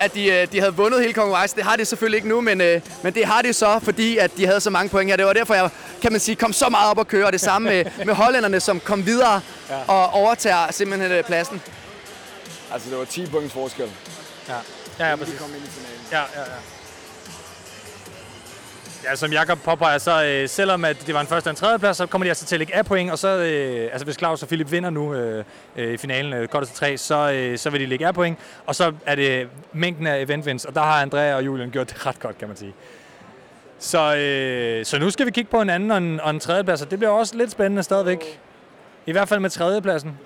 [0.00, 1.56] at de, øh, de havde vundet hele konkurrencen.
[1.56, 4.36] Det har de selvfølgelig ikke nu, men, øh, men det har de så, fordi at
[4.36, 5.16] de havde så mange point her.
[5.16, 5.70] Det var derfor, jeg
[6.02, 7.26] kan man sige, kom så meget op at køre.
[7.26, 9.76] Og det samme med, med hollænderne, som kom videre Ja.
[9.88, 11.62] og overtager simpelthen øh, pladsen.
[12.72, 13.88] Altså, det var 10 points forskel.
[14.48, 14.54] Ja,
[14.98, 15.34] ja, ja præcis.
[15.34, 16.00] De kom ind i finalen.
[16.12, 16.56] Ja, ja, ja.
[19.04, 21.78] Ja, som Jakob påpeger, så øh, selvom at det var en første og en tredje
[21.78, 24.16] plads, så kommer de altså til at lægge af point, og så, øh, altså hvis
[24.16, 25.44] Claus og Philip vinder nu øh,
[25.76, 28.38] øh, i finalen, øh, godt til tre, så, øh, så vil de lægge af point,
[28.66, 31.90] og så er det mængden af event wins, og der har Andrea og Julian gjort
[31.90, 32.74] det ret godt, kan man sige.
[33.78, 36.64] Så, øh, så nu skal vi kigge på en anden og en, og en tredje
[36.64, 38.40] plads, og det bliver også lidt spændende stadigvæk.
[39.06, 40.18] I hvert fald med tredjepladsen.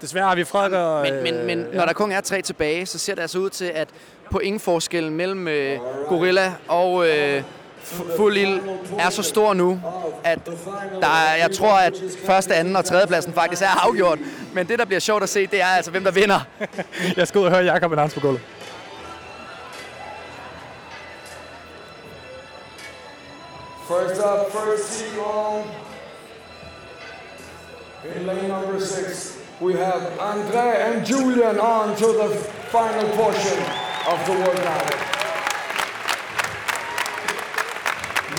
[0.00, 1.02] Desværre har vi Frederik og...
[1.02, 3.50] Men, men, men øh, når der kun er tre tilbage, så ser det altså ud
[3.50, 3.88] til, at
[4.30, 7.42] pointforskellen mellem øh, Gorilla og øh,
[7.84, 8.60] F- Fuld Ild
[8.98, 9.80] er så stor nu,
[10.24, 10.38] at
[11.00, 11.94] der er, jeg tror, at
[12.26, 14.18] første, anden og tredjepladsen faktisk er afgjort.
[14.52, 16.40] Men det, der bliver sjovt at se, det er altså, hvem der vinder.
[17.16, 18.40] Jeg skal ud og høre Jakob announce på gulvet.
[23.88, 25.64] First up, first seat long.
[28.16, 32.28] In lane number six, we have Andre and Julian on to the
[32.68, 33.58] final portion
[34.06, 35.06] of the workout.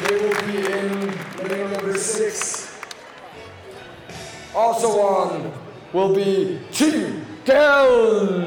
[0.03, 2.79] They will be in lane number six.
[4.53, 5.51] Also on
[5.91, 8.43] will be Team Keln.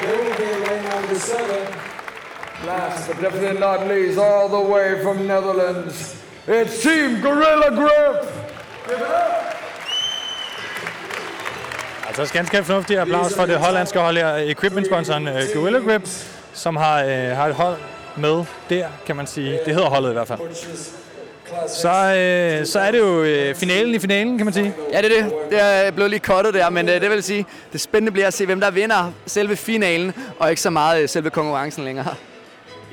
[0.00, 1.78] They will be in lane number seven.
[2.66, 8.22] Last but definitely not least, all the way from Netherlands, it's Team Gorilla Grip.
[8.86, 9.65] Give it up.
[12.18, 16.08] Altså ganske fornuftig applaus for det hollandske hold her, equipment-sponsoren uh, Gorilla Grip,
[16.52, 17.76] som har, uh, har et hold
[18.16, 19.58] med der, kan man sige.
[19.66, 20.38] Det hedder holdet i hvert fald.
[21.68, 24.74] Så, øh, så er det jo øh, finalen i finalen, kan man sige.
[24.92, 25.32] Ja, det er det.
[25.50, 28.34] Det er blevet lige kottet der, men øh, det vil sige, det spændende bliver at
[28.34, 32.14] se, hvem der vinder selve finalen, og ikke så meget øh, selve konkurrencen længere.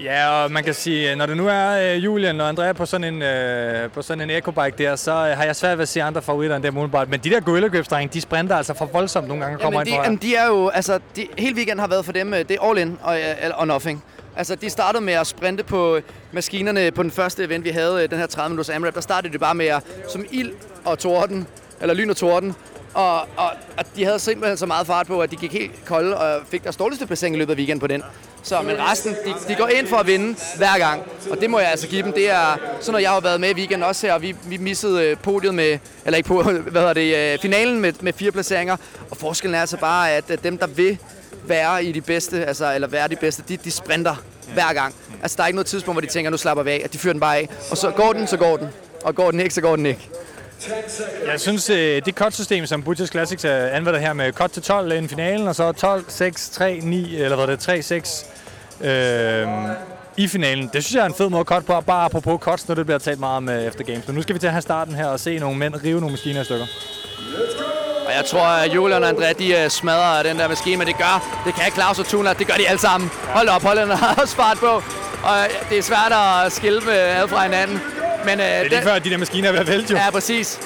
[0.03, 3.13] Ja, og man kan sige, når det nu er uh, Julian og Andrea på sådan
[3.13, 6.03] en, uh, på sådan en ecobike der, så uh, har jeg svært ved at se
[6.03, 7.09] andre favoritter end dem umiddelbart.
[7.09, 9.79] Men de der Gorilla Grips, drenge, de sprinter altså for voldsomt nogle gange og kommer
[9.79, 12.11] Jamen, de, ind på jamen, de er jo, altså, de, hele weekenden har været for
[12.11, 14.03] dem, øh, det er all in og, øh, og nothing.
[14.35, 15.99] Altså, de startede med at sprinte på
[16.31, 18.95] maskinerne på den første event, vi havde, øh, den her 30 minutters AMRAP.
[18.95, 20.51] Der startede de bare med at, som ild
[20.85, 21.47] og torden,
[21.81, 22.55] eller lyn og torden.
[22.93, 26.17] Og, og, og de havde simpelthen så meget fart på, at de gik helt kolde
[26.17, 28.03] og fik deres dårligste placering i løbet af weekenden på den.
[28.43, 31.03] Så, men resten, de, de går ind for at vinde hver gang.
[31.31, 32.13] Og det må jeg altså give dem.
[32.13, 34.17] Det er sådan noget, jeg har været med i weekenden også her.
[34.17, 37.93] Vi, vi missede øh, podiet med, eller ikke på, hvad hedder det, øh, finalen med,
[38.01, 38.77] med fire placeringer.
[39.11, 40.97] Og forskellen er altså bare, at øh, dem, der vil
[41.43, 44.15] være i de bedste, altså, eller være de bedste, de, de sprinter
[44.53, 44.95] hver gang.
[45.21, 46.97] Altså, der er ikke noget tidspunkt, hvor de tænker, nu slapper vi af, at de
[46.97, 47.49] fyrer den bare af.
[47.71, 48.67] Og så går den, så går den.
[49.03, 50.09] Og går den ikke, så går den ikke.
[51.31, 51.65] Jeg synes,
[52.05, 55.71] det cut-system, som Butchers Classics anvender her med cut til 12 inden finalen, og så
[55.71, 58.25] 12, 6, 3, 9, eller hvad det er, 3, 6
[58.81, 59.47] øh,
[60.17, 60.69] i finalen.
[60.73, 62.85] Det synes jeg er en fed måde at cut på, bare apropos cuts, når det
[62.85, 64.07] bliver talt meget om øh, efter games.
[64.07, 66.11] Men nu skal vi til at have starten her og se nogle mænd rive nogle
[66.13, 66.65] maskiner i stykker.
[68.05, 70.97] Og jeg tror, at Julian og Andrea, de øh, smadrer den der maskine, men det
[70.97, 73.11] gør, det kan Claus og Tuna, det gør de alle sammen.
[73.27, 74.83] Hold op, hollænderne har også fart på.
[75.23, 76.13] Og øh, det er svært
[76.45, 77.81] at skille med ad fra hinanden.
[78.25, 79.97] Men, øh, Det er lige før, at de der maskiner er ved at vælte jo.
[79.99, 80.59] Ja, præcis.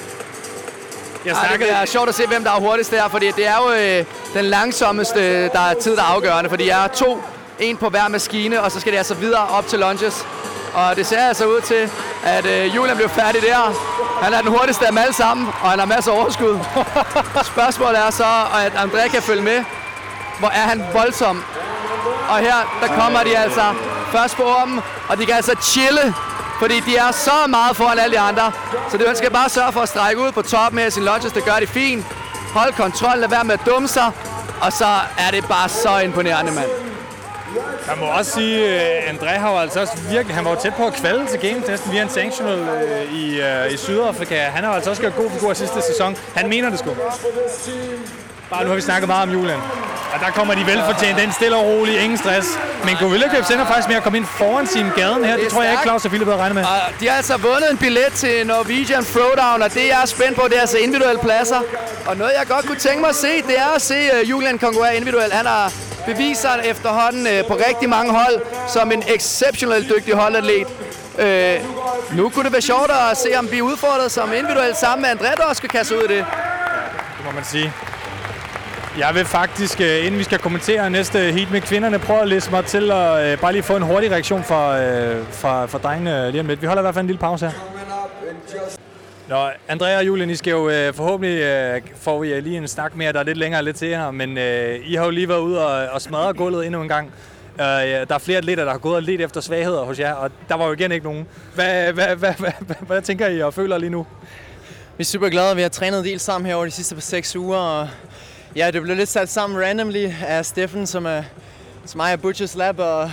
[1.24, 3.46] Jeg Ej, det snakkede, bliver sjovt at se, hvem der er hurtigst der, fordi det
[3.46, 4.04] er jo øh,
[4.34, 7.22] den langsommeste der er tid, der er afgørende, fordi jeg er to,
[7.60, 10.26] en på hver maskine, og så skal det altså videre op til lunges.
[10.74, 11.90] Og det ser altså ud til,
[12.24, 13.74] at øh, Julian bliver færdig der.
[14.22, 16.58] Han er den hurtigste af dem alle sammen, og han har masser af overskud.
[17.54, 18.24] Spørgsmålet er så,
[18.66, 19.64] at André kan følge med.
[20.38, 21.44] Hvor er han voldsom.
[22.28, 23.74] Og her, der kommer de altså
[24.12, 26.14] først på ormen, og de kan altså chille,
[26.58, 28.52] fordi de er så meget foran alle de andre.
[28.90, 31.44] Så det, skal bare sørge for at strække ud på toppen af sin lunges, det
[31.44, 32.06] gør de fint.
[32.54, 34.10] Hold kontrol, lad være med at dumme sig,
[34.60, 34.88] og så
[35.18, 36.68] er det bare så imponerende, mand.
[37.88, 40.74] Man må også sige, at André har jo altså også virkelig, han var jo tæt
[40.74, 44.34] på at kvalde til games næsten via en sanctional øh, i, øh, i Sydafrika.
[44.34, 46.16] Han har altså også gjort god figur sidste sæson.
[46.34, 46.90] Han mener det sgu.
[48.50, 49.58] Bare nu har vi snakket meget om Julian.
[50.14, 52.48] Og der kommer de velfortjent ind, stille og roligt, ingen stress.
[52.84, 55.34] Men Gorilla Grips ender faktisk med at komme ind foran sin gaden her.
[55.34, 56.64] Det, det tror jeg ikke, Claus og Philip havde regnet med.
[56.64, 60.36] Og de har altså vundet en billet til Norwegian Throwdown, og det jeg er spændt
[60.38, 61.60] på, det er altså individuelle pladser.
[62.06, 64.58] Og noget, jeg godt kunne tænke mig at se, det er at se uh, Julian
[64.58, 65.32] konkurrere individuelt.
[65.32, 65.72] Han har
[66.10, 68.36] beviser sig efterhånden øh, på rigtig mange hold
[68.68, 70.66] som en exceptionelt dygtig holdatlet.
[71.18, 71.56] Øh,
[72.16, 75.10] nu kunne det være sjovt at se, om vi er udfordret som individuelt sammen med
[75.14, 76.24] André, der også skal kaste ud i det.
[77.16, 77.72] Det må man sige.
[78.98, 82.50] Jeg vil faktisk, øh, inden vi skal kommentere næste heat med kvinderne, prøve at læse
[82.50, 86.30] mig til at øh, bare lige få en hurtig reaktion fra, øh, fra, fra drengene
[86.30, 86.62] lige om lidt.
[86.62, 88.77] Vi holder i hvert fald en lille pause her.
[89.28, 92.68] Nå, Andrea og Julian, I skal jo øh, forhåbentlig øh, får vi øh, lige en
[92.68, 95.28] snak mere, der er lidt længere lidt til her, men øh, I har jo lige
[95.28, 97.12] været ude og, og smadre gulvet endnu en gang.
[97.60, 100.30] Øh, der er flere atleter, der har gået og let efter svagheder hos jer, og
[100.48, 101.26] der var jo igen ikke nogen.
[101.54, 104.06] Hvad, hvad, hvad, hvad, hvad, hvad tænker I og føler lige nu?
[104.96, 105.56] Vi er super glade.
[105.56, 107.58] Vi har trænet en del sammen her over de sidste par seks uger.
[107.58, 107.88] Og
[108.56, 111.22] ja, det blev lidt sat sammen randomly af Steffen, som er
[111.84, 113.10] som mig Butchers Lab, og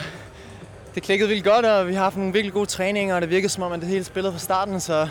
[0.95, 3.49] det klikkede vildt godt, og vi har haft nogle virkelig gode træninger, og det virkede
[3.49, 5.07] som om, at det hele spillede fra starten, så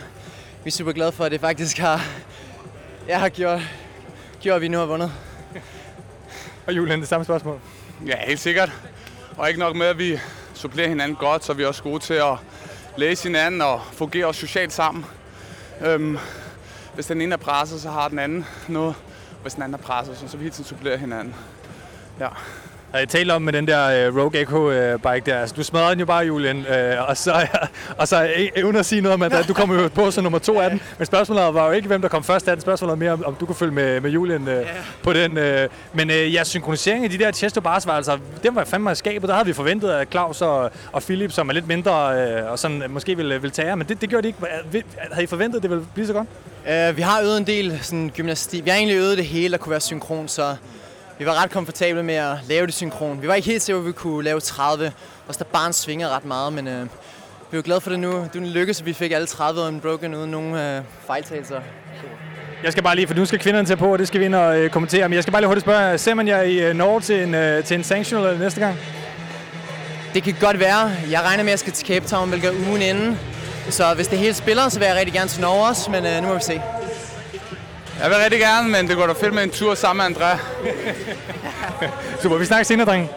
[0.65, 2.07] vi er super glade for, at det faktisk har,
[3.09, 3.61] ja, har gjort,
[4.41, 5.13] gjort, at vi nu har vundet.
[6.67, 7.61] Og Julian, det samme spørgsmål.
[8.07, 8.73] Ja, helt sikkert.
[9.37, 10.19] Og ikke nok med, at vi
[10.55, 12.37] supplerer hinanden godt, så er vi også gode til at
[12.97, 15.05] læse hinanden og fungere også socialt sammen.
[15.81, 16.19] Øhm,
[16.95, 18.95] hvis den ene er presset, så har den anden noget.
[19.43, 21.35] Hvis den anden er presset, så, så vi hele tiden supplerer hinanden.
[22.21, 22.29] Ja.
[23.01, 25.39] Jeg talte om med den der uh, Rogue Echo uh, bike der.
[25.39, 26.59] Altså, du smadrede den jo bare, Julian.
[26.59, 27.47] Uh, og så,
[27.99, 30.39] og så uh, uden at sige noget om, at du kom jo på som nummer
[30.39, 30.81] to af den.
[30.99, 32.61] Men spørgsmålet var jo ikke, hvem der kom først af den.
[32.63, 34.67] Spørgsmålet var mere, om, om du kunne følge med, med Julian uh, yeah.
[35.03, 35.31] på den.
[35.33, 35.45] Uh,
[35.93, 38.95] men uh, ja, synkronisering af de der chesto bars var altså, den var fandme i
[38.95, 39.29] skabet.
[39.29, 41.93] Der havde vi forventet, at Claus og, og Philip, som er lidt mindre
[42.43, 44.85] uh, og sådan, måske ville, ville tage men det, det gjorde de ikke.
[45.13, 46.29] Havde I forventet, at det ville blive så godt?
[46.91, 48.65] Uh, vi har øvet en del sådan, gymnastik.
[48.65, 50.57] Vi har egentlig øvet det hele at kunne være synkron, så
[51.19, 53.23] vi var ret komfortable med at lave det synkron.
[53.23, 54.93] Vi var ikke helt sikre, at vi kunne lave 30,
[55.29, 56.87] og der barn svinger ret meget, men øh,
[57.51, 58.29] vi er glade for det nu.
[58.33, 61.61] Det lykkedes, at vi fik alle 30 unbroken uden nogen øh, fejltagelser.
[62.63, 64.35] Jeg skal bare lige, for nu skal kvinderne til på, og det skal vi ind
[64.35, 65.09] og øh, kommentere.
[65.09, 67.35] Men jeg skal bare lige hurtigt spørge, ser man jer i øh, Norge til en,
[67.35, 68.77] øh, til en sanctional næste gang?
[70.15, 70.91] Det kan godt være.
[71.11, 73.19] Jeg regner med, at jeg skal til Cape Town, hvilket ugen inden.
[73.71, 76.23] Så hvis det hele spiller, så vil jeg rigtig gerne til Norge også, men øh,
[76.23, 76.61] nu må vi se.
[78.01, 80.39] Jeg vil rigtig gerne, men det går da fedt med en tur sammen med André.
[82.23, 83.09] Super, vi snakkes senere, drenge.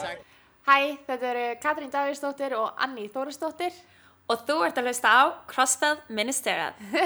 [0.69, 3.73] Hæ, þetta eru Katrín Davíðsdóttir og Anni Þórisdóttir.
[4.27, 6.73] Og þú ert að hlusta á CrossFit Ministeriet.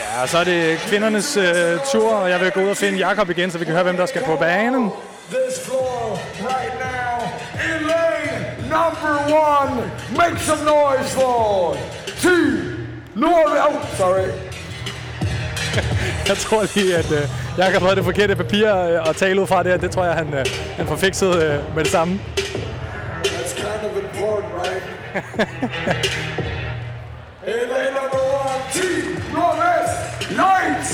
[0.00, 1.44] ja, og så er det kvindernes uh,
[1.92, 3.96] tur, og jeg vil gå ud og finde Jakob igen, så vi kan høre, hvem
[3.96, 4.90] der skal på banen.
[5.30, 7.16] This floor right now
[7.68, 9.90] in lane number one.
[10.16, 11.76] Make some noise for
[12.22, 12.76] two.
[13.14, 13.58] Norway.
[13.58, 14.55] Oh, sorry
[16.28, 17.28] jeg tror lige, at øh,
[17.58, 20.14] jeg har fået det forkerte papir og øh, tale ud fra det, det tror jeg,
[20.14, 20.46] han, øh,
[20.76, 22.20] han får fikset øh, med det samme.
[23.24, 24.82] That's kind of important, right?
[27.46, 29.04] LA number one, Team
[29.34, 29.94] Northwest
[30.42, 30.90] Lights.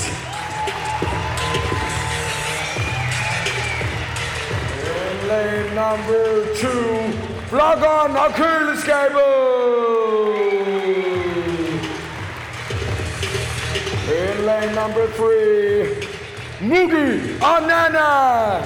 [5.27, 5.45] LA
[5.81, 6.25] number
[6.61, 6.83] two,
[7.49, 9.33] Flogon og køleskabet.
[14.05, 15.95] In lane number three,
[16.59, 18.61] Mugi Anana.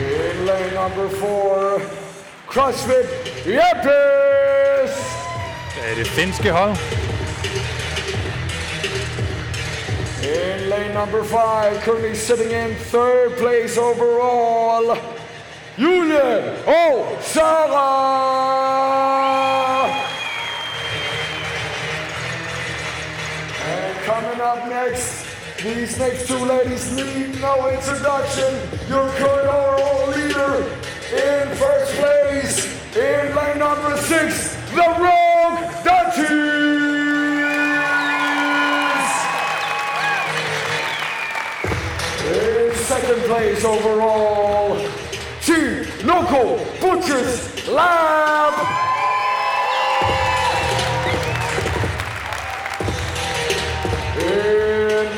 [0.00, 1.82] In lane number four,
[2.46, 3.08] CrossFit
[3.44, 4.94] Jeppes.
[5.74, 6.76] Det er det finske hold.
[10.22, 14.96] In lane number five, currently sitting in third place overall,
[15.78, 17.06] Julie og
[24.20, 25.24] coming up next,
[25.62, 28.54] these next two ladies need no introduction.
[28.88, 30.56] Your current overall leader
[31.12, 32.66] in first place
[32.96, 36.20] in lane number six, the Rogue Duchies.
[42.28, 44.76] In second place overall,
[45.40, 48.29] Team Local Butchers Lab.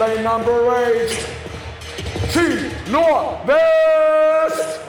[0.03, 1.11] Lane number eight,
[2.33, 4.81] Team Northwest.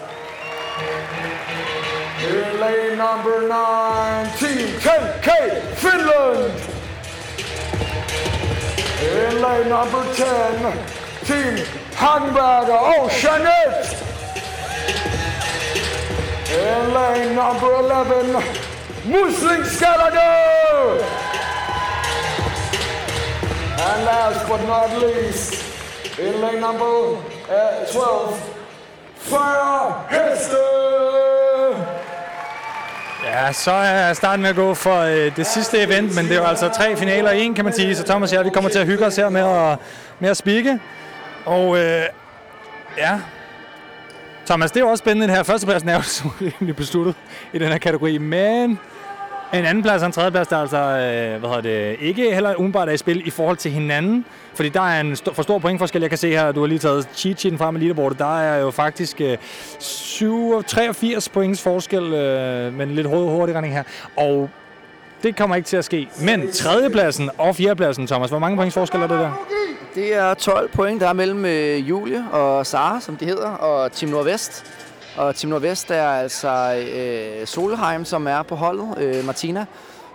[2.28, 6.54] In lane number nine, Team KK Finland.
[9.04, 10.78] In lane number 10,
[11.28, 11.64] Team
[11.94, 13.12] Hagenberger.
[13.22, 13.94] Jeanette.
[16.50, 18.34] In lane number 11,
[19.06, 21.23] Muslim Skalager.
[23.84, 25.54] And last but not least,
[26.20, 27.18] in lane number
[27.50, 28.36] eh, uh, 12,
[29.18, 30.74] Fire Hester.
[33.24, 36.38] Ja, så er starten med at gå for øh, det sidste event, men det er
[36.42, 37.96] jo altså tre finaler i en, kan man sige.
[37.96, 39.78] Så Thomas og jeg, vi kommer til at hygge os her med at,
[40.20, 40.80] med at spikke.
[41.46, 42.04] Og øh,
[42.98, 43.20] ja,
[44.46, 45.44] Thomas, det er jo også spændende, det her.
[45.44, 47.16] Førstepladsen er jo så rimelig besluttet
[47.54, 48.80] i den her kategori, men
[49.60, 52.34] en anden plads og en tredje plads, der er altså øh, hvad hedder det, ikke
[52.34, 54.26] heller umiddelbart er i spil i forhold til hinanden.
[54.56, 56.02] Fordi der er en st- for stor pointforskel.
[56.02, 58.20] Jeg kan se her, du har lige taget cheat sheeten frem med leaderboardet.
[58.20, 59.38] Der er jo faktisk øh,
[59.80, 63.84] 7, 83 points forskel, øh, men lidt hurtig, hurtig regning her.
[64.18, 64.50] Og
[65.24, 66.10] det kommer ikke til at ske.
[66.22, 69.46] Men tredjepladsen og fjerdepladsen, Thomas, hvor mange points forskel er det der?
[69.96, 73.92] Det er 12 point, der er mellem øh, Julie og Sara, som de hedder, og
[73.92, 74.66] Team Nordvest.
[75.18, 79.66] Og Team Nordvest er altså øh, Solheim, som er på holdet, øh, Martina,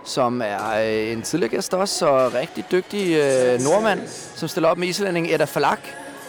[0.05, 3.99] som er øh, en tidligere gæst også, og rigtig dygtig øh, nordmand,
[4.35, 5.79] som stiller op med islændingen Edda Falak.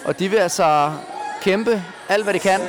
[0.05, 0.93] Og de vil altså
[1.43, 2.61] kæmpe alt, hvad de kan,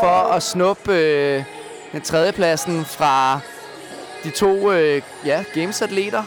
[0.00, 1.44] for at snuppe øh,
[1.92, 3.40] den tredjepladsen fra
[4.24, 6.22] de to øh, ja, gamesatleter.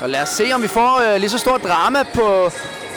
[0.00, 2.50] Og lad os se, om vi får øh, lige så stort drama på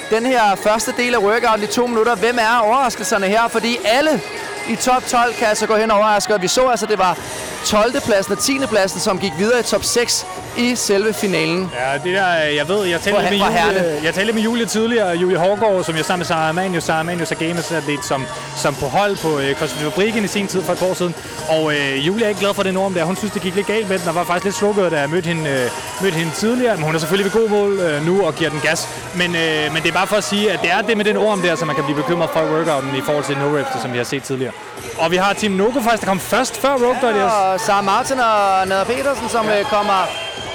[0.10, 2.16] den her første del af workouten i to minutter.
[2.16, 3.48] Hvem er overraskelserne her?
[3.48, 4.22] Fordi alle
[4.70, 6.34] i top 12 kan altså gå hen og overraske.
[6.34, 7.18] Og vi så altså, det var
[7.66, 8.02] 12.
[8.02, 8.60] pladsen og 10.
[8.70, 10.26] pladsen, som gik videre i top 6
[10.58, 11.72] i selve finalen.
[11.80, 14.00] Ja, det der, jeg ved, jeg talte, med Julie, herrene.
[14.04, 17.32] jeg talte med Julie tidligere, Julie Hårgaard, som jeg sammen med Sarah Amanius, Sarah Amanius
[17.32, 18.26] er gamers-atlet, som,
[18.56, 21.16] som på hold på øh, CrossFit Fabrikken i sin tid for et par år siden.
[21.50, 23.04] Og øh, Julie er ikke glad for det orm der.
[23.04, 25.10] Hun synes, det gik lidt galt med den, og var faktisk lidt slukket, da jeg
[25.10, 25.70] mødte hende, øh,
[26.02, 26.76] mødte hende tidligere.
[26.76, 28.90] Men hun er selvfølgelig ved god mål øh, nu og giver den gas.
[29.16, 31.18] Men, øh, men det er bare for at sige, at det er det med den
[31.18, 33.94] orm der, som man kan blive bekymret for workouten i forhold til no reps, som
[33.94, 34.54] vi har set tidligere.
[34.98, 37.32] Og vi har Team Noko faktisk, der kom først før Rope Dodgers.
[37.32, 40.00] Og Sarah Martin og Nader Petersen, som øh, kommer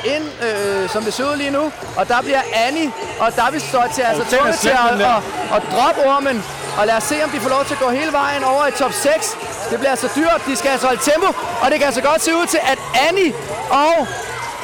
[0.04, 1.72] ind, øh, som det ser ud lige nu.
[1.96, 5.16] Og der bliver Annie og David Stottier altså tvunget til at, der.
[5.16, 5.22] at,
[5.56, 6.44] at droppe ormen.
[6.78, 8.72] Og lad os se, om de får lov til at gå hele vejen over i
[8.72, 9.36] top 6.
[9.70, 10.40] Det bliver altså dyrt.
[10.46, 11.28] De skal altså holde tempo.
[11.62, 13.32] Og det kan altså godt se ud til, at Annie
[13.70, 14.06] og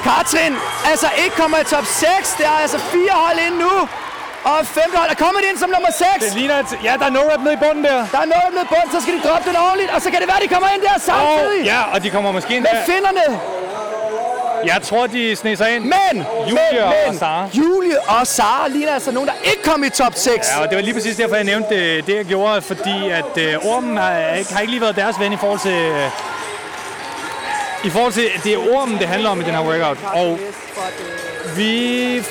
[0.07, 0.55] Katrin
[0.91, 2.35] altså ikke kommer i top 6.
[2.39, 3.89] Det er altså fire hold ind nu.
[4.45, 6.25] Og femte hold er kommet ind som nummer 6.
[6.25, 7.99] Det ligner, at, ja, der er no rep nede i bunden der.
[8.15, 9.91] Der er noget nede i bunden, så skal de droppe den ordentligt.
[9.95, 11.61] Og så kan det være, at de kommer ind der samtidig.
[11.61, 12.85] Og, ja, og de kommer måske ind Med der.
[12.93, 13.41] finderne.
[14.65, 15.85] Jeg tror, de sne sig ind.
[15.85, 17.49] Men, Julie men, og men, Sara.
[17.55, 20.49] Julie og Sara ligner altså nogen, der ikke kom i top 6.
[20.57, 23.39] Ja, og det var lige præcis derfor, jeg nævnte det, det jeg gjorde, fordi at
[23.39, 25.73] øh, ormen har ikke, har ikke lige været deres ven i forhold til...
[25.73, 26.11] Øh,
[27.85, 29.99] I forhold til, det er ormen, det handler om i den her workout.
[30.15, 30.39] Og
[31.57, 32.23] vi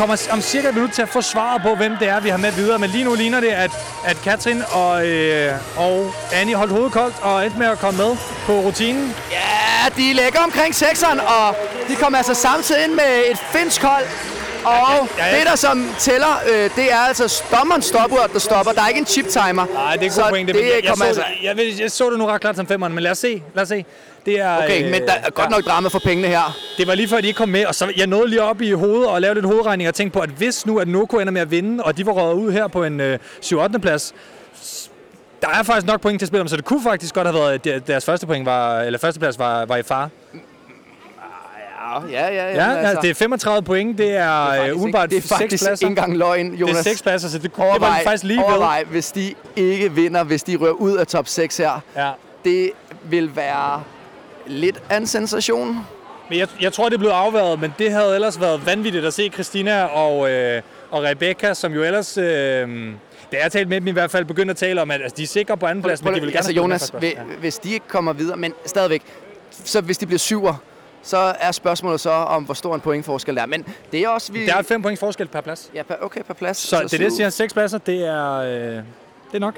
[0.00, 2.36] kommer om cirka et minut til at få svaret på, hvem det er, vi har
[2.36, 2.78] med videre.
[2.78, 3.70] Men lige nu ligner det, at,
[4.04, 8.16] at Katrin og, øh, og Annie holdt hovedet koldt og endte med at komme med
[8.46, 9.14] på rutinen.
[9.30, 11.56] Ja, de ligger omkring 6'eren, og
[11.88, 14.04] de kommer altså samtidig ind med et finsk hold.
[14.64, 15.38] Og Ja, ja, ja.
[15.38, 18.72] det, der som tæller, øh, det er altså dommeren stopper, der stopper.
[18.72, 19.66] Der er ikke en chip timer.
[19.74, 20.52] Nej, det er god pointe.
[20.52, 21.22] Det jeg, jeg, så, altså...
[21.42, 23.42] jeg, ved- jeg så det nu ret klart som femmeren, men lad os se.
[23.54, 23.84] Lad os se.
[24.26, 26.56] Det er, Okay, øh, men der er godt nok drama for pengene her.
[26.78, 28.70] Det var lige før, de ikke kom med, og så jeg nåede lige op i
[28.72, 31.40] hovedet og lavede lidt hovedregning og tænkte på, at hvis nu at Noko ender med
[31.40, 33.78] at vinde, og de var røget ud her på en øh, 7-8.
[33.78, 34.12] plads,
[35.42, 37.34] der er faktisk nok point til at spille om, så det kunne faktisk godt have
[37.40, 40.08] været, at der- deres første point var, eller første plads var, var i fare.
[42.10, 42.54] Ja, ja, ja.
[42.54, 45.64] Ja, altså, det er 35 point, det er, det er umiddelbart ikke, det er faktisk
[45.64, 45.86] pladser.
[45.86, 46.76] ikke engang løgn, Jonas.
[46.76, 48.44] Det er seks pladser, så det, kunne, det overvej, var faktisk lige ved.
[48.44, 51.80] overvej, hvis de ikke vinder, hvis de rører ud af top 6 her.
[51.96, 52.10] Ja.
[52.44, 52.70] Det
[53.04, 53.82] vil være
[54.46, 55.86] lidt af en sensation.
[56.30, 59.14] Men jeg, jeg tror, det er blevet afværet, men det havde ellers været vanvittigt at
[59.14, 62.24] se Christina og, øh, og Rebecca, som jo ellers, øh,
[63.32, 65.22] da jeg talte med dem i hvert fald, begyndte at tale om, at altså, de
[65.22, 66.92] er sikre på anden plads, men de vil gerne altså Jonas,
[67.40, 69.02] hvis de ikke kommer videre, men stadigvæk,
[69.64, 70.54] så hvis de bliver syver,
[71.02, 73.46] så er spørgsmålet så, om hvor stor en pointforskel der er.
[73.46, 74.32] Men det er også...
[74.32, 74.46] Vi...
[74.46, 75.70] Der er 5 point forskel per plads.
[75.74, 76.56] Ja, per, okay, per plads.
[76.56, 78.82] Så, det er det, siger, 6 pladser, det er, øh, det
[79.34, 79.54] er nok.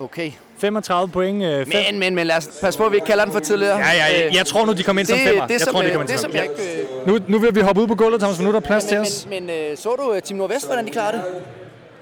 [0.00, 0.30] Okay.
[0.58, 1.44] 35 point.
[1.44, 1.68] Øh, fem.
[1.90, 3.78] Men, men, men lad os passe på, at vi ikke kalder den for tidligere.
[3.78, 4.30] Ja, ja, ja.
[4.34, 5.46] Jeg tror nu, de kommer ind som det, femmer.
[5.46, 6.80] Det, Jeg som, tror, de øh, kommer ind det, som som jeg ikke...
[7.00, 8.84] øh, Nu, nu vil vi hoppe ud på gulvet, Thomas, for nu er der plads
[8.84, 9.26] til os.
[9.30, 11.22] Men, men øh, så du øh, Team Nordvest, hvordan de klarer det?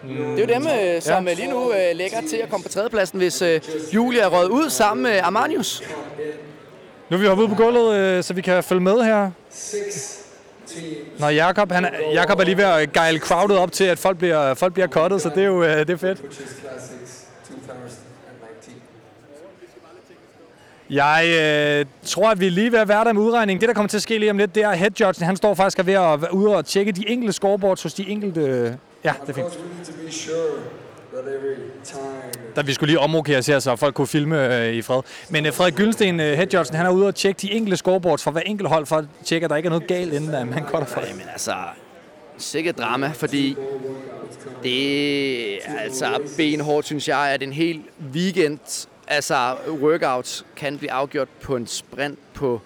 [0.09, 0.67] Det er jo dem,
[0.97, 1.35] øh, som ja.
[1.35, 3.61] lige nu øh, lægger til at komme på tredjepladsen, hvis øh,
[3.95, 5.83] Julia er røget ud sammen med Armanius.
[7.15, 9.31] Nu er vi hoppet ud på gulvet, øh, så vi kan følge med her.
[11.19, 14.55] Når Jakob, han Jakob er lige ved at gejle crowdet op til, at folk bliver,
[14.55, 16.23] folk bliver cuttet, så det er jo øh, det er fedt.
[20.91, 23.61] Jeg øh, tror, at vi er lige ved at være der med udregning.
[23.61, 25.55] Det, der kommer til at ske lige om lidt, det er head headjudgen, Han står
[25.55, 28.79] faktisk og ved at være ude og tjekke de enkelte scoreboards hos de enkelte...
[29.05, 29.59] Ja, det er fint.
[32.57, 35.03] Der vi skulle lige omrokere her, så folk kunne filme øh, i fred.
[35.31, 38.23] Men øh, Frederik Gyllensten, øh, head judgen, han er ude og tjekke de enkelte scoreboards
[38.23, 40.49] for hver enkelt hold, for at tjekke, at der ikke er noget galt, inden at
[40.49, 41.17] man cutter for det.
[41.17, 41.55] Men altså,
[42.39, 43.57] sikkert drama, fordi
[44.63, 47.83] det er altså benhårdt, synes jeg, at en hel
[48.13, 52.61] weekend, altså workouts, kan blive afgjort på en sprint på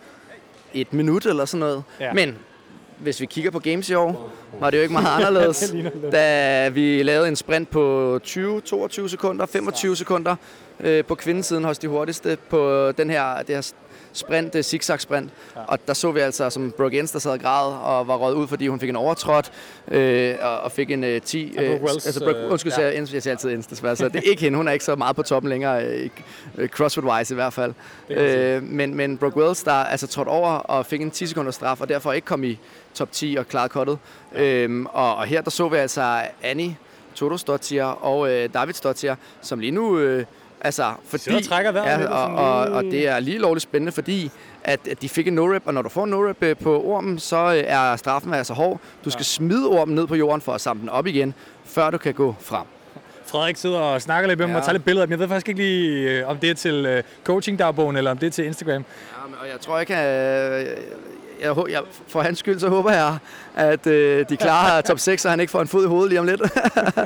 [0.75, 1.83] et minut eller sådan noget.
[2.01, 2.13] Ja.
[2.13, 2.37] Men
[3.01, 5.75] hvis vi kigger på games i år, var det jo ikke meget anderledes,
[6.13, 10.37] da vi lavede en sprint på 20, 22 sekunder, 25 sekunder
[10.81, 13.73] øh, på kvindesiden hos de hurtigste på den her, det her
[14.19, 15.31] sprint, det zigzag sprint.
[15.57, 15.61] Ja.
[15.67, 18.35] Og der så vi altså, som Brooke Jens, der sad og græd og var røget
[18.35, 19.53] ud, fordi hun fik en overtrådt
[19.89, 21.53] øh, og, og fik en øh, 10.
[21.55, 22.83] Ja, Brooke Wells, altså, Brooke, øh, undskyld, ja.
[22.83, 22.87] ja.
[22.87, 24.57] jeg, jeg siger altid Jens, desværre, så det er ikke hende.
[24.57, 26.11] Hun er ikke så meget på toppen længere, øh,
[26.59, 27.75] øh, CrossFit-wise i hvert fald.
[28.11, 31.81] Øh, men, men Brooke Wells, der altså trådte over og fik en 10 sekunder straf,
[31.81, 32.59] og derfor ikke kom i
[32.95, 33.99] top 10 og klarede kottet.
[34.35, 36.77] Øhm, og, og her der så vi altså Annie
[37.15, 40.25] Toto Stottier og øh, David Stottier, som lige nu øh,
[40.61, 44.31] Altså, fordi, og trækker vejret ja, og og, og, det er lige lovligt spændende, fordi
[44.65, 47.19] at, at de fik en no-rep, og når du får en no-rep øh, på ormen,
[47.19, 48.81] så øh, er straffen altså hård.
[49.05, 51.99] Du skal smide ormen ned på jorden for at samle den op igen, før du
[51.99, 52.65] kan gå frem.
[53.27, 54.57] Frederik sidder og snakker lidt med Ja.
[54.57, 55.13] og tager lidt billeder af dem.
[55.13, 58.31] Jeg ved faktisk ikke lige, øh, om det er til coaching-dagbogen, eller om det er
[58.31, 58.73] til Instagram.
[58.73, 60.69] Ja, men, og jeg tror ikke, at...
[61.43, 63.17] Jeg, jeg, for hans skyld, så håber jeg,
[63.57, 66.21] at øh, de klarer top 6, så han ikke får en fod i hovedet lige
[66.21, 66.41] om lidt.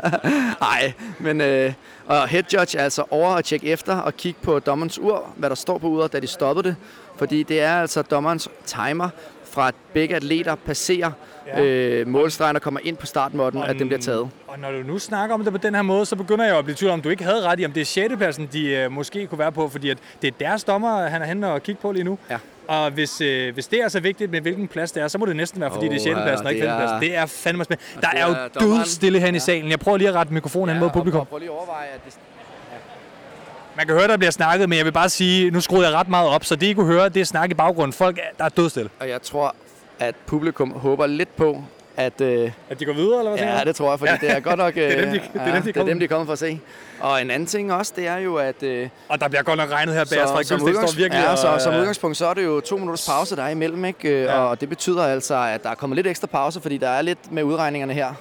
[0.60, 1.72] Nej, men øh,
[2.06, 5.48] og head judge er altså over at tjekke efter og kigge på dommerens ur, hvad
[5.48, 6.76] der står på uret, da de stoppede det.
[7.16, 9.08] Fordi det er altså dommerens timer
[9.44, 11.10] fra at begge atleter passerer
[11.46, 11.62] Ja.
[11.62, 14.30] øh, målstregen og kommer ind på startmåtten, at den bliver taget.
[14.46, 16.64] Og når du nu snakker om det på den her måde, så begynder jeg at
[16.64, 18.16] blive tvivl om, du ikke havde ret i, om det er 6.
[18.16, 21.26] pladsen, de øh, måske kunne være på, fordi at det er deres dommer, han er
[21.26, 22.18] henne og kigge på lige nu.
[22.30, 22.38] Ja.
[22.72, 25.26] Og hvis, øh, hvis det er så vigtigt med hvilken plads det er, så må
[25.26, 26.16] det næsten være, fordi Åh, det er 6.
[26.18, 26.80] ja, pladsen og ikke det 5.
[26.80, 27.00] er- pladsen.
[27.00, 27.90] Det er fandme spændende.
[28.00, 29.38] Der det er jo er dommeren- dødstille hen i Ja.
[29.38, 29.70] salen.
[29.70, 31.26] Jeg prøver lige at rette mikrofonen hen mod publikum.
[31.26, 32.14] Prøv lige at overveje, at det,
[33.76, 36.08] Man kan høre, der bliver snakket, men jeg vil bare sige, nu skruede jeg ret
[36.08, 37.92] meget op, så det I kunne høre, det er snak i baggrunden.
[37.92, 38.90] Folk, er- der er dødstille.
[39.00, 39.54] Og jeg tror,
[39.98, 41.64] at publikum håber lidt på,
[41.96, 42.20] at...
[42.20, 44.18] Øh, at de går videre, eller hvad Ja, det tror jeg, fordi Ja.
[44.20, 44.74] det er godt nok...
[44.74, 45.90] Det er dem, de- øh, det er dem, de ja, det er kommet.
[45.90, 46.60] dem, de er kommet for at se.
[47.00, 48.62] Og en anden ting også, det er jo, at...
[48.62, 50.30] Øh, og der bliver godt nok regnet her bag os.
[50.30, 53.06] Frederik udgangs- står virkelig ja, og- så, som udgangspunkt, så er det jo to minutters
[53.08, 54.08] pause, der er imellem, ikke?
[54.08, 54.38] Øh, Ja.
[54.38, 57.32] Og det betyder altså, at der er kommet lidt ekstra pause, fordi der er lidt
[57.32, 58.14] med udregningerne her.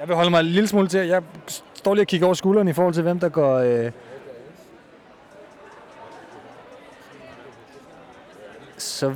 [0.00, 1.06] Jeg vil holde mig en lille smule til.
[1.06, 1.22] Jeg
[1.74, 3.56] står lige og kigger over skulderen i forhold til, hvem der går...
[3.58, 3.90] Øh...
[8.78, 9.14] Så...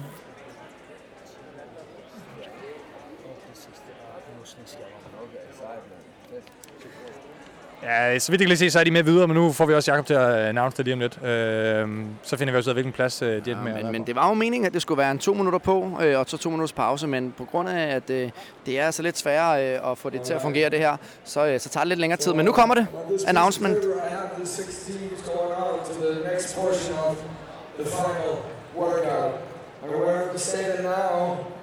[7.86, 9.66] Ja, så vidt jeg kan lige se, så er de med videre, men nu får
[9.66, 11.18] vi også Jakob til at announce det lige om lidt.
[11.24, 11.88] Øh,
[12.22, 13.72] så finder vi også ud af, hvilken plads øh, de er Ja, med.
[13.74, 15.98] at men, men det var jo meningen, at det skulle være en to minutter på,
[16.02, 18.30] øh, og så to minutters pause, men på grund af, at øh,
[18.66, 21.46] det er altså lidt sværere øh, at få det til at fungere, det her, så,
[21.46, 22.32] øh, så tager det lidt længere tid.
[22.34, 22.86] Men nu kommer det.
[23.26, 23.76] Announcement.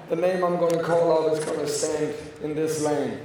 [0.10, 2.14] The name I'm going to call out is going to stand
[2.44, 3.18] in this lane.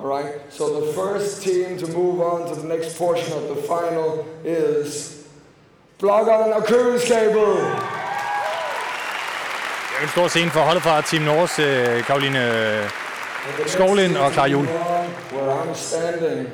[0.00, 0.32] All right.
[0.50, 5.14] So the first team to move on to the next portion of the final is
[5.98, 7.48] Bloggeren og Køleskabet.
[9.90, 12.42] Det er en stor scene for holdet fra Team Nords, øh, Karoline
[13.66, 14.68] Skovlind og Clara Juhl.
[15.32, 16.48] Where I'm standing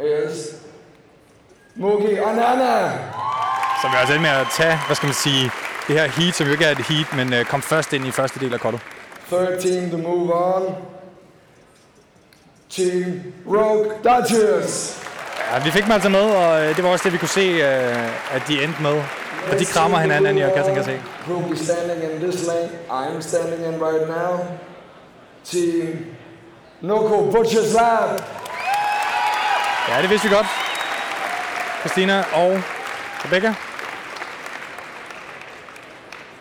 [0.00, 0.54] is
[1.74, 2.90] Mugi og Nana.
[3.82, 5.50] Som vi altså er med at tage, hvad skal man sige,
[5.88, 8.10] det her heat, som jo ikke er et heat, men øh, kom først ind i
[8.10, 8.80] første del af kottet.
[9.32, 10.62] Third team to move on.
[12.70, 15.02] Team Rogue Dodgers.
[15.52, 17.40] Ja, vi fik dem altså med, og øh, det var også det, vi kunne se,
[17.40, 19.02] øh, at de endte med.
[19.52, 21.00] Og de krammer hinanden, jeg kan, kan se.
[21.50, 22.70] Be standing in this lane?
[22.90, 24.46] I'm standing in right now.
[25.44, 26.06] Team
[26.80, 28.20] Noko Butchers Lab.
[29.88, 30.46] Ja, det vidste vi godt.
[31.80, 32.62] Christina og
[33.24, 33.54] Rebecca.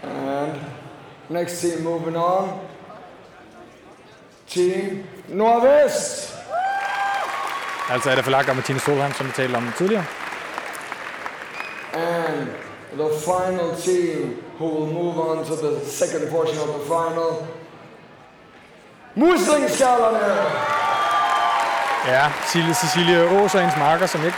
[0.03, 0.51] And
[1.29, 2.49] next team moving on.
[4.47, 6.35] Team Nordvest.
[7.89, 10.05] Altså er det forlagt af Martine Solheim, som vi talte om tidligere.
[11.93, 12.47] And
[12.93, 17.47] the final team who will move on to the second portion of the final.
[19.15, 20.19] Muslingskallerne.
[22.07, 24.37] Ja, Cecilie, Cecilie Aas og hendes marker, som jeg ikke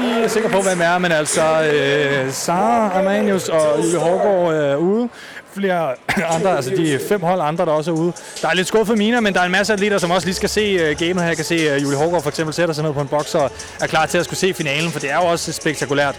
[0.00, 1.42] lige er sikker på, hvem er, men altså
[1.74, 5.08] øh, Sara Amanius og Julie Hårgaard er ude.
[5.54, 5.94] Flere
[6.36, 8.12] andre, altså de fem hold andre, der også er ude.
[8.42, 10.48] Der er lidt skuffet miner, men der er en masse atleter, som også lige skal
[10.48, 11.26] se uh, gamet her.
[11.26, 13.50] Jeg kan se uh, Julie Hågaard for eksempel sætter sig ned på en boks og
[13.80, 16.16] er klar til at skulle se finalen, for det er jo også spektakulært.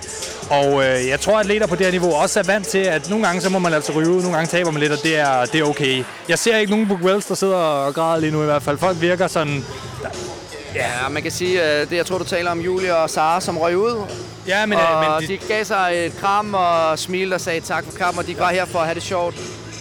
[0.50, 3.10] Og øh, jeg tror, at atleter på det her niveau også er vant til, at
[3.10, 5.18] nogle gange så må man altså ryge ud, nogle gange taber man lidt, og det
[5.18, 6.04] er, det er okay.
[6.30, 8.78] Jeg ser ikke nogen Book Wells, der sidder og græder lige nu i hvert fald.
[8.78, 9.64] Folk virker sådan
[10.76, 13.58] Ja, man kan sige, at det jeg tror, du taler om Julie og Sara, som
[13.58, 14.06] røg ud.
[14.48, 15.34] Ja, men, og øh, men de...
[15.34, 18.50] de- gav sig et kram og smilte og sagde tak for kampen, og de var
[18.52, 19.36] her for at have det sjovt.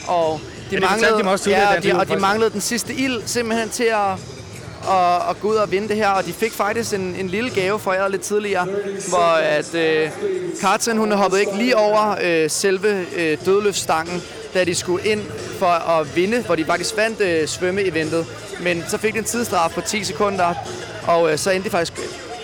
[0.08, 0.40] Og
[0.70, 2.60] de, Ja, det fortalte de mig også tidligere, ja, og de, og de manglede den
[2.60, 4.12] sidste ild simpelthen til at,
[4.90, 6.08] at, at gå ud og vinde det her.
[6.08, 8.66] Og de fik faktisk en, en lille gave foræret lidt tidligere,
[9.08, 10.10] hvor at øh,
[10.60, 14.22] Katrin, hun hoppede ikke lige over øh, selve øh, dødløftstangen,
[14.54, 15.20] da de skulle ind
[15.58, 15.66] for
[16.00, 18.26] at vinde, hvor de faktisk vandt øh, svømme-eventet.
[18.60, 20.54] Men så fik de en tidsstraf på 10 sekunder,
[21.06, 21.92] og øh, så endte de faktisk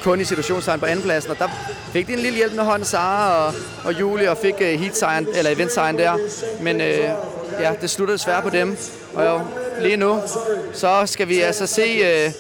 [0.02, 1.48] kun i situationstegn på andenpladsen, og der
[1.92, 3.54] fik de en lille hjælpende hånd, Sara og,
[3.84, 6.18] og Julie, og fik uh, heat eller event der.
[6.60, 6.98] Men øh,
[7.60, 8.76] ja, det sluttede desværre på dem.
[9.14, 9.40] Og jo,
[9.82, 10.20] lige nu,
[10.72, 12.32] så skal vi altså se øh,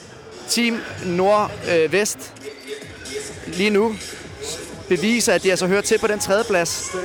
[0.48, 2.18] Team Nord-Vest
[3.46, 3.94] lige nu
[4.88, 6.96] bevise, at de altså hører til på den tredje plads.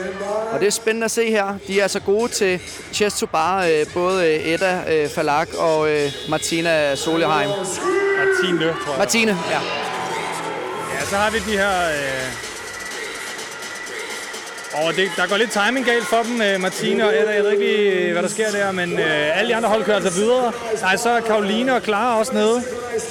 [0.51, 1.57] Og det er spændende at se her.
[1.67, 2.59] De er altså gode til
[2.93, 7.49] chest to bar, øh, både øh, Edda øh, Falak og øh, Martina Solheim.
[7.49, 8.97] Martine, tror jeg.
[8.97, 9.92] Martine, ja.
[11.13, 11.87] Så har vi de her...
[11.89, 12.33] Øh,
[14.73, 17.31] Og det, der går lidt timing galt for dem, øh, Martine og Edda.
[17.33, 19.95] Jeg ved ikke lige, hvad der sker der, men øh, alle de andre hold kører
[19.95, 20.51] altså videre.
[20.81, 22.63] Nej, så er Karoline og Clara også nede.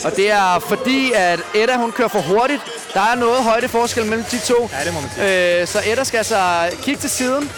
[0.05, 2.61] Og det er fordi, at Edda hun kører for hurtigt.
[2.95, 4.71] Der er noget højdeforskel mellem de to.
[4.81, 5.61] Ja, det må man sige.
[5.61, 7.51] Øh, så Edda skal altså kigge til siden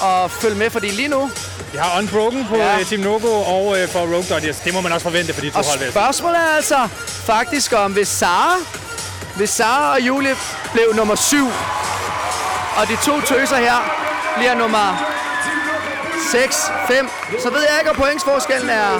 [0.00, 0.06] Ja.
[0.06, 1.30] og følge med, fordi lige nu...
[1.72, 2.76] Vi har Unbroken på Ja.
[2.76, 2.84] ja.
[2.84, 4.56] Team Nogo og øh, for Rogue Dodgers.
[4.56, 5.78] Det må man også forvente for de to Og hold.
[5.78, 5.90] sige.
[5.90, 6.88] spørgsmålet er altså
[7.26, 8.56] faktisk om, hvis Sara,
[9.36, 10.36] hvis Sara og Julie
[10.72, 11.46] blev nummer syv,
[12.76, 13.76] og de to tøser her
[14.36, 14.86] bliver nummer
[16.30, 17.10] 6, 5,
[17.42, 18.90] så ved jeg ikke, om pointsforskellen er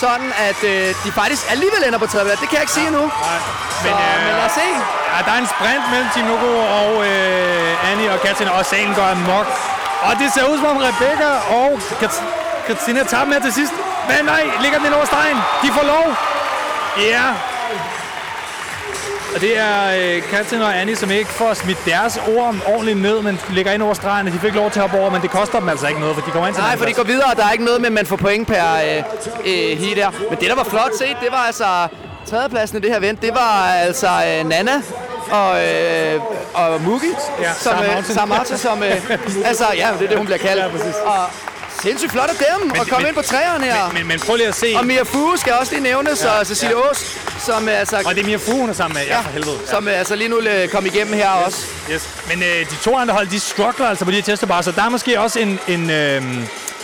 [0.00, 2.30] sådan, at øh, de faktisk alligevel ender på tredje.
[2.30, 2.98] Det kan jeg ikke sige nu.
[3.00, 3.08] Nej,
[3.84, 4.68] Men, så, øh, men lad os se.
[5.12, 6.50] Ja, der er en sprint mellem Team Nogo
[6.80, 9.46] og øh, Annie og Katrina, og salen går amok.
[10.02, 11.28] Og det ser ud som om Rebecca
[11.60, 12.22] og Kat-
[12.66, 13.72] Katrina tager dem her til sidst.
[14.08, 15.36] Men nej, ligger den ind over stregen.
[15.62, 16.06] De får lov.
[17.12, 17.22] Ja.
[19.36, 23.22] Og det er øh, Katrina og Annie, som ikke får smidt deres ord ordentligt ned,
[23.22, 25.30] men ligger ind over stregen, og de fik lov til at hoppe over, men det
[25.30, 27.30] koster dem altså ikke noget, for de kommer ind til Nej, for de går videre,
[27.30, 29.02] og der er ikke noget med, at man får point per øh,
[29.44, 30.10] øh, heat der.
[30.30, 31.64] Men det, der var flot set, det var altså
[32.26, 33.22] tredjepladsen i det her event.
[33.22, 34.82] Det var altså øh, Nana
[35.30, 36.20] og, øh,
[36.54, 39.10] og Mugi, Ja, som, Sarah øh, Mountain, som, øh,
[39.50, 40.62] altså, ja, det er det, hun bliver kaldt.
[40.62, 40.94] Ja, præcis.
[41.04, 41.22] Og
[41.82, 43.86] sindssygt flot af dem at komme ind på træerne her.
[43.86, 44.74] Men, men, men prøv lige at se.
[44.76, 48.02] Og Mia Fu skal også lige nævnes, Ja, og Cecilie Aas, som øh, altså...
[48.06, 49.06] Og det er Mia Fu, hun er sammen med.
[49.06, 49.58] Ja, Ja, for helvede.
[49.66, 49.70] Ja.
[49.70, 51.66] som øh, altså lige nu øh, kom igennem her også.
[51.92, 52.08] Yes.
[52.28, 54.82] Men øh, de to andre hold, de struggler altså på de her tester så der
[54.82, 55.58] er måske også en...
[55.68, 56.22] en øh,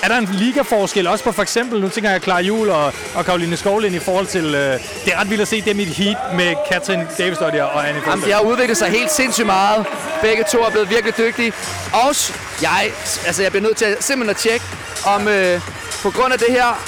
[0.02, 3.24] er der en ligaforskel også på for eksempel, nu tænker jeg Clara Juhl og, og
[3.24, 5.88] Karoline Skovlind i forhold til, øh, det er ret vildt at se dem i et
[5.88, 9.86] heat med Katrin Davis og Annie Jamen, de har udviklet sig helt sindssygt meget.
[10.22, 11.52] Begge to er blevet virkelig dygtige.
[11.92, 12.14] Og
[12.62, 12.92] jeg,
[13.26, 14.64] altså, jeg bliver nødt til at, simpelthen at tjekke,
[15.06, 15.60] om øh,
[16.02, 16.82] på grund af det her,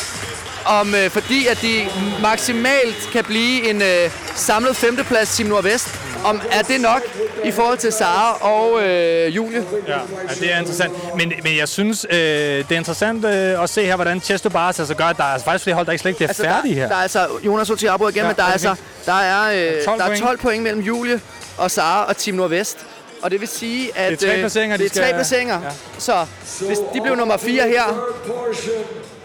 [0.65, 1.87] om øh, fordi at de
[2.23, 7.01] maksimalt kan blive en øh, samlet femteplads Team Nordvest, om er det nok
[7.45, 9.65] i forhold til Sara og øh, Julie?
[9.89, 9.99] Ja, ja,
[10.41, 10.93] det er interessant.
[11.17, 14.79] Men, men jeg synes, øh, det er interessant øh, at se her, hvordan Chesto Bars
[14.79, 16.75] altså gør, at der er faktisk flere hold, der ikke slet ikke bliver altså, færdige
[16.75, 16.89] der, her.
[16.89, 18.75] Der er altså, Jonas Otiabo igen, Ja, men der er, altså,
[19.07, 20.23] der er, øh, 12 der er point.
[20.23, 21.21] 12 point mellem Julie
[21.59, 22.79] og Sara og Team Nordvest.
[23.23, 25.15] Og det vil sige, at Det er tre øh, placeringer, de det er tre skal-
[25.15, 25.61] placeringer.
[25.63, 25.69] ja.
[25.99, 26.27] Så
[26.67, 27.83] hvis de blev nummer 4 her,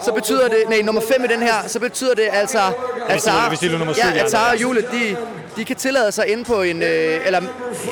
[0.06, 3.24] så betyder det, nej, nummer 5 i den her, så betyder det altså, at Hvis
[3.24, 3.50] de- Sara,
[3.98, 4.24] ja, ja.
[4.24, 5.18] at Sara og Julie, de,
[5.56, 7.42] de kan tillade sig ind på en, øh, eller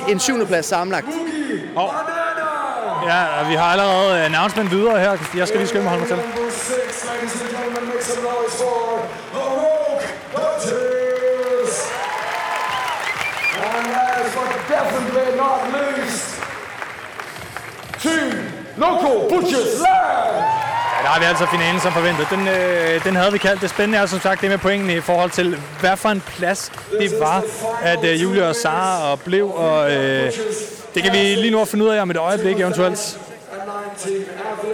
[0.09, 1.07] en syvende plads sammenlagt.
[1.75, 1.93] Og,
[3.07, 5.17] ja, vi har allerede announcement videre her.
[5.37, 6.41] Jeg skal lige skynde mig holde mig til.
[14.69, 16.39] Definitely not least,
[18.01, 18.31] Team
[18.77, 20.56] Local Butchers Land.
[21.07, 22.27] Ja, der har vi altså finalen som forventet.
[22.29, 23.61] Den, øh, den havde vi kaldt.
[23.61, 26.71] Det spændende er som sagt det med pointene i forhold til, hvad for en plads
[26.99, 27.43] det var,
[27.81, 29.51] at øh, Julie og Sara og blev.
[29.55, 30.31] Og, øh,
[30.95, 33.19] det kan vi lige nu finde ud af om et øjeblik eventuelt.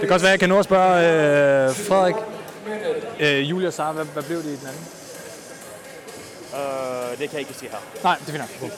[0.00, 0.98] kan også være, at jeg kan nå at spørge
[1.68, 2.14] øh, Frederik.
[3.20, 4.84] Øh, Julie og Sara, hvad, hvad blev det i den anden?
[6.54, 7.78] Øh, det kan jeg ikke sige her.
[8.04, 8.70] Nej, det finder jeg.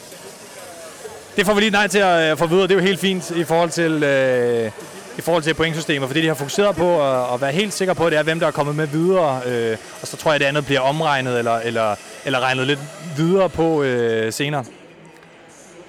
[1.37, 2.63] Det får vi lige nej til at øh, få videre.
[2.63, 4.71] Det er jo helt fint i forhold til, øh,
[5.19, 8.11] i forhold til pointsystemet, fordi de har fokuseret på at, at være helt sikre på,
[8.11, 9.41] det er, hvem der er kommet med videre.
[9.47, 11.95] Øh, og så tror jeg, at det andet bliver omregnet eller, eller,
[12.25, 12.79] eller regnet lidt
[13.17, 14.65] videre på øh, senere.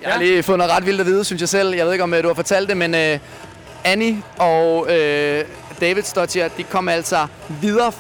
[0.04, 1.76] Jeg har lige fået noget ret vildt at vide, synes jeg selv.
[1.76, 3.20] Jeg ved ikke, om øh, du har fortalt det, men øh,
[3.84, 5.46] Annie og øh,
[5.82, 7.28] David Stottier, de kom altså
[7.62, 7.92] videre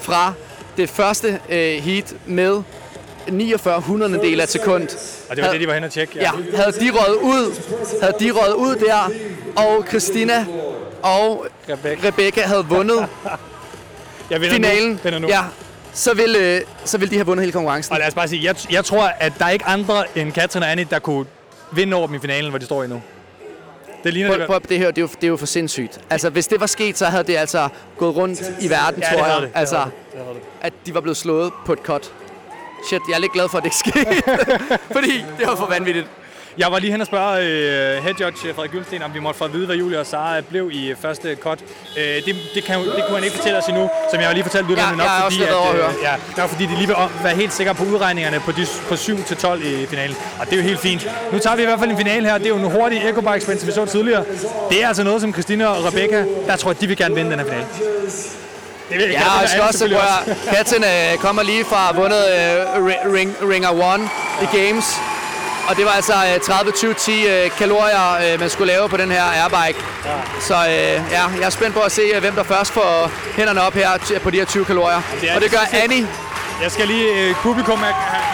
[0.00, 0.32] fra
[0.76, 2.62] det første øh, heat med
[3.28, 4.88] 49 hundrededel af et sekund.
[5.30, 6.18] Og det var det, de var hen og tjekke.
[6.20, 7.62] Ja, havde de røget ud,
[8.00, 9.10] havde de røget ud der,
[9.56, 10.46] og Christina
[11.02, 13.06] og Rebecca, Rebecca havde vundet
[14.30, 14.98] Jeg vinder finalen, Nu.
[15.04, 15.28] Vinder nu.
[15.28, 15.40] ja,
[15.92, 17.92] så ville, øh, så ville de have vundet hele konkurrencen.
[17.92, 20.62] Og lad os bare sige, jeg, jeg tror, at der er ikke andre end Katrin
[20.62, 21.26] og Annie, der kunne
[21.72, 23.02] vinde over dem i finalen, hvor de står i nu.
[24.04, 24.46] Det ligner Prøv, det.
[24.46, 26.00] prøv, det her, det er, jo, det er jo for sindssygt.
[26.10, 27.68] Altså, hvis det var sket, så havde det altså
[27.98, 29.42] gået rundt i verden, Ja, tror jeg.
[29.42, 29.50] det.
[29.54, 29.92] Altså, det.
[30.12, 30.42] Det det.
[30.60, 32.12] at de var blevet slået på et cut.
[32.88, 34.22] Shit, jeg er lidt glad for, at det ikke skete.
[34.96, 36.06] Fordi det var for vanvittigt.
[36.58, 37.32] Jeg var lige hen og spørge
[37.98, 40.06] uh, head judge øh, Frederik Gyldsten, om vi måtte få at vide, hvad Julia og
[40.06, 41.58] Sara blev i øh, første cut.
[41.60, 44.44] Uh, det, det, kan, det kunne han ikke fortælle os endnu, som jeg har lige
[44.44, 46.96] fortalt lytterne Ja, nok, jeg fordi, at, at øh, ja, nok fordi de lige vil
[47.22, 50.16] være helt sikre på udregningerne på, de, på 7 til 12 i finalen.
[50.40, 51.08] Og det er jo helt fint.
[51.32, 52.38] Nu tager vi i hvert fald en finale her.
[52.38, 54.24] Det er jo en hurtig ecobike sprint, som vi så tidligere.
[54.70, 57.30] Det er altså noget, som Christina og Rebecca, der tror jeg, de vil gerne vinde
[57.30, 57.66] den her finale.
[58.90, 61.90] Det vil Ja, Katrin og jeg skal også prøve at- Katten øh, kommer lige fra
[61.90, 64.08] at vundet øh, Ri- Ring, Ringer One
[64.42, 64.84] i Games.
[65.68, 69.24] Og det var altså øh, 30-20-10 øh, kalorier, øh, man skulle lave på den her
[69.24, 69.80] airbike.
[70.40, 70.72] Så øh,
[71.16, 74.18] ja, jeg er spændt på at se, øh, hvem der først får hænderne op her
[74.22, 75.02] på de her 20 kalorier.
[75.20, 75.58] det Og det gør.
[75.72, 76.08] Annie.
[76.62, 77.80] Jeg skal lige, øh, publikum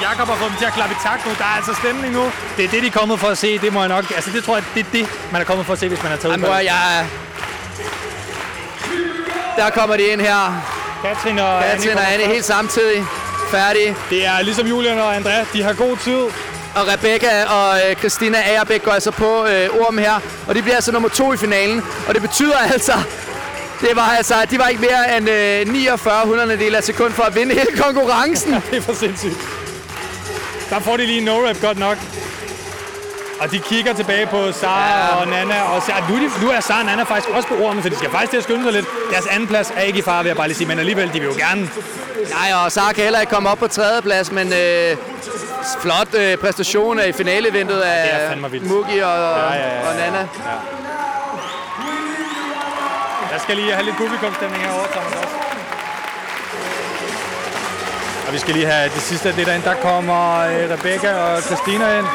[0.02, 1.32] Jakob har fået dem til at klappe i takt nu.
[1.38, 2.32] Der er altså stemning nu.
[2.56, 3.58] Det er det, de er kommet for at se.
[3.58, 4.04] Det må jeg nok...
[4.14, 6.10] Altså, det tror jeg, det er det, man er kommet for at se, hvis man
[6.10, 7.06] har taget Jamen, bror, jeg...
[9.56, 10.62] Der kommer de ind her.
[11.02, 12.32] Katrin og Katrin og kommer Anne først.
[12.32, 13.04] helt samtidig.
[13.50, 13.96] Færdige.
[14.10, 15.44] Det er ligesom Julian og Andrea.
[15.52, 16.20] De har god tid.
[16.78, 20.20] Og Rebecca og øh, Christina Agerbæk går altså på øh, ormen her.
[20.48, 21.82] Og de bliver altså nummer to i finalen.
[22.08, 22.92] Og det betyder altså...
[23.80, 27.34] Det var altså, de var ikke mere end øh, 49 hundrededel af sekund for at
[27.34, 28.52] vinde hele konkurrencen.
[28.70, 29.36] det er for sindssygt.
[30.70, 31.98] Der får de lige en no-rap godt nok.
[33.40, 35.16] Og de kigger tilbage på Sara ja.
[35.20, 37.88] og Nana, og ser, nu, nu er Sara og Nana faktisk også på ormen, så
[37.88, 38.86] de skal faktisk til at skynde sig lidt.
[39.12, 41.20] Deres anden plads er ikke i fare, vil jeg bare lige sige, men alligevel, de
[41.20, 41.70] vil jo gerne.
[42.30, 44.96] Nej, og Sara kan heller ikke komme op på tredje plads, men øh,
[45.82, 47.12] flot øh, præstation i er
[47.84, 48.36] af.
[48.68, 50.18] Mugi og, Ja, ja, ja, og Nana.
[50.18, 50.56] Ja.
[53.32, 55.36] Jeg skal lige have lidt publikumstemning herovre, Thomas også.
[58.26, 59.66] Og vi skal lige have det sidste af det derinde.
[59.66, 62.06] Der kommer øh, Rebecca og Christina ind.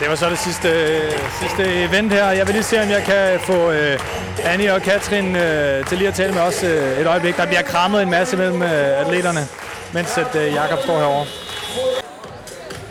[0.00, 1.00] Og det var så det sidste,
[1.40, 2.30] sidste event her.
[2.30, 3.98] Jeg vil lige se, om jeg kan få øh,
[4.44, 7.36] Annie og Katrin øh, til lige at tale med os øh, et øjeblik.
[7.36, 9.40] Der bliver krammet en masse mellem øh, atleterne,
[9.92, 11.26] mens at, øh, Jakob står herovre.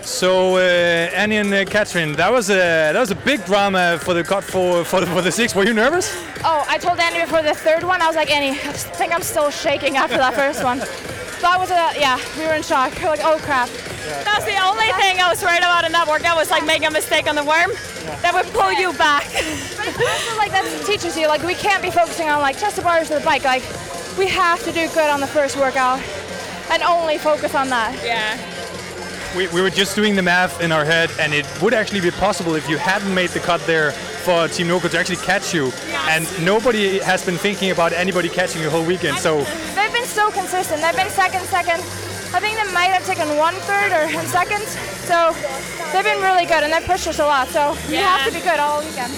[0.03, 2.53] So uh, øh, Annie and uh, Katrin, that was a
[2.93, 5.55] that was a big drama for the cut for for the, for the six.
[5.55, 6.07] Were you nervous?
[6.43, 9.23] Oh, I told Annie before the third one, I was like, Annie, I think I'm
[9.23, 10.79] still shaking after that first one.
[11.41, 12.91] That was a, yeah, we were in shock.
[13.01, 13.69] Were like, oh crap.
[14.09, 16.87] That was the only thing I was worried about in that workout was like making
[16.87, 17.71] a mistake on the worm.
[18.21, 19.25] That would pull you back.
[19.77, 22.75] But it's also like that teaches you, like we can't be focusing on like just
[22.75, 23.43] the bars of the bike.
[23.43, 23.63] Like
[24.17, 26.01] we have to do good on the first workout
[26.71, 27.93] and only focus on that.
[28.03, 28.37] Yeah.
[29.37, 32.09] We, we were just doing the math in our head, and it would actually be
[32.09, 35.71] possible if you hadn't made the cut there for Team Noko to actually catch you.
[36.09, 39.19] And nobody has been thinking about anybody catching you whole weekend.
[39.19, 39.43] So
[39.75, 40.81] They've been so consistent.
[40.81, 41.83] They've been second, second.
[42.31, 44.61] I think they might have taken one third or in second.
[45.09, 45.33] So
[45.91, 47.47] they've been really good and they pushed us a lot.
[47.49, 48.17] So we Yeah.
[48.17, 49.13] have to be good all weekend.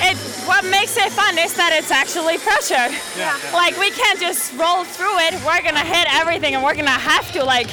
[0.00, 0.16] It
[0.46, 2.88] what makes it fun is that it's actually pressure.
[3.18, 3.36] Yeah.
[3.52, 5.34] Like we can't just roll through it.
[5.44, 7.68] We're gonna hit everything, and we're gonna have to like,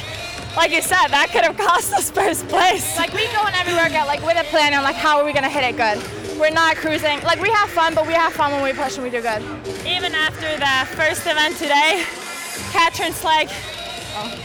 [0.57, 2.97] like you said, that could have cost us first place.
[2.97, 5.31] Like we go in every workout like with a plan on like how are we
[5.34, 6.02] gonna hit it good.
[6.39, 7.22] We're not cruising.
[7.22, 9.39] Like we have fun, but we have fun when we push and we do good.
[9.88, 12.03] Even after the first event today,
[12.73, 13.49] Katrin's like,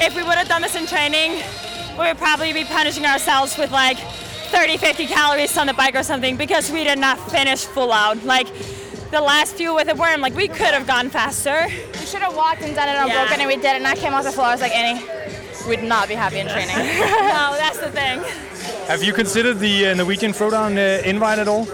[0.01, 1.43] if we would have done this in training,
[1.99, 6.03] we would probably be punishing ourselves with like 30, 50 calories on the bike or
[6.03, 8.23] something because we did not finish full out.
[8.25, 8.49] Like
[9.11, 11.67] the last few with a worm, like we could have gone faster.
[11.69, 13.25] We should have walked and done it on Yeah.
[13.25, 14.47] broken and we did it and I came off the floor.
[14.47, 15.05] I was like, Annie,
[15.69, 16.77] we'd not be happy in training.
[16.77, 18.21] no, that's the thing.
[18.89, 21.65] have you considered the uh, Norwegian Throwdown uh, invite at all?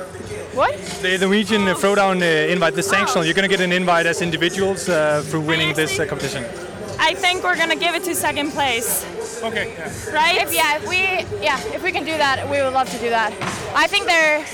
[0.57, 0.75] What?
[1.03, 3.25] The Norwegian uh, Throwdown uh, invite, the sanctional.
[3.27, 6.45] You're going to get an invite as individuals uh, through winning this uh, competition.
[7.07, 9.05] I think we're gonna give it to second place.
[9.41, 9.67] Okay.
[10.13, 10.43] Right?
[10.43, 11.01] If, yeah, if we
[11.41, 13.31] yeah, if we can do that, we would love to do that.
[13.77, 14.45] I think they're.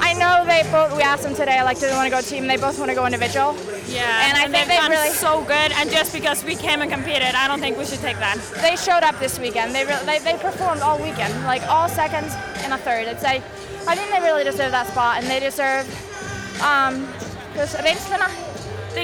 [0.00, 0.96] I know they both.
[0.96, 2.46] We asked them today, like, do they want to go team?
[2.46, 3.54] They both want to go individual.
[3.88, 5.70] Yeah, And I think they've they done really- so good.
[5.72, 8.38] And just because we came and competed, I don't think we should take that.
[8.62, 9.74] They showed up this weekend.
[9.74, 12.32] They really they, they performed all weekend, like all seconds
[12.64, 13.06] and a third.
[13.08, 13.42] It's like
[13.86, 15.84] I think they really deserve that spot, and they deserve
[16.62, 17.04] um,
[17.52, 18.47] this reynslarna, The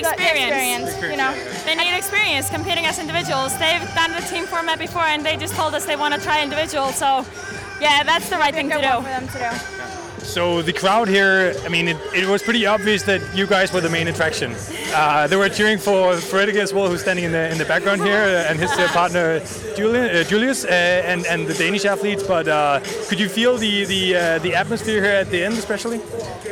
[0.02, 0.90] the experience.
[0.90, 1.32] experience, you know.
[1.64, 3.56] They need experience competing as individuals.
[3.58, 6.42] They've done the team format before, and they just told us they want to try
[6.42, 6.88] individual.
[6.88, 7.24] So,
[7.80, 8.82] yeah, that's the right thing to do.
[8.82, 9.83] for them to do.
[10.24, 13.80] So the crowd here, I mean, it, it was pretty obvious that you guys were
[13.80, 14.54] the main attraction.
[14.92, 18.02] Uh, they were cheering for Fredrik as well, who's standing in the in the background
[18.02, 19.40] here, uh, and his uh, partner
[19.76, 22.22] Julian, uh, Julius, uh, and and the Danish athletes.
[22.22, 22.46] But
[23.08, 26.00] could you feel the the the atmosphere here at the end, especially?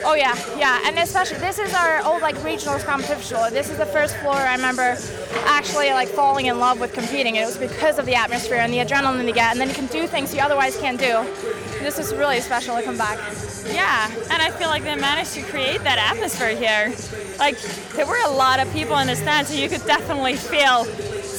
[0.04, 3.38] Oh yeah, yeah, and especially this is our old like regionals competition.
[3.50, 4.96] This is the first floor I remember
[5.46, 7.36] actually like falling in love with competing.
[7.36, 9.86] It was because of the atmosphere and the adrenaline you get, and then you can
[9.86, 11.24] do things you otherwise can't do.
[11.80, 13.18] This is really special to come back.
[13.66, 16.92] Yeah, and I feel like they managed to create that atmosphere here.
[17.38, 17.58] Like,
[17.94, 20.86] there were a lot of people in the stands, and you could definitely feel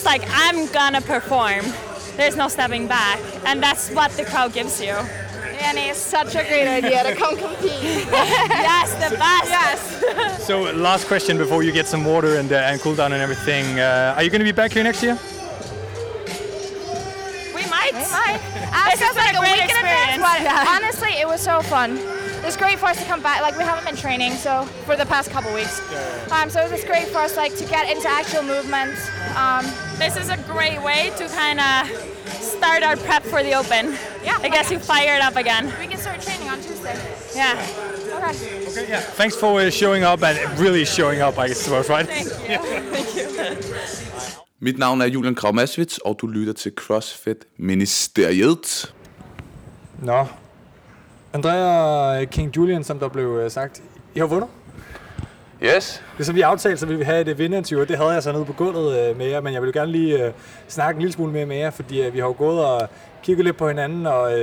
[0.04, 1.64] it's like, I'm gonna perform.
[2.18, 3.20] There's no stepping back.
[3.46, 4.92] And that's what the crowd gives you.
[4.92, 7.72] And it's such a great idea to come compete.
[7.72, 9.50] yes, the best.
[9.50, 10.46] Yes.
[10.46, 13.80] So last question before you get some water and uh, and cool down and everything.
[13.80, 15.18] Uh, are you going to be back here next year?
[17.94, 18.06] We might.
[18.06, 18.42] We might.
[18.54, 20.24] This Ask us has been like a a great week in advance, experience.
[20.24, 20.76] but Yeah.
[20.76, 22.00] honestly, it was so fun.
[22.46, 23.42] It's great for us to come back.
[23.42, 25.80] Like we haven't been training, so for the past couple weeks.
[26.32, 28.92] Um, so it was great for us like to get into actual movement.
[29.38, 29.66] Um,
[29.98, 31.88] This is a great way to kind of
[32.42, 33.96] start our prep for the open.
[34.24, 34.42] Yeah.
[34.44, 35.72] It gets you fired up again.
[35.80, 36.98] we can start training on Tuesday.
[37.34, 37.54] Yeah.
[38.18, 38.68] Okay.
[38.68, 39.00] Okay, yeah.
[39.00, 42.06] Thanks for uh, showing up and really showing up, I suppose, right?
[42.08, 42.58] Thank you.
[42.92, 44.10] Thank you.
[44.64, 48.94] Mit navn er Julian Kravmasvits, og du lytter til CrossFit Ministeriet.
[50.00, 50.26] Nå.
[51.34, 53.82] Andrea King Julian, som der blev øh, sagt,
[54.16, 54.50] I har vundet.
[55.64, 56.04] Yes.
[56.14, 57.86] Det er som vi aftalte, så vi vil have et vinderinterview.
[57.86, 60.26] Det havde jeg så nede på gulvet øh, med jer, men jeg vil gerne lige
[60.26, 60.34] øh,
[60.68, 62.90] snakke en lille smule mere med jer, fordi øh, vi har jo gået og
[63.24, 64.34] kigget lidt på hinanden og,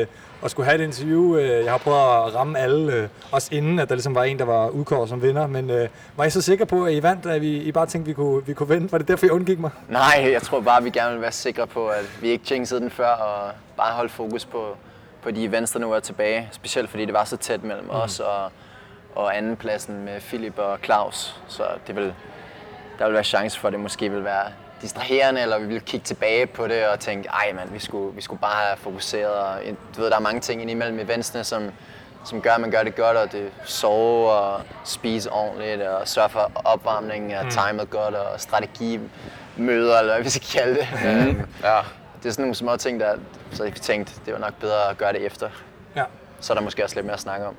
[0.43, 1.37] og skulle have et interview.
[1.37, 4.39] Øh, jeg har prøvet at ramme alle, øh, også inden at der ligesom var en,
[4.39, 5.47] der var udkåret som vinder.
[5.47, 8.05] Men øh, var I så sikre på, at I vandt, at vi, I bare tænkte,
[8.05, 8.93] at vi kunne, vi kunne vinde?
[8.93, 9.71] Var det derfor, I undgik mig?
[9.89, 12.91] Nej, jeg tror bare, vi gerne vil være sikre på, at vi ikke jinxede den
[12.91, 14.77] før, og bare holde fokus på,
[15.23, 16.49] på de events, der nu er tilbage.
[16.53, 17.91] Specielt fordi det var så tæt mellem mm.
[17.91, 18.51] os og,
[19.15, 21.41] og andenpladsen med Philip og Claus.
[21.49, 22.15] Så det vil,
[22.99, 24.47] der vil være chance for, at det måske vil være
[24.83, 28.21] distraherende, eller vi vil kigge tilbage på det og tænke, ej mand, vi skulle, vi
[28.21, 29.33] skulle bare have fokuseret.
[29.33, 29.55] Og,
[29.97, 31.71] du ved, der er mange ting indimellem eventsene, som,
[32.25, 36.29] som gør, at man gør det godt, og det sove og spise ordentligt, og sørge
[36.29, 37.51] for opvarmning og Mm.
[37.51, 40.89] timet godt, og strategimøder, eller hvad vi skal kalde det.
[41.07, 41.79] Øhm, Ja.
[42.23, 43.15] Det er sådan nogle små ting, der,
[43.53, 45.49] så vi tænkte, det var nok bedre at gøre det efter.
[45.97, 46.05] Ja.
[46.41, 47.57] Så er der måske også lidt mere at snakke om.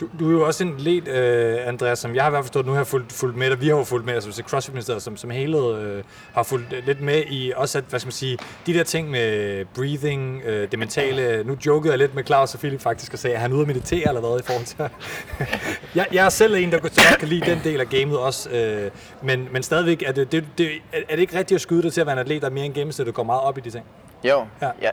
[0.00, 2.46] Du, du er jo også en led, øh, Andreas, som jeg har i hvert fald
[2.46, 4.74] forstået, nu har fulgt, fulgt med, og vi har jo fulgt med, altså så CrossFit
[4.74, 6.02] Ministeriet som, som hele øh,
[6.34, 9.10] har fulgt øh, lidt med i også, at, hvad skal man sige, de der ting
[9.10, 13.18] med breathing, øh, det mentale, nu jokede jeg lidt med Claus og Philip faktisk og
[13.18, 14.76] sagde, at han er ude at meditere eller hvad i forhold til
[15.94, 18.90] jeg, jeg er selv en, der godt kan lide den del af gamet også, øh,
[19.22, 22.00] men, men stadigvæk, er det, det, det, er det ikke rigtigt at skyde dig til
[22.00, 23.84] at være en atlet, der er mere end gennemsnit, går meget op i de ting?
[24.24, 24.70] Jo, Ja.
[24.82, 24.90] ja.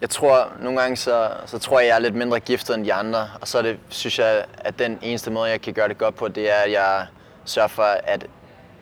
[0.00, 2.94] Jeg, tror nogle gange, så, så tror jeg, jeg er lidt mindre giftet end de
[2.94, 3.30] andre.
[3.40, 6.14] Og så er det, synes jeg, at den eneste måde, jeg kan gøre det godt
[6.16, 7.06] på, det er, at jeg
[7.44, 8.26] sørger for, at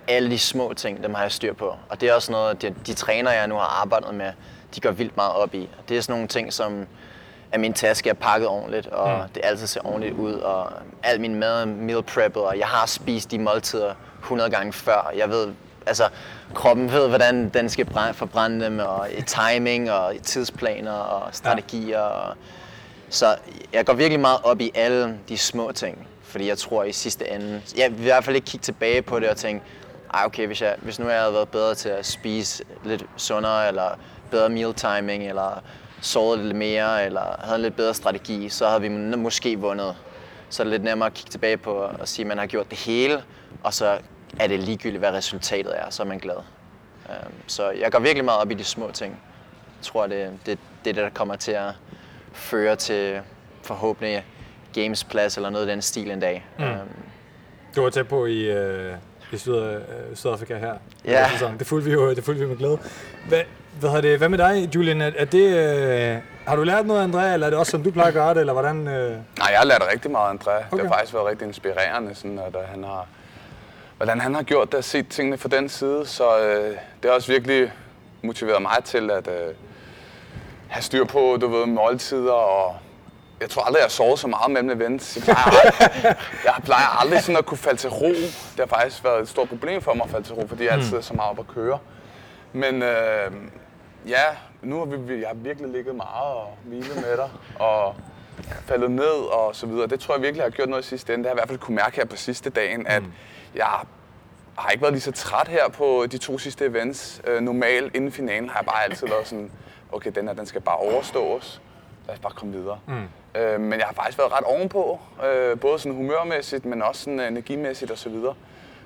[0.09, 1.75] alle de små ting, dem har jeg styr på.
[1.89, 4.33] Og det er også noget, de, de træner, jeg nu har arbejdet med,
[4.75, 5.69] de går vildt meget op i.
[5.89, 6.87] Det er sådan nogle ting, som
[7.53, 9.23] at min taske er pakket ordentligt, og Mm.
[9.23, 9.29] mm.
[9.29, 10.73] det altid ser ordentligt ud, og
[11.03, 15.13] al min mad er meal preppet, og jeg har spist de måltider 100 gange før.
[15.17, 15.49] Jeg ved,
[15.87, 16.09] altså
[16.55, 22.01] kroppen ved, hvordan den skal brænde, forbrænde dem, og timing, og tidsplaner, og strategier.
[22.01, 22.35] Og,
[23.09, 23.37] så
[23.73, 27.31] jeg går virkelig meget op i alle de små ting, fordi jeg tror i sidste
[27.31, 29.65] ende, jeg vil i hvert fald ikke kigge tilbage på det og tænke,
[30.15, 33.69] ej okay, hvis, jeg, hvis nu jeg havde været bedre til at spise lidt sundere,
[33.69, 33.89] eller
[34.31, 35.63] bedre meal timing, eller
[36.01, 39.97] sovet lidt mere, eller havde en lidt bedre strategi, så havde vi må- måske vundet.
[40.49, 42.71] Så er det lidt nemmere at kigge tilbage på og sige, at man har gjort
[42.71, 43.23] det hele,
[43.63, 43.99] og så
[44.41, 46.37] er det ligegyldigt, hvad resultatet er, så er man glad.
[47.11, 49.13] Øhm, Så jeg går virkelig meget op i de små ting.
[49.79, 51.71] Jeg tror, det, det, det er det, der kommer til at
[52.33, 53.21] føre til
[53.63, 54.25] forhåbentlig
[54.75, 56.47] gamesplads eller noget af den stil en dag.
[56.59, 56.65] Mm.
[56.65, 56.79] Øhm,
[57.77, 58.95] Du var tæt på i, øh,
[59.33, 59.81] i Syd, øh,
[60.15, 60.75] Sydafrika her.
[61.05, 61.29] i Ja.
[61.33, 61.59] sæson.
[61.59, 62.79] Det fulgte vi jo det fulgte vi med glæde.
[63.29, 63.41] Hvad,
[63.81, 65.01] hvad, har det, hvad med dig, Julian?
[65.01, 67.91] Er, er det, øh, har du lært noget, Andrea, eller er det også, som du
[67.91, 68.89] plejer at gøre det, eller hvordan?
[68.89, 69.11] Øh?
[69.11, 70.51] Nej, jeg har lært rigtig meget af André.
[70.67, 70.77] Okay.
[70.83, 73.07] Det har faktisk været rigtig inspirerende, sådan, at øh, han har,
[73.97, 76.07] hvordan han har gjort det og set tingene fra den side.
[76.07, 77.73] Så øh, det har også virkelig
[78.23, 79.55] motiveret mig til at øh,
[80.69, 82.77] have styr på, du ved, måltider og
[83.41, 85.17] jeg tror aldrig, jeg har sovet så meget mellem events.
[85.17, 88.09] Jeg plejer, aldrig, jeg plejer aldrig sådan at kunne falde til ro.
[88.09, 90.73] Det har faktisk været et stort problem for mig at falde til ro, fordi jeg
[90.73, 91.79] altid er så meget op at køre.
[92.53, 93.31] Men øh,
[94.09, 94.23] ja,
[94.63, 97.97] nu har vi, jeg har virkelig ligget meget og hvilet med dig, og
[98.67, 99.87] faldet ned og så videre.
[99.87, 101.25] Det tror jeg virkelig har gjort noget i sidste ende.
[101.25, 103.03] Det har jeg i hvert fald kunne mærke her på sidste dagen, at
[103.57, 103.81] jeg
[104.59, 107.21] har ikke været lige så træt her på de to sidste events.
[107.27, 109.51] Øh, normalt inden finalen har jeg bare altid været sådan,
[109.93, 111.61] okay, den her, den skal bare overstås.
[112.07, 112.79] Lad os bare komme videre.
[112.87, 113.41] Mm.
[113.41, 117.21] Øh, men jeg har faktisk været ret ovenpå, øh, både sådan humørmæssigt, men også sådan
[117.21, 118.35] energimæssigt og så videre.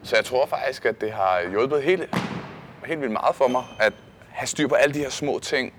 [0.03, 2.17] Så jeg tror faktisk, at det har hjulpet helt,
[2.87, 3.93] helt vildt meget for mig, at
[4.29, 5.73] have styr på alle de her små ting.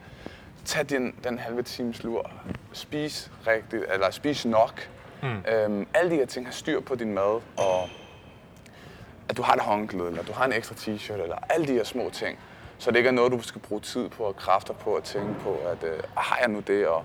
[0.66, 2.32] Tag den, den halve times lur,
[2.74, 4.90] spis rigtigt, eller spis nok.
[5.24, 5.52] Mm.
[5.52, 7.90] Øhm, alle de her ting, har styr på din mad, og
[9.32, 11.84] at du har et håndklæde, eller du har en ekstra t-shirt, eller alle de her
[11.84, 12.40] små ting.
[12.78, 15.34] Så det ikke er noget, du skal bruge tid på og kræfter på at tænke
[15.44, 17.04] på, at øh, har jeg nu det, og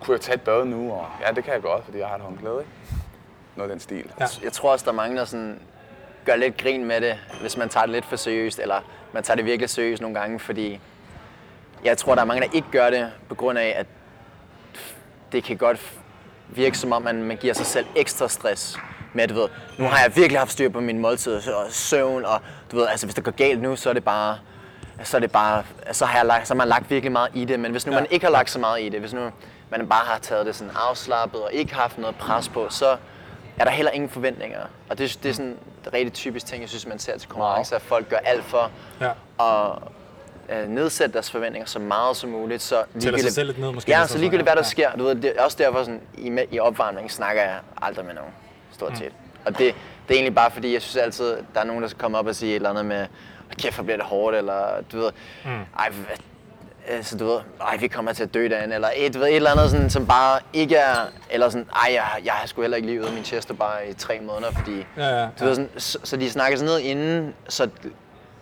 [0.00, 0.92] kunne jeg tage et bad nu?
[0.92, 2.70] Og ja, det kan jeg godt, fordi jeg har et håndklæde, ikke?
[3.56, 4.12] Noget af den stil.
[4.20, 4.26] Ja.
[4.42, 5.60] Jeg tror også, der er mange, der sådan
[6.24, 8.80] gør lidt grin med det, hvis man tager det lidt for seriøst, eller
[9.12, 10.80] man tager det virkelig seriøst nogle gange, fordi
[11.84, 13.86] jeg tror, der er mange, der ikke gør det, på grund af, at
[15.32, 16.00] det kan godt
[16.48, 18.78] virke som om, man, man giver sig selv ekstra stress
[19.18, 22.40] med, du ved, nu har jeg virkelig haft styr på min måltid og søvn, og
[22.72, 24.38] du ved, altså hvis det går galt nu, så er det bare,
[25.02, 25.62] så er det bare,
[25.92, 27.92] så har, jeg lagt, så har man lagt virkelig meget i det, men hvis nu
[27.92, 27.98] ja.
[28.00, 29.30] man ikke har lagt så meget i det, hvis nu
[29.70, 32.96] man bare har taget det sådan afslappet og ikke haft noget pres på, så
[33.58, 34.58] er der heller ingen forventninger.
[34.90, 35.58] Og det, det er sådan en
[35.92, 38.70] rigtig typisk ting, jeg synes, man ser til konkurrencer, at folk gør alt for
[39.00, 39.10] Ja.
[39.40, 39.78] at
[40.62, 42.62] øh, nedsætte deres forventninger så meget som muligt.
[42.62, 42.82] Så
[43.20, 44.68] sig selv lidt ned, måske, Ja, så ligegyldigt hvad der ja.
[44.68, 44.90] sker.
[44.92, 48.14] Du ved, det er også derfor, sådan, i, med- i opvarmningen snakker jeg aldrig med
[48.14, 48.30] nogen,
[48.78, 48.96] stort Mm.
[48.96, 49.12] set.
[49.44, 49.74] Og det, det
[50.08, 52.34] er egentlig bare fordi, jeg synes altid, der er nogen, der skal komme op og
[52.34, 55.10] sige et eller andet med, "Hold kæft, hvor bliver det hårdt, eller du ved,
[55.44, 55.50] Mm.
[55.78, 55.92] ej,
[56.88, 59.36] altså, du ved, ej, vi kommer til at dø derinde, eller et, du ved, et
[59.36, 60.94] eller andet, sådan, som bare ikke er,
[61.30, 63.88] eller sådan, ej, jeg, jeg har sgu heller ikke lige ude af min chest bare
[63.88, 66.80] i tre måneder, fordi, Ja, ja, du ved, sådan, så, så de snakker sådan ned
[66.80, 67.68] inden, så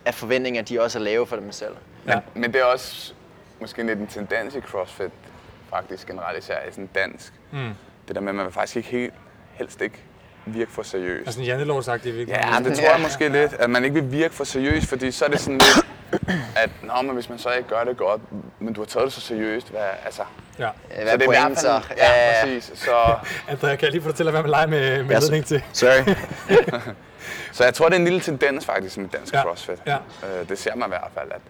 [0.05, 1.75] at forventninger, de også er lave for dem selv.
[2.05, 3.13] Men, men det er også
[3.61, 5.11] måske lidt en tendens i CrossFit,
[5.71, 7.33] faktisk generelt især i sådan dansk.
[7.53, 7.59] Mm.
[8.09, 9.15] Det der med, at man faktisk ikke helt,
[9.53, 10.03] helst ikke
[10.47, 11.27] virke for seriøs.
[11.27, 12.65] Altså en jantelovsagtig i virkeligheden.
[12.65, 15.25] Ja, det tror jeg måske lidt, at man ikke vil virke for seriøs, fordi så
[15.25, 15.87] er det sådan lidt,
[16.57, 18.21] at Nå, men hvis man så ikke gør det godt,
[18.61, 20.23] men du har taget det så seriøst, hvad, altså...
[20.59, 20.69] Ja.
[20.89, 21.81] Hvad så er det er i hvert pointen fald, så?
[21.97, 22.45] ja, Ja, ja.
[22.45, 22.73] præcis.
[22.79, 22.91] Så,
[23.51, 25.65] Andrea, kan jeg lige få dig til at være med lege med, med Ja, til?
[25.73, 26.15] Sorry.
[27.53, 29.79] så jeg tror, det er en lille tendens faktisk med dansk Ja, CrossFit.
[29.87, 29.97] ja.
[29.97, 31.41] Øh, det ser man i hvert fald, at,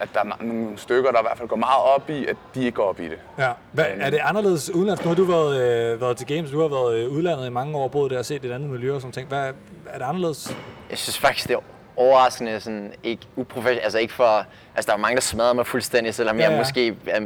[0.00, 2.64] at der er nogle stykker, der i hvert fald går meget op i, at de
[2.64, 3.18] ikke går op i det.
[3.38, 3.50] Ja.
[3.72, 5.04] Hvad, er det anderledes udenlands?
[5.04, 5.60] Nu har du været,
[5.92, 8.24] øh, været til Games, du har været øh, udlandet i mange år, boet der og
[8.24, 9.28] set et andet miljø og sådan ting.
[9.28, 9.52] Hvad,
[9.86, 10.56] er det anderledes?
[10.90, 11.60] Jeg synes faktisk, det er
[11.96, 13.84] overraskende sådan, ikke uprofessionelt.
[13.84, 14.46] Altså ikke for...
[14.76, 17.20] Altså, der er mange, der smadrer mig fuldstændig, selvom Ja, ja, jeg måske er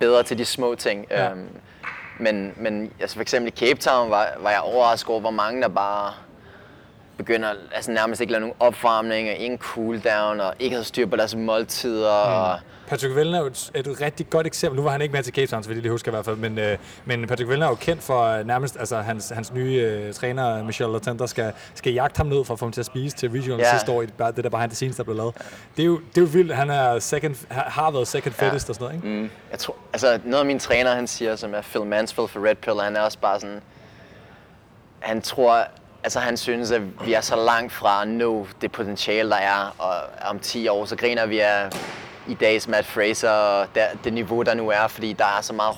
[0.00, 1.06] bedre til de små ting.
[1.10, 1.30] Ja.
[1.30, 1.48] Øhm,
[2.18, 5.62] men, men altså for eksempel i Cape Town var, var jeg overrasket over, hvor mange
[5.62, 6.12] der bare
[7.24, 11.16] begynder altså nærmest ikke lave nogen opvarmning, og ingen cooldown, og ikke havde styr på
[11.16, 12.26] deres måltider.
[12.26, 12.34] Mm.
[12.52, 14.76] Og, Patrick Vellner er jo et, et rigtig godt eksempel.
[14.76, 16.24] Nu var han ikke med til Cape Town, så vidt jeg lige husker i hvert
[16.24, 19.52] fald, men, øh, men Patrick Vellner er jo kendt for øh, nærmest, altså hans, hans
[19.52, 22.80] nye øh, træner, Michel Latender, skal, skal jagte ham ned for at få ham til
[22.80, 23.70] at spise til regional Ja.
[23.72, 25.34] sidste år, bare, det der behind the scenes, der blev lavet.
[25.76, 28.44] Det er jo, det er jo vildt, han er second, har været second Ja.
[28.44, 29.22] fittest og sådan noget, ikke?
[29.22, 29.30] Mm.
[29.50, 32.54] Jeg tror, altså noget af mine træner, han siger, som er Phil Mansfield for Red
[32.56, 33.60] Pill, han er også bare sådan,
[35.00, 35.64] han tror,
[36.04, 39.74] altså han synes, at vi er så langt fra at nå det potentiale, der er,
[39.78, 39.94] og
[40.30, 41.70] om 10 år, så griner vi af
[42.28, 45.52] i dags Matt Fraser, og der, det niveau, der nu er, fordi der er så
[45.52, 45.76] meget,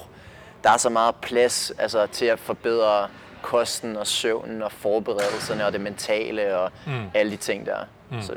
[0.65, 3.09] der er så meget plads altså, til at forbedre
[3.43, 6.93] kosten og søvnen og forberedelserne og det mentale og Mm.
[7.15, 7.77] alle de ting der.
[8.11, 8.23] Mm.
[8.23, 8.32] Så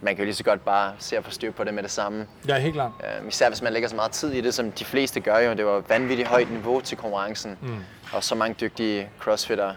[0.00, 1.90] man kan jo lige så godt bare se at få styr på det med det
[1.90, 2.26] samme.
[2.48, 2.90] Ja, helt klart.
[3.18, 5.54] Øhm, især hvis man lægger så meget tid i det, som de fleste gør jo.
[5.54, 7.58] Det var vanvittigt højt niveau til konkurrencen.
[7.62, 7.76] Mm.
[8.12, 9.72] Og så mange dygtige crossfitter.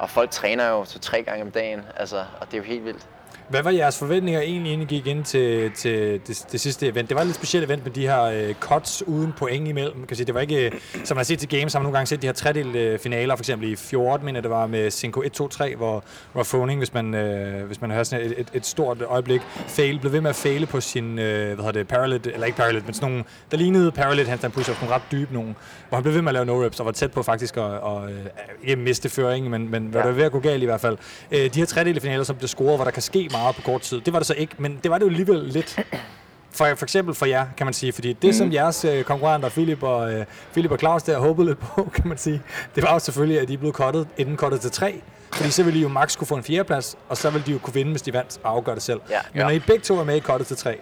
[0.00, 2.84] Og folk træner jo to tre gange om dagen, altså, og det er jo helt
[2.84, 3.06] vildt.
[3.50, 7.08] Hvad var jeres forventninger egentlig, inden I gik ind til, til det, det, sidste event?
[7.08, 9.96] Det var et lidt specielt event med de her øh, cuts uden point imellem.
[9.96, 10.72] Man kan sige, det var ikke, øh,
[11.04, 12.98] som man har set til Games, har man nogle gange set de her tredel øh,
[12.98, 16.76] finaler, for eksempel i 14, men det var med Cinco 1, 2, 3, hvor, hvor
[16.76, 20.20] hvis man, øh, hvis man har sådan et, et, et, stort øjeblik, fail, blev ved
[20.20, 23.10] med at faile på sin, øh, hvad hedder det, paralyt, eller ikke paralyt, men sådan
[23.10, 25.54] nogle, der lignede paralyt handstand push-ups, nogle ret dybe nogle,
[25.88, 28.10] hvor han blev ved med at lave no-reps og var tæt på faktisk at, at,
[28.10, 28.26] øh,
[28.62, 30.02] ikke miste føringen, men, men ja.
[30.02, 30.98] var ved at gå galt i hvert fald.
[31.30, 33.80] Øh, de her tredele finaler, som bliver scoret, hvor der kan ske meget på kort
[33.80, 35.78] tid, det var det så ikke, men det var det jo alligevel lidt.
[36.52, 38.32] For, for eksempel for jer, kan man sige, fordi det, mm.
[38.32, 42.08] som jeres øh, konkurrenter, Philip og, øh, Philip og Claus, der håbede lidt på, kan
[42.08, 42.42] man sige,
[42.74, 45.02] det var jo selvfølgelig, at de blev cuttet, inden cuttet til tre.
[45.32, 47.58] Fordi så ville de jo max kunne få en fjerdeplads, og så ville de jo
[47.58, 49.00] kunne vinde, hvis de vandt og afgøre det selv.
[49.10, 49.18] Ja.
[49.32, 50.78] Men når I begge to er med i cuttet til tre,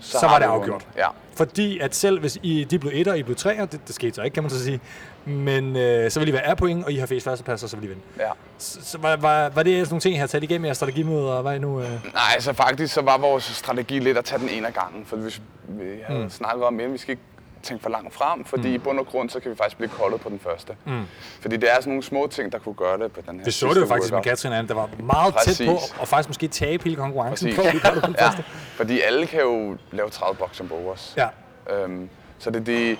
[0.00, 0.86] så, så var det afgjort.
[0.96, 1.06] Ja.
[1.36, 4.14] Fordi at selv hvis I, de blev etter, og I blev treer, det, det skete
[4.14, 4.80] så ikke, kan man så sige,
[5.26, 7.84] men øh, så vil I være R-point, og I har flest førsteplads, og så vil
[7.84, 8.02] I vinde.
[8.18, 8.30] Ja.
[8.58, 11.32] Så, så var, var, var det sådan nogle ting, I har taget igennem jeres strategimøder,
[11.32, 11.80] og hvad er I nu...
[11.80, 11.88] Øh...
[12.14, 15.04] Nej, så faktisk så var vores strategi lidt at tage den ene af gangen.
[15.06, 16.30] For hvis vi havde Mm.
[16.30, 17.22] snakket om, at vi skal ikke
[17.62, 18.74] tænke for langt frem, fordi mm.
[18.74, 20.76] i bund og grund, så kan vi faktisk blive koldet på den første.
[20.84, 21.02] Mm.
[21.40, 23.54] Fordi det er sådan nogle små ting, der kunne gøre det på den her Det
[23.54, 24.30] så det jo faktisk med workout.
[24.30, 25.56] Katrin Anne, der var meget Præcis.
[25.58, 27.60] tæt på, og faktisk måske tabe hele konkurrencen Præcis.
[27.62, 28.44] på, at vi på den ja, første.
[28.76, 31.14] fordi alle kan jo lave 30 box and overs.
[31.16, 31.28] Ja.
[31.74, 32.08] Øhm,
[32.38, 32.98] så det, det,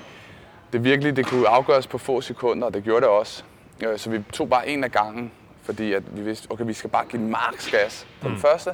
[0.72, 3.44] det virkelig, det kunne afgøres på få sekunder, og det gjorde det også.
[3.84, 5.32] Øh, så vi tog bare en af gangen,
[5.62, 8.34] fordi at vi vidste, okay, vi skal bare give max gas på mm.
[8.34, 8.70] den første,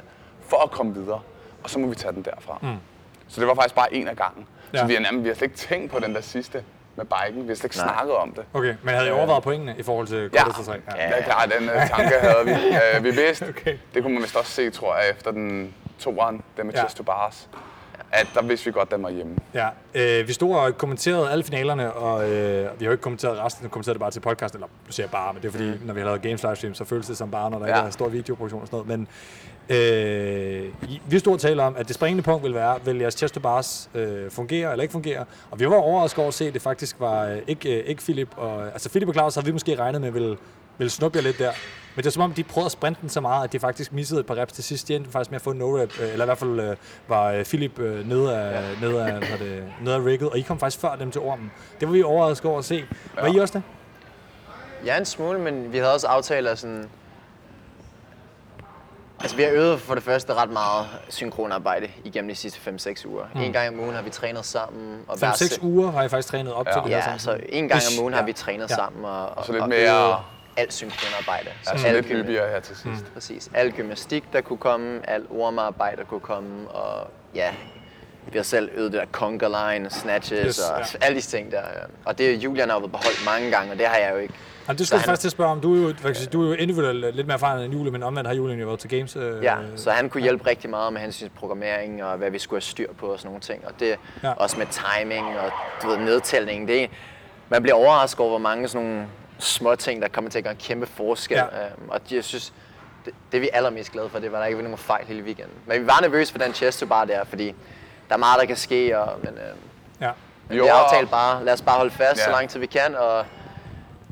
[0.47, 1.21] for at komme videre.
[1.63, 2.57] Og så må vi tage den derfra.
[2.61, 2.67] Mm.
[3.27, 4.47] Så det var faktisk bare en af gangen.
[4.73, 4.77] Ja.
[4.77, 4.83] Ja.
[4.83, 6.63] Så vi har, nærmest, vi har slet ikke tænkt på den der sidste
[6.95, 7.43] med biken.
[7.43, 7.87] Vi har slet ikke Nej.
[7.95, 8.45] snakket om det.
[8.53, 10.75] Okay, men havde I overvejet pointene i forhold til Ja, til tre?
[10.95, 12.51] ja, ja, klart, den uh, tanke havde vi.
[12.97, 13.77] Uh, vi vidste, okay.
[13.93, 16.79] det kunne man vist også se, tror jeg, efter den toeren, den med Ja.
[16.79, 16.85] ja.
[16.85, 17.49] chest to bars,
[18.13, 19.35] at der vidste vi godt, den var hjemme.
[19.53, 23.39] Ja, øh, vi stod og kommenterede alle finalerne, og øh, vi har jo ikke kommenteret
[23.39, 25.71] resten, vi kommenterede det bare til podcasten, eller du siger bare, men det er fordi,
[25.85, 27.75] når vi har lavet Games livestream, så føles det som bare, når der ja.
[27.75, 29.07] Ikke er stor videoproduktion og sådan noget.
[29.69, 33.13] Men øh, vi stod og talte om, at det springende punkt vil være, vil jeres
[33.13, 35.25] chest bars øh, fungere eller ikke fungere?
[35.51, 38.01] Og vi var overrasket over at se, at det faktisk var øh, ikke, øh, ikke
[38.03, 38.65] Philip og...
[38.65, 40.37] Altså Philip og Claus havde vi måske regnet med, ville,
[40.77, 41.51] ville snuppe jer lidt der.
[41.95, 43.93] Men det er som om, de prøvede at sprinte den så meget, at de faktisk
[43.93, 44.87] missede et par reps til sidst.
[44.87, 46.75] De endte faktisk med at få en no-rep, øh, eller i hvert fald øh,
[47.07, 48.87] var øh, Philip øh, nede af, ja.
[48.87, 51.51] nede, af, hvad det, nede af rigget, og I kom faktisk før dem til ormen.
[51.79, 52.85] Det var vi overrasket over at se.
[53.15, 53.63] Var I også det?
[54.85, 56.89] Ja, en smule, men vi havde også aftalt at sådan...
[59.19, 63.23] Altså vi har øvet for det første ret meget synkronarbejde igennem de sidste 5-6 uger.
[63.35, 63.41] Mm.
[63.41, 64.99] En gang om ugen har vi trænet sammen.
[65.07, 66.73] Og 5-6 uger har jeg faktisk trænet op ja.
[66.73, 68.25] til det Ja, her så en gang om ugen har Ja.
[68.25, 68.75] vi trænet Ja.
[68.75, 70.23] sammen og, og, så lidt og mere-
[70.57, 71.49] alt synkronarbejde.
[71.73, 72.87] Ja, så lidt hyppigere her til sidst.
[73.01, 73.13] Mm.
[73.13, 73.49] Præcis.
[73.53, 77.49] Al gymnastik, der kunne komme, al ormearbejde, der kunne komme, og ja,
[78.31, 81.05] vi har selv øvet det der conga line, snatches Yes, og ja.
[81.05, 81.57] alle de ting der.
[81.59, 81.79] ja.
[82.05, 84.33] Og det Julian har jo været beholdt mange gange, og det har jeg jo ikke.
[84.67, 85.61] Og det skulle jeg faktisk til at spørge om.
[85.61, 88.27] Du er jo, sige, du er jo individuelt lidt mere erfaren end Julie, men omvendt
[88.27, 89.15] har Julian jo været til games.
[89.15, 92.57] Øh, Ja, så han kunne hjælpe rigtig meget med til programmering og hvad vi skulle
[92.57, 93.67] have styr på og sådan nogle ting.
[93.67, 94.27] Og det Ja.
[94.27, 94.33] ja.
[94.33, 95.51] også med timing og
[95.83, 96.67] du ved, nedtælling.
[96.67, 96.87] Det, er-
[97.49, 99.05] man bliver overrasket over, hvor mange sådan nogle
[99.43, 101.37] små ting, der kommer til at gøre en kæmpe forskel.
[101.37, 101.43] Ja.
[101.65, 102.53] Øhm, og jeg synes,
[103.05, 105.23] det, det er vi allermest glade for, det var der ikke var nogen fejl hele
[105.23, 105.53] weekenden.
[105.65, 107.45] Men vi var nervøse for den chest bare der, fordi
[108.09, 108.99] der er meget, der kan ske.
[108.99, 109.39] Og, men, øh,
[110.01, 110.11] Ja.
[110.49, 112.25] men Jo, vi aftalte bare, lad os bare holde fast Ja.
[112.25, 112.95] så lang tid vi kan.
[112.95, 113.25] Og,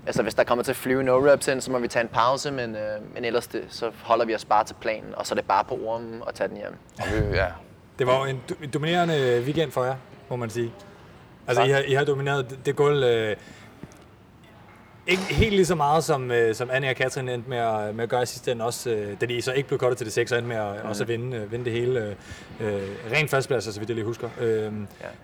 [0.05, 2.09] altså, hvis der kommer til at flyve no reps ind, så må vi tage en
[2.09, 5.33] pause, men, øh, men ellers det, så holder vi os bare til planen, og så
[5.33, 6.75] er det bare på ormen og tage den hjem.
[6.99, 7.45] Og vi, ja.
[7.99, 9.95] Det var jo en do- en dominerende weekend for jer,
[10.29, 10.73] må man sige.
[11.47, 13.35] Altså, I har, I har domineret det, det gulv øh,
[15.11, 18.03] ikke helt lige så meget, som, øh, som Anne og Katrin endte med at, med
[18.03, 20.13] at gøre i sidste ende, også, øh, da de så ikke blev kottet til det
[20.13, 20.89] 6 og endte med at, mm.
[20.89, 22.15] også at vinde, øh, vinde det hele.
[22.59, 22.81] Øh, øh,
[23.11, 24.29] ren førsteplads, så vidt jeg lige husker.
[24.41, 24.69] Øh, ja.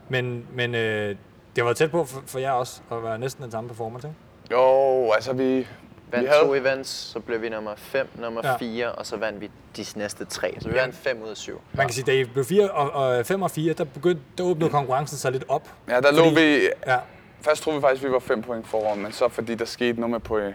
[0.10, 1.18] Men, men øh, det
[1.58, 4.20] har været tæt på for, for jer også, at være næsten den samme performance, ikke?
[4.62, 5.68] Jo, altså vi...
[6.12, 8.58] Vandt vi havde, to events, så blev vi nummer 5, nummer Ja.
[8.58, 10.56] 4, og så vandt vi de næste tre.
[10.60, 10.82] Så vi Ja.
[10.82, 11.62] vandt 5 ud af 7.
[11.74, 14.44] Man kan sige, da I blev 4 og, og 5 og 4, der, begyndte, der
[14.44, 15.68] åbnede konkurrencen sig lidt op.
[15.90, 16.70] Ja, der lå vi...
[16.88, 16.98] Ja.
[17.42, 20.00] Først troede vi faktisk, at vi var 5 point foran, men så fordi der skete
[20.00, 20.54] noget med, på, øh,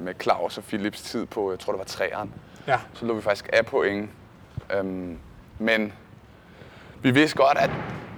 [0.00, 2.34] med Claus og Philips tid på, jeg tror det var træeren,
[2.66, 2.78] Ja.
[2.94, 4.10] så lå vi faktisk af point.
[4.76, 5.18] Øhm,
[5.58, 5.92] men
[7.02, 7.70] vi vidste godt, at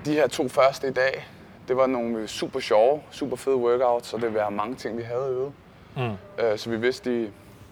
[0.04, 1.28] de her to første i dag,
[1.68, 5.28] det var nogle super sjove, super fede workouts, og det være mange ting, vi havde
[5.30, 5.52] øvet.
[5.96, 6.44] Mm.
[6.44, 7.30] Øh, så vi vidste, de,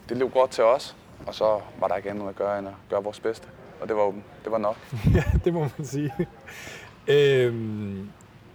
[0.08, 2.74] det lå godt til os, og så var der ikke andet at gøre, end at
[2.90, 3.46] gøre vores bedste.
[3.80, 4.04] Og det var,
[4.44, 4.76] det var nok.
[5.14, 6.12] ja, det må man sige.
[7.08, 8.10] Øhm,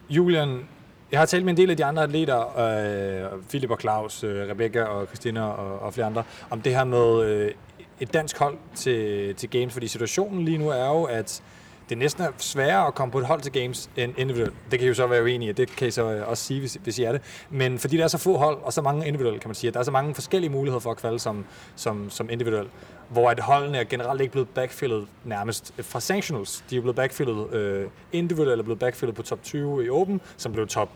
[0.10, 0.68] Julian,
[1.12, 4.50] jeg har talt med en del af de andre atleter, øh, Philip og Claus, øh,
[4.50, 7.52] Rebecca og Christina og, og flere andre, om det her med øh,
[8.00, 11.42] et dansk hold til, til Games, fordi situationen lige nu er jo, at
[11.90, 14.54] det næsten er sværere at komme på et hold til Games end individuelt.
[14.72, 16.60] Det kan I jo så være uenige i, det kan I så øh, også sige,
[16.60, 17.22] hvis, hvis I er det.
[17.50, 19.74] Men fordi der er så få hold, og så mange individuelle, kan man sige, at
[19.74, 21.46] der er så mange forskellige muligheder for at kvalde som,
[21.76, 22.68] som, som individuel,
[23.10, 26.64] hvor at holdene er generelt ikke blevet backfillet nærmest fra sanctionals.
[26.70, 30.52] De er blevet backfillet øh, individuelt, eller blevet backfillet på top 20 i Open, som
[30.52, 30.90] blev top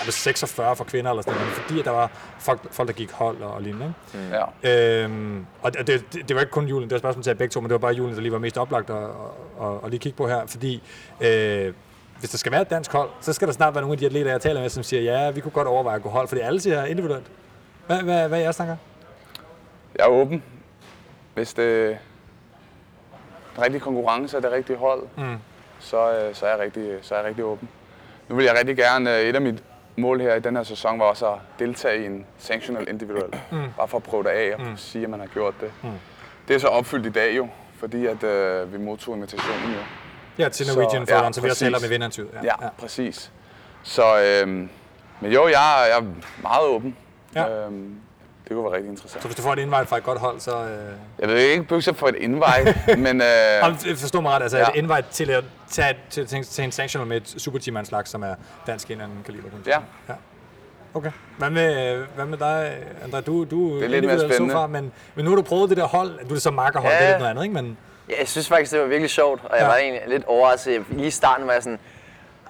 [0.00, 3.10] nærmest 46 for kvinder eller sådan noget, fordi at der var folk, folk der gik
[3.12, 3.94] hold og, og lignende.
[4.14, 4.26] Ikke?
[4.26, 4.32] Mm.
[4.62, 5.02] Ja.
[5.04, 7.52] Øhm, og det, det, det, var ikke kun julen, det var et spørgsmål til begge
[7.52, 8.96] to, men det var bare julen, der lige var mest oplagt at,
[9.62, 10.82] at, at lige kigge på her, fordi
[11.20, 11.74] øh,
[12.18, 14.06] hvis der skal være et dansk hold, så skal der snart være nogle af de
[14.06, 16.40] atleter, jeg taler med, som siger, ja, vi kunne godt overveje at gå hold, fordi
[16.40, 17.26] alle siger individuelt.
[17.86, 18.76] Hvad, hvad, hvad er jeres tanker?
[19.98, 20.42] Jeg er åben.
[21.34, 21.96] Hvis det er
[23.56, 25.36] den rigtige konkurrence og det rigtige hold, Mm.
[25.78, 27.68] så, øh, så, er jeg rigtig, så er jeg rigtig åben.
[28.28, 29.62] Nu vil jeg rigtig gerne, øh, et af mit
[30.00, 33.34] mål her i den her sæson var også at deltage i en sanctional individuel.
[33.52, 33.58] Mm.
[33.76, 34.76] Bare for at prøve det af og Mm.
[34.76, 35.72] sige, at man har gjort det.
[35.82, 35.88] Mm.
[36.48, 37.48] Det er så opfyldt i dag jo,
[37.78, 39.80] fordi at, øh, vi modtog invitationen jo.
[40.38, 42.34] Ja, til Norwegian Så- ja, så vi også taler med vinderinterviewet.
[42.44, 43.32] Ja, ja, præcis.
[43.82, 44.68] Så, øhm,
[45.20, 46.04] men jo, jeg, er- jeg er
[46.42, 46.96] meget åben.
[47.34, 47.48] Ja.
[47.66, 47.94] Øhm,
[48.50, 49.22] det kunne være rigtig interessant.
[49.22, 50.50] Så hvis du får et invite fra et godt hold, så...
[50.50, 50.92] Øh...
[51.18, 53.20] Jeg vil ikke sig for et invite, men...
[53.20, 54.68] Øh, forstå mig ret, altså ja.
[54.68, 58.34] et invite til at tage til, til, til en sanctional med et superteam-anslag, som er
[58.66, 59.48] dansk en anden kaliber.
[59.66, 59.78] Ja.
[60.08, 60.14] ja.
[60.94, 61.10] Okay.
[61.38, 63.20] Hvad med, hvad med dig, André?
[63.20, 64.52] Du, du Det er lidt mere spændende.
[64.52, 66.10] So far, men, men nu har du prøvet det der hold.
[66.18, 66.98] Du er det så makkerhold, Ja.
[66.98, 67.54] det er lidt noget andet, ikke?
[67.54, 67.78] Men,
[68.10, 69.66] Ja, jeg synes faktisk, det var virkelig sjovt, og jeg ja.
[69.66, 70.84] var egentlig lidt overrasket.
[70.90, 71.78] Lige i starten var jeg sådan,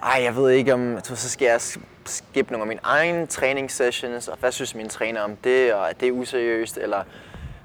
[0.02, 4.28] ej, jeg ved ikke om, så skal jeg sk- skippe nogle af mine egne træningssessions,
[4.28, 7.02] og hvad synes mine træner om det, og er det useriøst, eller...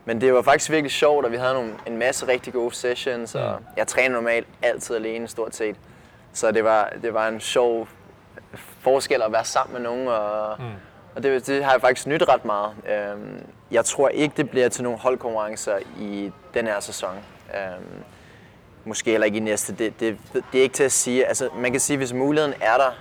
[0.08, 3.36] Men det var faktisk virkelig sjovt, og vi havde nogle, en masse rigtig gode sessions,
[3.36, 5.76] og jeg træner normalt altid alene, stort set.
[6.34, 7.88] Så det var, det var en sjov
[8.82, 10.66] forskel at være sammen med nogen, og, mm.
[11.16, 12.72] og det, det har jeg faktisk nyt ret meget.
[12.90, 17.16] Øhm, jeg tror ikke, det bliver til nogle holdkonkurrencer i den her sæson.
[17.56, 18.04] Øhm,
[18.86, 19.74] måske heller ikke i næste.
[19.74, 21.26] Det, det, det er ikke til at sige.
[21.26, 22.92] Altså, man kan sige, hvis muligheden er der,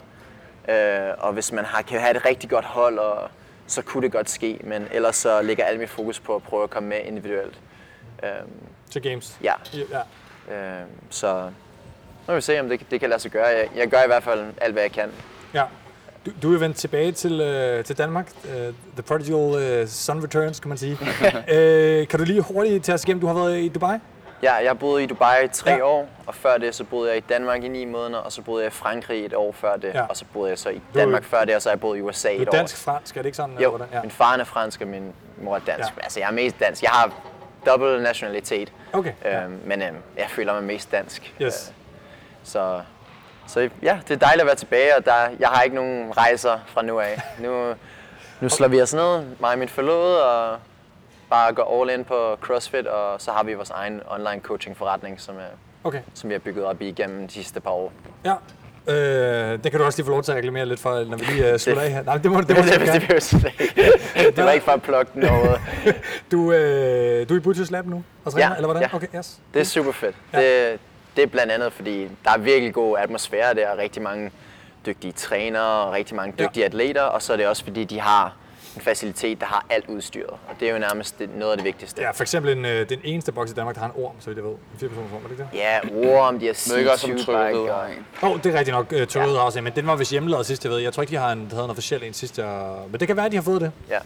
[0.69, 3.31] øh, og hvis man har, kan have et rigtig godt hold, og,
[3.67, 4.59] så kunne det godt ske.
[4.65, 7.59] Men ellers så ligger alt mit fokus på at prøve at komme med individuelt.
[8.23, 8.51] Øhm,
[8.91, 9.39] til games?
[9.43, 9.53] Ja.
[9.75, 10.01] ja.
[10.55, 13.47] Øhm, så nu må vi se, om det, det kan lade sig gøre.
[13.47, 15.11] Jeg, jeg gør i hvert fald alt, hvad jeg kan.
[15.55, 15.65] Ja.
[16.27, 18.31] Du, du er vendt tilbage til, øh, til Danmark.
[18.45, 18.51] Uh,
[18.95, 20.93] the prodigal uh, son returns, kan man sige.
[20.93, 23.21] uh, kan du lige hurtigt tage os igennem?
[23.21, 23.99] Du har været i Dubai?
[24.45, 25.77] Ja, jeg boede i Dubai i tre Ja.
[25.77, 25.83] ja.
[25.85, 28.65] år, og før det så boede jeg i Danmark i ni måneder, og så boede
[28.65, 29.99] jeg i Frankrig et år før det, Ja.
[29.99, 30.07] ja.
[30.07, 31.99] og så boede jeg så i Du Danmark før det, og så har jeg boet
[31.99, 32.57] i USA Du et er år.
[32.57, 33.59] dansk-fransk, er det ikke sådan?
[33.59, 33.87] Jo, hvordan?
[33.93, 34.01] ja.
[34.03, 35.89] min far er fransk, og min mor er dansk.
[35.91, 35.95] Ja.
[35.97, 36.03] Ja.
[36.03, 36.83] Altså, jeg er mest dansk.
[36.83, 37.11] Jeg har
[37.67, 38.73] dobbelt nationalitet.
[38.93, 39.13] Okay.
[39.27, 41.35] Øhm, men øhm, jeg føler mig mest dansk.
[41.43, 41.69] Yes.
[41.69, 41.75] Øh,
[42.45, 42.81] så,
[43.47, 46.59] så ja, det er dejligt at være tilbage, og der, jeg har ikke nogen rejser
[46.67, 47.21] fra nu af.
[47.39, 47.75] Nu,
[48.41, 50.59] nu slår vi os ned, mig og min forlovede, og
[51.35, 55.21] bare går all in på CrossFit, og så har vi vores egen online coaching forretning,
[55.21, 55.53] som, er,
[55.85, 56.01] Okay.
[56.15, 57.93] som vi har bygget op igennem de sidste par år.
[58.25, 58.35] Ja.
[58.89, 61.25] Øh, det kan du også lige få lov til at reklamere lidt for, når vi
[61.25, 62.03] lige uh, slutter af her.
[62.03, 63.43] Nej, det må, det må det, det, det,
[64.17, 65.61] det, det, var ikke for at plukke den overhovedet.
[66.33, 68.83] Du, øh, du er i Butchers Lab nu og træner, eller hvordan?
[68.83, 68.97] Ja.
[68.97, 69.39] Okay, yes.
[69.55, 70.17] Det er super fedt.
[70.33, 70.41] Ja.
[70.41, 70.71] Ja.
[70.73, 70.81] Det,
[71.17, 74.31] det er blandt andet, fordi der er virkelig god atmosfære der, og rigtig mange
[74.87, 76.67] dygtige trænere og rigtig mange dygtige ja.
[76.67, 78.33] atleter, og så er det også fordi, de har
[78.77, 81.65] en facilitet, der har alt udstyret, og det er jo nærmest det, noget af det
[81.65, 82.03] vigtigste.
[82.03, 84.31] Ja, for eksempel en, øh, den eneste boks i Danmark, der har en orm, så
[84.31, 84.53] vidt jeg ved.
[84.53, 85.59] En firepersoners orm, er det ikke det?
[85.59, 87.79] Ja, Warm, de har Ved ikke også, om C2 Tryghed bike har
[88.23, 88.31] og...
[88.31, 88.89] Åh, oh, det er rigtigt nok.
[89.09, 89.37] Torøde ja.
[89.37, 90.79] har også en, men den var vist hjemmelavet sidst, jeg ved.
[90.79, 92.75] Jeg tror ikke, de har en, der havde en officiel en sidst, jeg...
[92.91, 93.73] Men det kan være, at de har fået det.
[93.91, 93.99] Ja.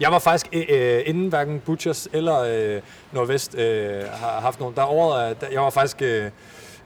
[0.00, 2.82] Jeg var faktisk øh, øh, inden hverken Butchers eller øh,
[3.12, 4.74] Nordvest øh, har haft nogen.
[4.74, 4.84] Der
[5.28, 6.30] øh, der, jeg var faktisk, øh,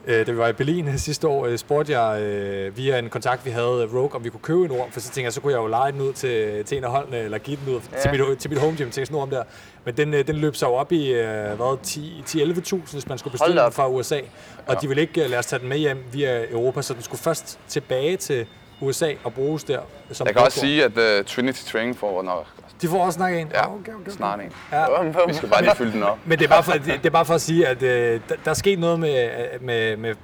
[0.06, 3.44] øh, da vi var i Berlin sidste år, øh, spurgte jeg øh, via en kontakt,
[3.44, 4.90] vi havde, øh, Rogue, om vi kunne købe en orm.
[4.92, 6.90] For så tænkte jeg, så kunne jeg jo lege den ud til, til en af
[6.90, 8.00] holdene, eller give den ud Ja.
[8.00, 9.42] til, mit, til mit home gym, til sådan en orm der.
[9.84, 11.24] Men den, øh, den løb sig jo op i øh,
[11.56, 14.20] hvad, 10 10-11.000, hvis man skulle bestille den fra USA.
[14.66, 17.02] Og de ville ikke øh, lade os tage den med hjem via Europa, så den
[17.02, 18.46] skulle først tilbage til
[18.80, 19.80] USA og bruges der.
[20.12, 22.46] Som Jeg kan også sige, at uh, Trinity Training får nok
[22.82, 23.48] De får også snakket en?
[23.55, 24.10] Ja, okay, okay.
[24.10, 24.52] snart en.
[24.72, 24.84] Ja.
[25.26, 26.18] Vi skal bare lige fylde den op.
[26.24, 28.50] Men det er bare for, det, er bare for at sige, at øh, der, der
[28.50, 29.28] er sket noget med,
[29.60, 30.14] med, med,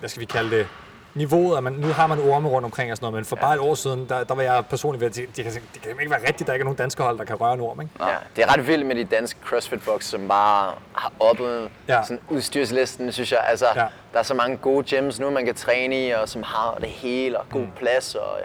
[0.00, 0.68] hvad skal vi kalde det,
[1.14, 1.56] niveauet.
[1.56, 3.60] At man, nu har man orme rundt omkring og sådan noget, men for bare et
[3.60, 6.26] år siden, der, der var jeg personligt ved at det, kan, det kan ikke være
[6.28, 7.92] rigtigt, der ikke er nogen danske hold, der kan røre en orm, ikke?
[8.00, 8.06] Ja,
[8.36, 11.94] det er ret vildt med de danske CrossFit box, som bare har oppet Ja.
[11.96, 12.02] ja.
[12.02, 13.40] sådan udstyrslisten, synes jeg.
[13.48, 13.82] Altså, Ja.
[13.82, 13.88] ja.
[14.12, 16.88] Der er så mange gode gyms nu, man kan træne i, og som har det
[16.88, 17.70] hele, og god mm.
[17.78, 18.38] plads, og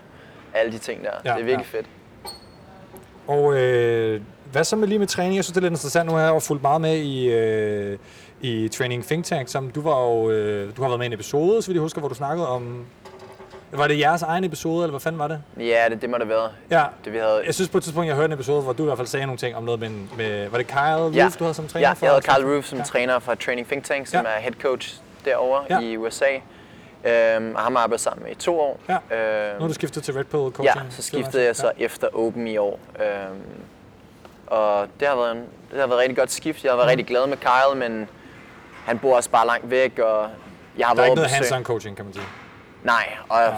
[0.53, 1.09] alle de ting der.
[1.25, 1.77] Ja, Ja, det er virkelig ja.
[1.77, 1.85] fedt.
[3.27, 4.21] Og øh,
[4.51, 5.35] hvad så med lige med træning?
[5.35, 6.09] Jeg synes, det er lidt interessant.
[6.09, 7.97] Nu jeg jo fulgt meget med i, øh,
[8.41, 11.13] i Training Think Tank, som du var jo, øh, du har været med i en
[11.13, 12.85] episode, så vidt jeg husker, hvor du snakkede om...
[13.71, 15.41] Var det jeres egen episode, eller hvad fanden var det?
[15.57, 16.49] Ja, det, det må det være.
[16.71, 16.83] Ja.
[17.05, 17.41] Det, vi havde...
[17.45, 19.25] Jeg synes på et tidspunkt, jeg hørte en episode, hvor du i hvert fald sagde
[19.25, 21.29] nogle ting om noget med, med var det Kyle Roof, ja.
[21.39, 22.05] du havde som træner ja, for?
[22.05, 22.83] jeg havde Carl Roof som Ja.
[22.83, 24.31] træner fra Training Think Tank, som Ja.
[24.37, 24.95] er head coach
[25.25, 25.79] derovre ja.
[25.79, 26.25] i USA.
[27.05, 28.79] Øhm, og ham arbejdet sammen med i to år.
[28.89, 28.93] Ja.
[29.17, 30.65] Øhm, Nu har du skiftet til Red Pill coaching.
[30.85, 32.79] Ja, så skiftede jeg så efter Open i år.
[32.99, 33.41] Øhm,
[34.47, 35.37] og det har, været en,
[35.71, 36.63] det har været et rigtig godt skift.
[36.63, 36.89] Jeg har været Mm.
[36.89, 38.09] rigtig glad med Kyle, men
[38.85, 40.29] han bor også bare langt væk, og
[40.77, 42.25] jeg har Der er ikke noget hands-on coaching, kan man sige.
[42.83, 43.53] Nej, og, ja.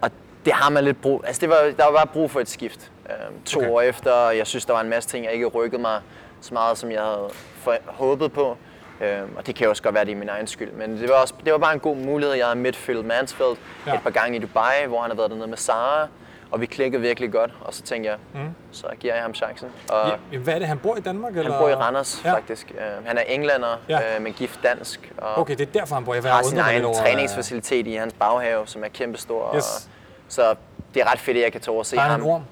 [0.00, 0.10] og
[0.44, 2.90] det har man lidt brug Altså, det var, der var bare brug for et skift.
[3.10, 3.68] Øhm, to Okay.
[3.70, 6.00] år efter, jeg synes, der var en masse ting, jeg ikke rykkede mig
[6.40, 7.28] så meget, som jeg havde
[7.62, 8.56] for, håbet på.
[9.00, 10.72] Øhm, og det kan jo også godt være, det er min egen skyld.
[10.72, 12.34] Men det var, også, det var bare en god mulighed.
[12.36, 13.56] Jeg havde midfield Mansfield
[13.86, 13.94] Ja.
[13.94, 16.08] et par gange i Dubai, hvor han har været dernede med Sara.
[16.50, 18.40] Og vi klikkede virkelig godt, og så tænkte jeg, Mm.
[18.72, 19.68] så giver jeg ham chancen.
[19.90, 21.32] Og Ja, hvad er det, han bor i Danmark?
[21.34, 21.58] han eller?
[21.58, 22.32] bor i Randers, Ja.
[22.34, 22.70] faktisk.
[22.70, 24.16] Øh, han er englænder, Ja.
[24.16, 25.12] øh, men gift dansk.
[25.18, 26.14] Og Okay, det er derfor, han bor.
[26.14, 29.56] Jeg har har sin egen over, træningsfacilitet i hans baghave, som er kæmpestor.
[29.56, 29.64] Yes.
[29.86, 29.92] Og,
[30.28, 30.54] så
[30.94, 32.20] det er ret fedt, at jeg kan tage over og se Har han ham.
[32.20, 32.42] en orm?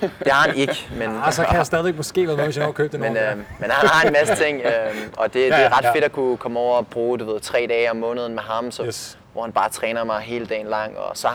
[0.24, 1.08] Det har han ikke, men...
[1.24, 3.36] Ah, så kan jeg stadigvæk måske være med, hvis jeg at købe den men, øh,
[3.36, 5.92] men han har en masse ting, øh, og det, Ja, det er ret ja.
[5.94, 8.70] fedt at kunne komme over og bruge du ved, tre dage om måneden med ham,
[8.70, 9.18] så, Yes.
[9.32, 10.98] hvor han bare træner mig hele dagen lang.
[10.98, 11.28] Og så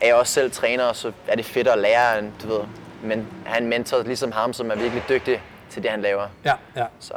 [0.00, 2.60] er jeg også selv træner, og så er det fedt at lære du ved,
[3.02, 6.26] men have en mentor ligesom ham, som er virkelig dygtig til det, han laver.
[6.44, 6.84] Ja, ja.
[7.00, 7.12] Så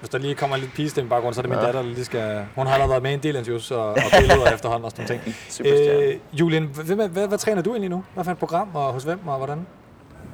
[0.00, 1.64] Hvis der lige kommer lidt pigestemme i baggrunden, så er det min Ja.
[1.66, 2.46] datter, der lige skal...
[2.54, 5.20] Hun har allerede været med i en del interviews og, og billeder efterhånden og sådan
[5.58, 6.10] nogle ting.
[6.12, 8.04] Øh, Julian, hvad, hvad, hvad, hvad, træner du egentlig nu?
[8.14, 9.66] Hvad for et program, og hos hvem, og hvordan?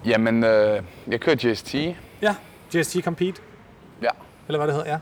[0.05, 1.75] Jamen, øh, jeg kører GST,
[2.23, 2.35] Ja,
[2.77, 3.43] GST Compete.
[4.03, 4.09] Ja.
[4.49, 4.99] Eller hvad det hedder, ja.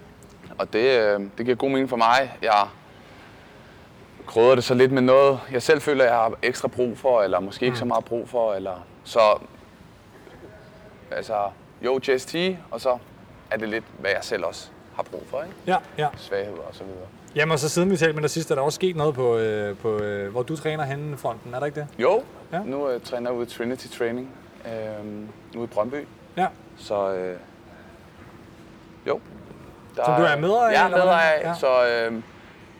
[0.59, 2.37] og det, øh, det giver god mening for mig.
[2.43, 2.67] Jeg
[4.27, 7.41] krydder det så lidt med noget, jeg selv føler, jeg har ekstra brug for, eller
[7.41, 7.79] måske ikke Mm.
[7.79, 8.55] så meget brug for.
[8.55, 9.21] Eller, så
[11.11, 11.35] altså,
[11.83, 12.37] jo, GST,
[12.71, 12.99] og så
[13.51, 15.43] er det lidt, hvad jeg selv også har brug for.
[15.43, 15.55] Ikke?
[15.67, 16.09] Ja, ja.
[16.17, 17.07] Svagheder og så videre.
[17.35, 19.37] Jamen, og så siden vi talte med dig sidst, er der også sket noget på,
[19.37, 21.87] øh, på øh, hvor du træner henne fronten, er der ikke det?
[21.99, 22.59] Jo, Ja.
[22.65, 24.29] nu øh, træner jeg ude i Trinity Training,
[24.67, 25.05] øh,
[25.57, 26.07] ude i Brøndby.
[26.37, 26.47] Ja.
[26.79, 27.37] Så øh,
[29.07, 29.21] jo.
[29.97, 31.07] Der, Som du er medejer eller hvordan?
[31.07, 31.55] medejer Ja.
[31.55, 32.23] Så øh,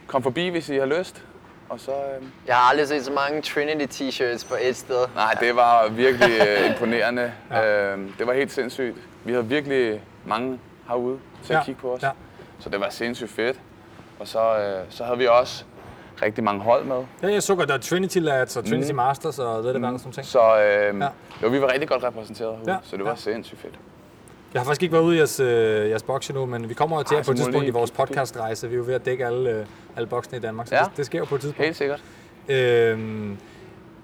[0.07, 1.23] kom forbi, hvis I har lyst.
[1.69, 5.07] Og så, øh, jeg har aldrig set så mange Trinity t-shirts på et sted.
[5.15, 7.33] nej, det var virkelig øh, imponerende.
[7.51, 7.93] ja.
[7.95, 8.97] øh, det var helt sindssygt.
[9.25, 10.59] Vi havde virkelig mange
[10.89, 11.59] herude til Ja.
[11.61, 12.03] at kigge på os.
[12.03, 12.11] Ja.
[12.59, 13.61] Så det var sindssygt fedt.
[14.21, 15.65] Og så, øh, så havde vi også
[16.23, 16.97] rigtig mange hold med.
[17.23, 18.97] Ja, jeg så godt, der er Trinity Lads og Trinity Mm.
[18.97, 20.27] Masters og det hvad, sådan nogle ting.
[20.27, 21.09] Så øh, Ja.
[21.43, 22.77] jo, vi var rigtig godt repræsenteret herude, Ja.
[22.83, 23.17] så det var Ja.
[23.17, 23.75] sindssygt fedt.
[24.55, 26.97] Jeg har faktisk ikke været ude i jeres, øh, jeres boks endnu, men vi kommer
[26.97, 28.09] jo til Ej, på et tidspunkt i lige vores kigge forbi.
[28.13, 28.69] podcastrejse.
[28.69, 29.67] Vi er jo ved at dække alle, øh,
[29.97, 30.83] alle boksene i Danmark, så Ja.
[30.83, 31.65] det, det sker jo på et tidspunkt.
[31.65, 32.03] Helt sikkert.
[32.49, 33.37] Øhm,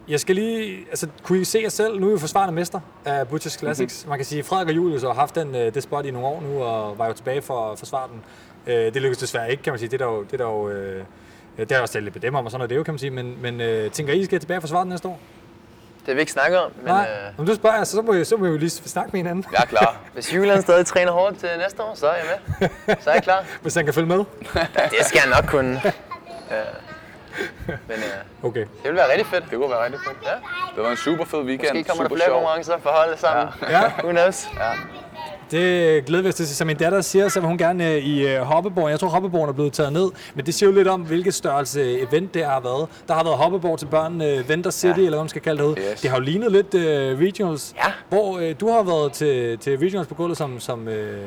[0.08, 2.00] Jeg skal lige, altså, kunne I se jer selv?
[2.00, 4.02] Nu er I jo forsvarende mester af Butchers Classics.
[4.04, 4.08] Mm-hmm.
[4.10, 6.26] Man kan sige, at Frederik og Julius har haft den, øh, det spot i nogle
[6.28, 8.22] år nu, og var jo tilbage for at forsvare den.
[8.66, 9.88] Øh, det lykkedes desværre ikke, kan man sige.
[9.88, 11.04] Det er der jo, det er der jo, øh,
[11.56, 12.98] det er der også lidt bedemmer om, og sådan noget, det er jo, kan man
[12.98, 13.10] sige.
[13.10, 15.18] Men, men øh, tænker I, I skal tilbage og forsvare den næste år?
[16.00, 18.12] Det har vi ikke snakket om, men Nej, øh, om du spørger, så, så, må
[18.12, 19.44] I, så må vi jo lige snakke med hinanden.
[19.52, 19.96] jeg er klar.
[20.14, 22.24] Hvis Julian stadig træner hårdt til næste år, så er jeg
[22.60, 22.68] med.
[23.00, 23.44] Så er jeg klar.
[23.62, 24.18] Hvis han kan følge med.
[24.98, 25.82] Det skal han nok kunne.
[26.50, 26.60] Ja.
[27.88, 28.60] Men øh, Okay.
[28.60, 29.44] det vil være rigtig fedt.
[29.50, 30.18] Det kunne være rigtig fedt.
[30.24, 30.30] Ja.
[30.76, 31.74] Det var en super fed weekend.
[31.76, 32.34] Måske kommer der super flere sjov.
[32.34, 33.48] konkurrencer for holdet sammen.
[33.70, 33.82] Ja.
[33.98, 34.48] Who knows?
[34.58, 34.70] Ja.
[35.52, 36.48] Det glæder vi os til.
[36.48, 38.90] Som min datter siger, så vil hun gerne øh, i øh, hoppeborg.
[38.90, 40.10] Jeg tror, hoppeborgen er blevet taget ned.
[40.34, 42.88] Men det siger jo lidt om, hvilket størrelse event det har været.
[43.08, 45.04] Der har været hoppeborg til børn, øh, Venter City, ja.
[45.04, 45.78] eller hvad man skal kalde det.
[45.92, 46.00] Yes.
[46.00, 47.74] Det har jo lignet lidt øh, regionals.
[47.76, 47.92] Ja.
[48.08, 50.60] Hvor øh, du har været til, til regionals på gulvet som...
[50.60, 51.22] som øh,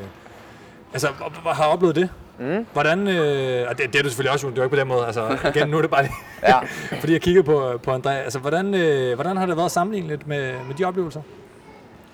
[0.92, 1.08] altså,
[1.46, 2.08] har oplevet det.
[2.38, 2.66] Mm.
[2.72, 4.88] Hvordan, øh, og det, det er du selvfølgelig også, det er jo ikke på den
[4.88, 6.08] måde, altså igen, nu er det bare
[6.42, 6.58] Ja.
[7.00, 10.08] fordi jeg kiggede på, på André, altså hvordan, øh, hvordan har det været at sammenligne
[10.08, 11.20] lidt med, med de oplevelser?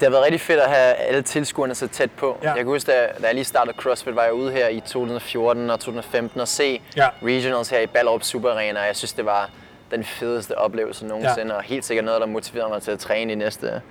[0.02, 2.38] Det har været rigtig fedt at have alle tilskuerne så tæt på.
[2.42, 2.48] Ja.
[2.48, 5.70] Jeg kan huske, da, da jeg lige startede CrossFit, var jeg ude her i 2014
[5.70, 7.08] og 2015 og se Ja.
[7.22, 9.50] regionals her i Ballerup Super Arena, og jeg synes, det var
[9.90, 11.58] den fedeste oplevelse nogensinde, ja.
[11.58, 13.82] og helt sikkert noget, der motiverede mig til at træne de næste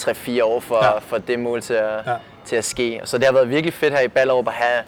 [0.00, 0.98] 3-4 år for, Ja.
[0.98, 2.14] for det mål til at, Ja.
[2.44, 3.00] til at ske.
[3.04, 4.82] Så det har været virkelig fedt her i Ballerup at have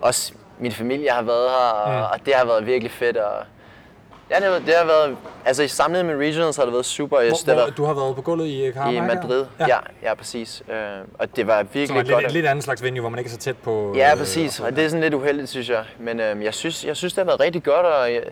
[0.00, 2.02] også min familie har været her, og, mm.
[2.02, 3.16] og det har været virkelig fedt.
[3.16, 3.32] Og,
[4.30, 7.20] ja, det har, det har været, altså i sammenligning med regionals har det været super.
[7.20, 9.00] Jeg synes, Hvor, hvor, du har været på gulvet i øh, i?
[9.00, 9.46] Madrid.
[9.60, 10.62] Ja, ja, ja præcis.
[10.68, 10.76] Øh,
[11.18, 12.24] og det var virkelig Som er lidt, godt.
[12.24, 13.94] et lidt andet slags venue, hvor man ikke er så tæt på...
[13.96, 14.60] Ja, øh, præcis.
[14.60, 15.84] Og det er sådan lidt uheldigt, synes jeg.
[15.98, 18.22] Men øhm, jeg, synes, jeg synes, det har været rigtig godt, og jeg,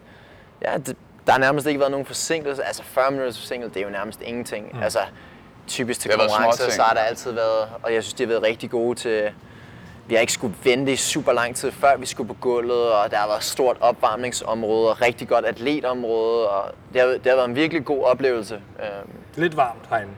[0.63, 0.97] ja, det,
[1.27, 2.65] der har nærmest ikke været nogen forsinkelse.
[2.65, 4.71] Altså 40 minutters forsinkelse, det er jo nærmest ingenting.
[4.73, 4.83] Mm.
[4.83, 4.99] Altså
[5.67, 8.71] typisk til konkurrencer, så har der altid været, og jeg synes, de har været rigtig
[8.71, 9.31] gode til,
[10.09, 13.11] vi har ikke skulle vente i super lang tid, før vi skulle på gulvet, og
[13.11, 17.35] der har været et stort opvarmningsområde, og rigtig godt atletområde, og det har, det har
[17.35, 18.55] været en virkelig god oplevelse.
[18.55, 20.13] Øhm, Lidt varmt herinde.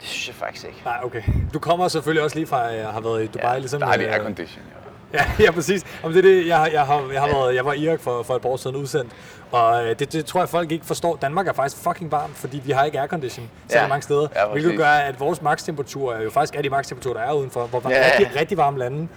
[0.00, 0.80] det synes jeg faktisk ikke.
[0.84, 1.22] Nej, okay.
[1.54, 3.50] Du kommer selvfølgelig også lige fra, at jeg har været i Dubai.
[3.52, 4.87] Ja, ligesom, Der er det øh, aircondition, ja.
[5.14, 5.84] Ja, ja præcis.
[6.02, 8.22] Om det er det, jeg, jeg, har, jeg, har været, jeg var i Irak for,
[8.22, 9.12] for et par år siden udsendt,
[9.52, 11.16] og øh, det, det tror jeg folk ikke forstår.
[11.16, 13.88] Danmark er faktisk fucking varmt, fordi vi har ikke aircondition så Ja.
[13.88, 14.28] mange steder.
[14.36, 17.66] Ja, hvilket gør, at vores makstemperatur er jo faktisk er de makstemperaturer, der er udenfor.
[17.66, 18.10] Hvor Ja.
[18.20, 19.08] rigtig, rigtig varme lande,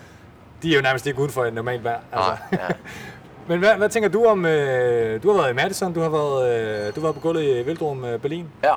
[0.63, 1.99] de er jo nærmest ikke uden for et normalt vejr.
[2.11, 2.31] Altså.
[2.51, 2.57] ja.
[3.47, 6.59] Men hvad, hvad tænker du om, øh, du har været i Madison, du har været,
[6.59, 8.47] øh, du har været på gulvet i Vildrum øh, Berlin.
[8.63, 8.73] Ja.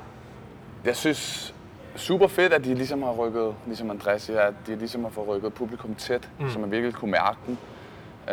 [0.85, 1.54] Jeg synes
[1.97, 5.29] super fedt, at de ligesom har rykket, ligesom Andreas siger, at de ligesom har fået
[5.29, 6.51] rykket publikum tæt, Mm.
[6.51, 7.59] så man virkelig kunne mærke den.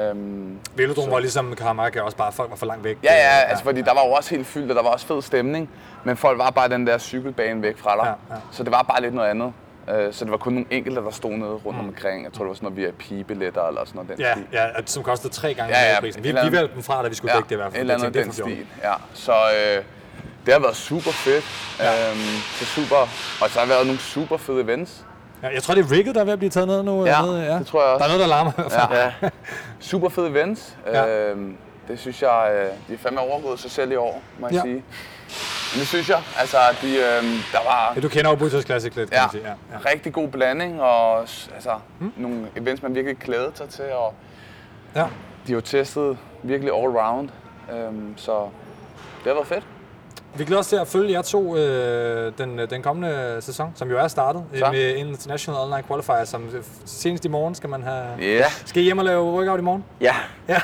[0.02, 0.58] Øhm,
[0.96, 2.98] så- var ligesom Cajamarca også bare, folk var for langt væk.
[3.04, 5.22] Ja, ja, altså fordi der var jo også helt fyldt, og der var også fed
[5.22, 5.70] stemning,
[6.04, 8.14] men folk var bare den der cykelbane væk fra dig.
[8.30, 8.42] Ja, ja.
[8.52, 9.54] Så det var bare lidt noget andet.
[9.90, 11.88] Øh, Så det var kun nogle enkelte, der stod nede rundt Mm.
[11.88, 12.24] omkring.
[12.24, 14.10] Jeg tror, det var sådan noget VIP-billetter eller sådan noget.
[14.10, 14.46] Den Ja, stil.
[14.54, 16.24] ja, som kostede tre gange Ja, ja, prisen.
[16.24, 17.76] Vi, vi valgte dem fra, da vi skulle dække det i hvert fald.
[17.90, 18.94] Et eller andet den stil, ja.
[19.14, 19.84] Så øh,
[20.46, 21.46] det har været super fedt.
[21.80, 22.10] Ja.
[22.12, 22.20] Øhm,
[22.60, 22.96] så super.
[23.42, 25.06] Og så har været nogle super fede events.
[25.44, 27.06] Ja, jeg tror, det er rigget, der er ved at blive taget ned nu.
[27.06, 27.54] Ja, ned, ja.
[27.60, 28.00] det tror jeg også.
[28.08, 29.22] Der er noget, der larmer fald.
[29.22, 29.30] Ja.
[29.80, 30.78] super fede events.
[30.94, 31.08] Ja.
[31.08, 31.58] Øhm,
[31.88, 34.62] det synes jeg, øh, de er fandme overgået sig selv i år, må jeg Ja.
[34.62, 34.84] sige.
[35.74, 36.22] Men det synes jeg.
[36.40, 39.32] Altså, de, øhm, der var Ja, du kender jo Butchers Classic lidt, kan ja, man
[39.32, 39.44] sige.
[39.44, 39.50] Ja,
[39.90, 39.90] ja.
[39.92, 41.20] rigtig god blanding, og
[41.56, 42.14] altså, mm.
[42.18, 43.86] nogle events, man virkelig glæder sig til.
[43.94, 44.14] Og
[44.96, 45.00] Ja.
[45.02, 45.08] De
[45.48, 47.30] har jo testet virkelig all round,
[47.74, 48.32] øhm, så
[49.24, 49.64] det har været fedt.
[50.36, 53.98] Vi glæder os til at følge jer to øh, den, den kommende sæson, som jo
[54.00, 58.06] er startet øh, med International Online Qualifier, som øh, senest i morgen skal man have...
[58.20, 58.46] Ja.
[58.66, 59.84] Skal I hjem og lave workout i morgen?
[60.02, 60.16] Ja.
[60.48, 60.60] Ja.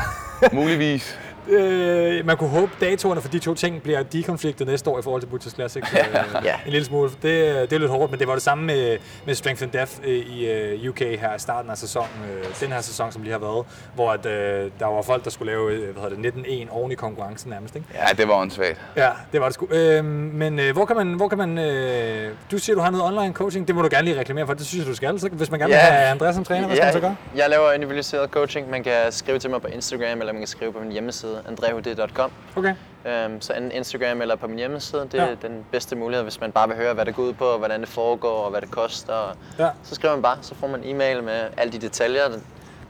[0.52, 1.18] Muligvis.
[1.50, 5.22] Øh, man kunne håbe, datoerne for de to ting bliver dekonfliktet næste år i forhold
[5.22, 5.84] til Butchers Classic.
[5.94, 6.54] Øh, Ja.
[6.66, 7.10] En lille smule.
[7.10, 7.22] Det,
[7.70, 10.16] det er lidt hårdt, men det var det samme med, med Strength and Depth øh,
[10.16, 12.10] i øh, UK her i starten af sæsonen.
[12.38, 13.66] Øh, den her sæson, som lige har været,
[13.96, 16.92] hvor at, øh, der var folk, der skulle lave øh, hvad hedder det, 19-1 oven
[16.92, 17.76] i konkurrencen nærmest.
[17.76, 17.88] Ikke?
[17.94, 18.82] Ja, det var åndssvagt.
[18.96, 19.68] Ja, det var det sgu.
[19.72, 21.14] Øh, men øh, hvor kan man...
[21.14, 23.68] Hvor kan man øh, du siger, du har noget online coaching.
[23.68, 24.54] Det må du gerne lige reklamere for.
[24.54, 25.20] Det synes jeg, du skal.
[25.20, 27.16] Så, hvis man gerne vil have Andreas som træner, hvad skal man så gøre?
[27.36, 28.70] Jeg laver individualiseret coaching.
[28.70, 32.32] Man kan skrive til mig på Instagram, eller man kan skrive på min hjemmeside, andrehud.com.
[32.56, 32.76] Okay.
[33.06, 35.24] Øhm, så enten Instagram eller på min hjemmeside, det Ja.
[35.28, 37.80] er den bedste mulighed, hvis man bare vil høre, hvad det går ud på, hvordan
[37.82, 39.14] det foregår, og hvad det koster.
[39.14, 39.70] Og Ja.
[39.84, 42.28] Så skriver man bare, så får man en e-mail med alle de detaljer,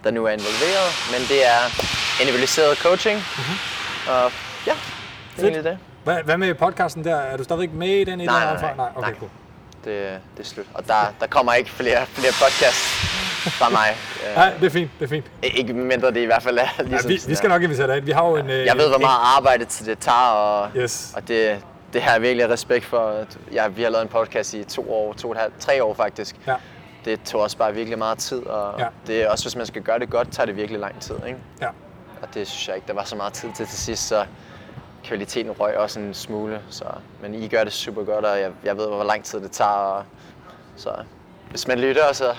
[0.03, 0.89] der- nu er involveret.
[1.11, 1.59] Men det er
[2.21, 3.17] individualiseret coaching.
[3.17, 4.13] Mm-hmm.
[4.13, 4.31] Og
[4.67, 4.73] ja,
[5.35, 5.77] det er egentlig det.
[6.03, 7.15] Hvad, hvad med podcasten der?
[7.15, 8.21] Er du stadigvæk med i den?
[8.21, 8.89] i Nej, nej, nej, nej.
[8.95, 9.19] Okay, nej.
[9.19, 9.29] cool.
[9.85, 10.65] Det, det er slut.
[10.73, 13.07] Og der, der kommer ikke flere, flere podcasts
[13.37, 13.87] fra mig.
[14.29, 15.25] Øh, Nej, det er fint, det er fint.
[15.43, 17.87] Ikke mindre det i hvert fald er Ja, ligesom vi, sådan vi skal nok invitere
[17.87, 18.05] dig ind.
[18.05, 18.49] Vi har jo en...
[18.49, 21.11] øh, Jeg ved, hvor en- meget arbejde til det tager, og, Yes.
[21.15, 23.25] og det, det har jeg virkelig respekt for.
[23.51, 25.93] Jeg, vi har lavet en podcast i to år, to og et halvt, tre år
[25.93, 26.35] faktisk.
[26.47, 26.55] Ja.
[27.05, 28.87] Det tog også bare virkelig meget tid, og Ja.
[29.07, 31.15] det er også, hvis man skal gøre det godt, tager det virkelig lang tid.
[31.27, 31.39] Ikke?
[31.61, 31.67] Ja.
[32.21, 34.25] Og det synes jeg ikke, der var så meget tid til til sidst, så
[35.03, 36.61] kvaliteten røg også en smule.
[36.69, 36.83] Så,
[37.21, 39.69] men I gør det super godt, og jeg, jeg ved, hvor lang tid det tager.
[39.71, 40.03] Og,
[40.75, 40.89] så
[41.49, 42.35] hvis man lytter, så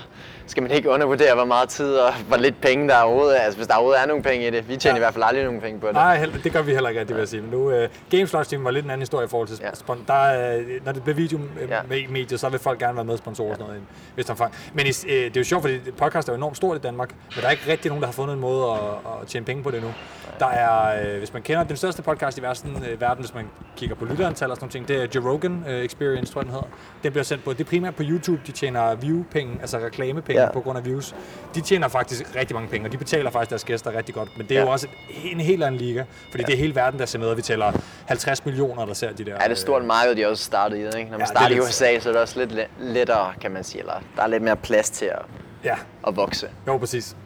[0.48, 3.42] skal man ikke undervurdere, hvor meget tid og hvor lidt penge der er overhovedet er.
[3.42, 4.68] Altså, hvis der overhovedet er nogle penge i det.
[4.68, 4.98] Vi tjener ja.
[4.98, 5.94] i hvert fald aldrig nogen penge på det.
[5.94, 7.42] Nej, det gør vi heller ikke, det vil jeg sige.
[7.42, 9.94] Men nu, uh, Gamefloss Team var lidt en anden historie i forhold til ja.
[10.08, 11.80] der, uh, Når det bliver video ja.
[11.88, 13.82] med medier, så vil folk gerne være med sponsorer og sådan noget.
[14.16, 14.54] Vist omfang.
[14.74, 17.40] Men uh, det er jo sjovt, fordi podcast er jo enormt stort i Danmark, men
[17.40, 19.70] der er ikke rigtig nogen, der har fundet en måde at, at tjene penge på
[19.70, 19.92] det nu.
[20.38, 23.44] Der er, uh, hvis man kender den største podcast i verden, uh, verden, hvis man
[23.76, 26.44] kigger på lytterantal og sådan nogle ting, det er Joe Rogan uh, Experience, tror jeg
[26.46, 26.68] den hedder.
[27.02, 30.50] Den bliver sendt på, det er primært på YouTube, de tjener view-penge, altså reklamepenge Ja.
[30.52, 31.14] på grund af views.
[31.54, 34.28] De tjener faktisk rigtig mange penge, og de betaler faktisk deres gæster rigtig godt.
[34.36, 34.66] Men det er Ja.
[34.66, 34.86] jo også
[35.24, 36.46] en helt anden liga, fordi ja.
[36.46, 37.72] det er hele verden, der ser med, og vi tæller
[38.06, 39.30] 50 millioner, der ser de der.
[39.30, 40.80] Ja, det er et stort marked, de også startet i.
[40.80, 40.92] Ikke?
[40.98, 43.32] Når man Ja, er starter i lidt- USA, så er det også lidt le- lettere,
[43.40, 43.80] kan man sige.
[43.80, 45.22] Eller der er lidt mere plads til at,
[45.64, 45.74] ja.
[46.06, 46.48] at vokse.
[46.66, 47.16] Jo, præcis.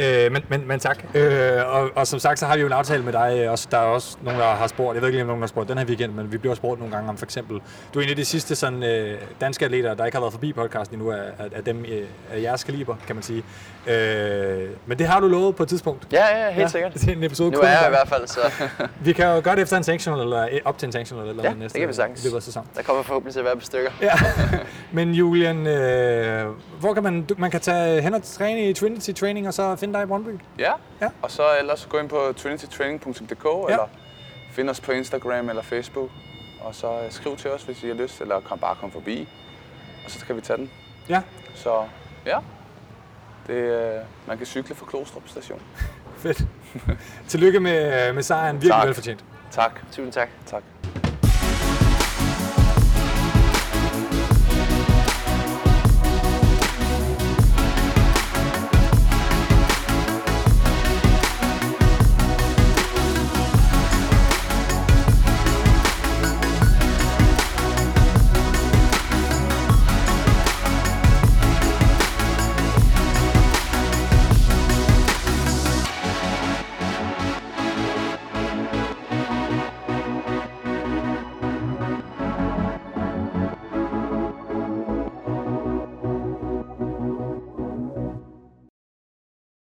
[0.00, 1.04] Øh, men, men, men tak.
[1.14, 3.40] Øh, og, og som sagt, så har vi jo en aftale med dig.
[3.44, 5.42] Øh, også, der er også nogen, der har spurgt, jeg ved ikke lige, om nogen
[5.42, 7.60] har spurgt den her weekend, men vi bliver spurgt nogle gange om for eksempel,
[7.94, 10.52] du er en af de sidste sådan, øh, danske atleter, der ikke har været forbi
[10.52, 13.44] podcasten endnu, af, af, af dem øh, af jeres kaliber, kan man sige.
[13.86, 16.06] Øh, men det har du lovet på et tidspunkt.
[16.12, 16.94] Ja, ja, helt sikkert.
[16.94, 18.40] Det er en episode Nu er jeg i hvert fald, så...
[19.04, 21.54] Vi kan jo gøre det efter en sanctional, eller op til en sanctional, eller Ja,
[21.54, 22.24] næste det kan vi sagtens.
[22.24, 22.68] løbet af sæsonen.
[22.76, 23.90] Der kommer forhåbentlig til at være på stykker.
[24.02, 24.12] Ja.
[24.92, 26.46] Men Julian, øh,
[26.80, 29.76] hvor kan man, du, man kan tage hen og træne i Trinity Training, og så
[29.76, 30.40] finde dig i Brøndby?
[30.58, 30.72] Ja.
[31.00, 33.72] ja, og så ellers gå ind på trinitytraining.dk ja.
[33.72, 33.88] eller
[34.52, 36.10] find os på Instagram eller Facebook.
[36.60, 39.28] Og så øh, skriv til os, hvis I har lyst, eller kom, bare kom forbi.
[40.04, 40.70] Og så kan vi tage den.
[41.08, 41.22] Ja.
[41.54, 41.70] Så
[42.26, 42.38] ja,
[43.46, 45.60] det, øh, man kan cykle fra Klostrup station.
[46.18, 46.44] Fedt.
[47.28, 48.56] Tillykke med, med sejren.
[48.56, 48.86] Virkelig Tak.
[48.86, 49.24] velfortjent.
[49.50, 49.80] Tak.
[49.92, 50.28] Tusind tak.
[50.46, 50.62] Tak.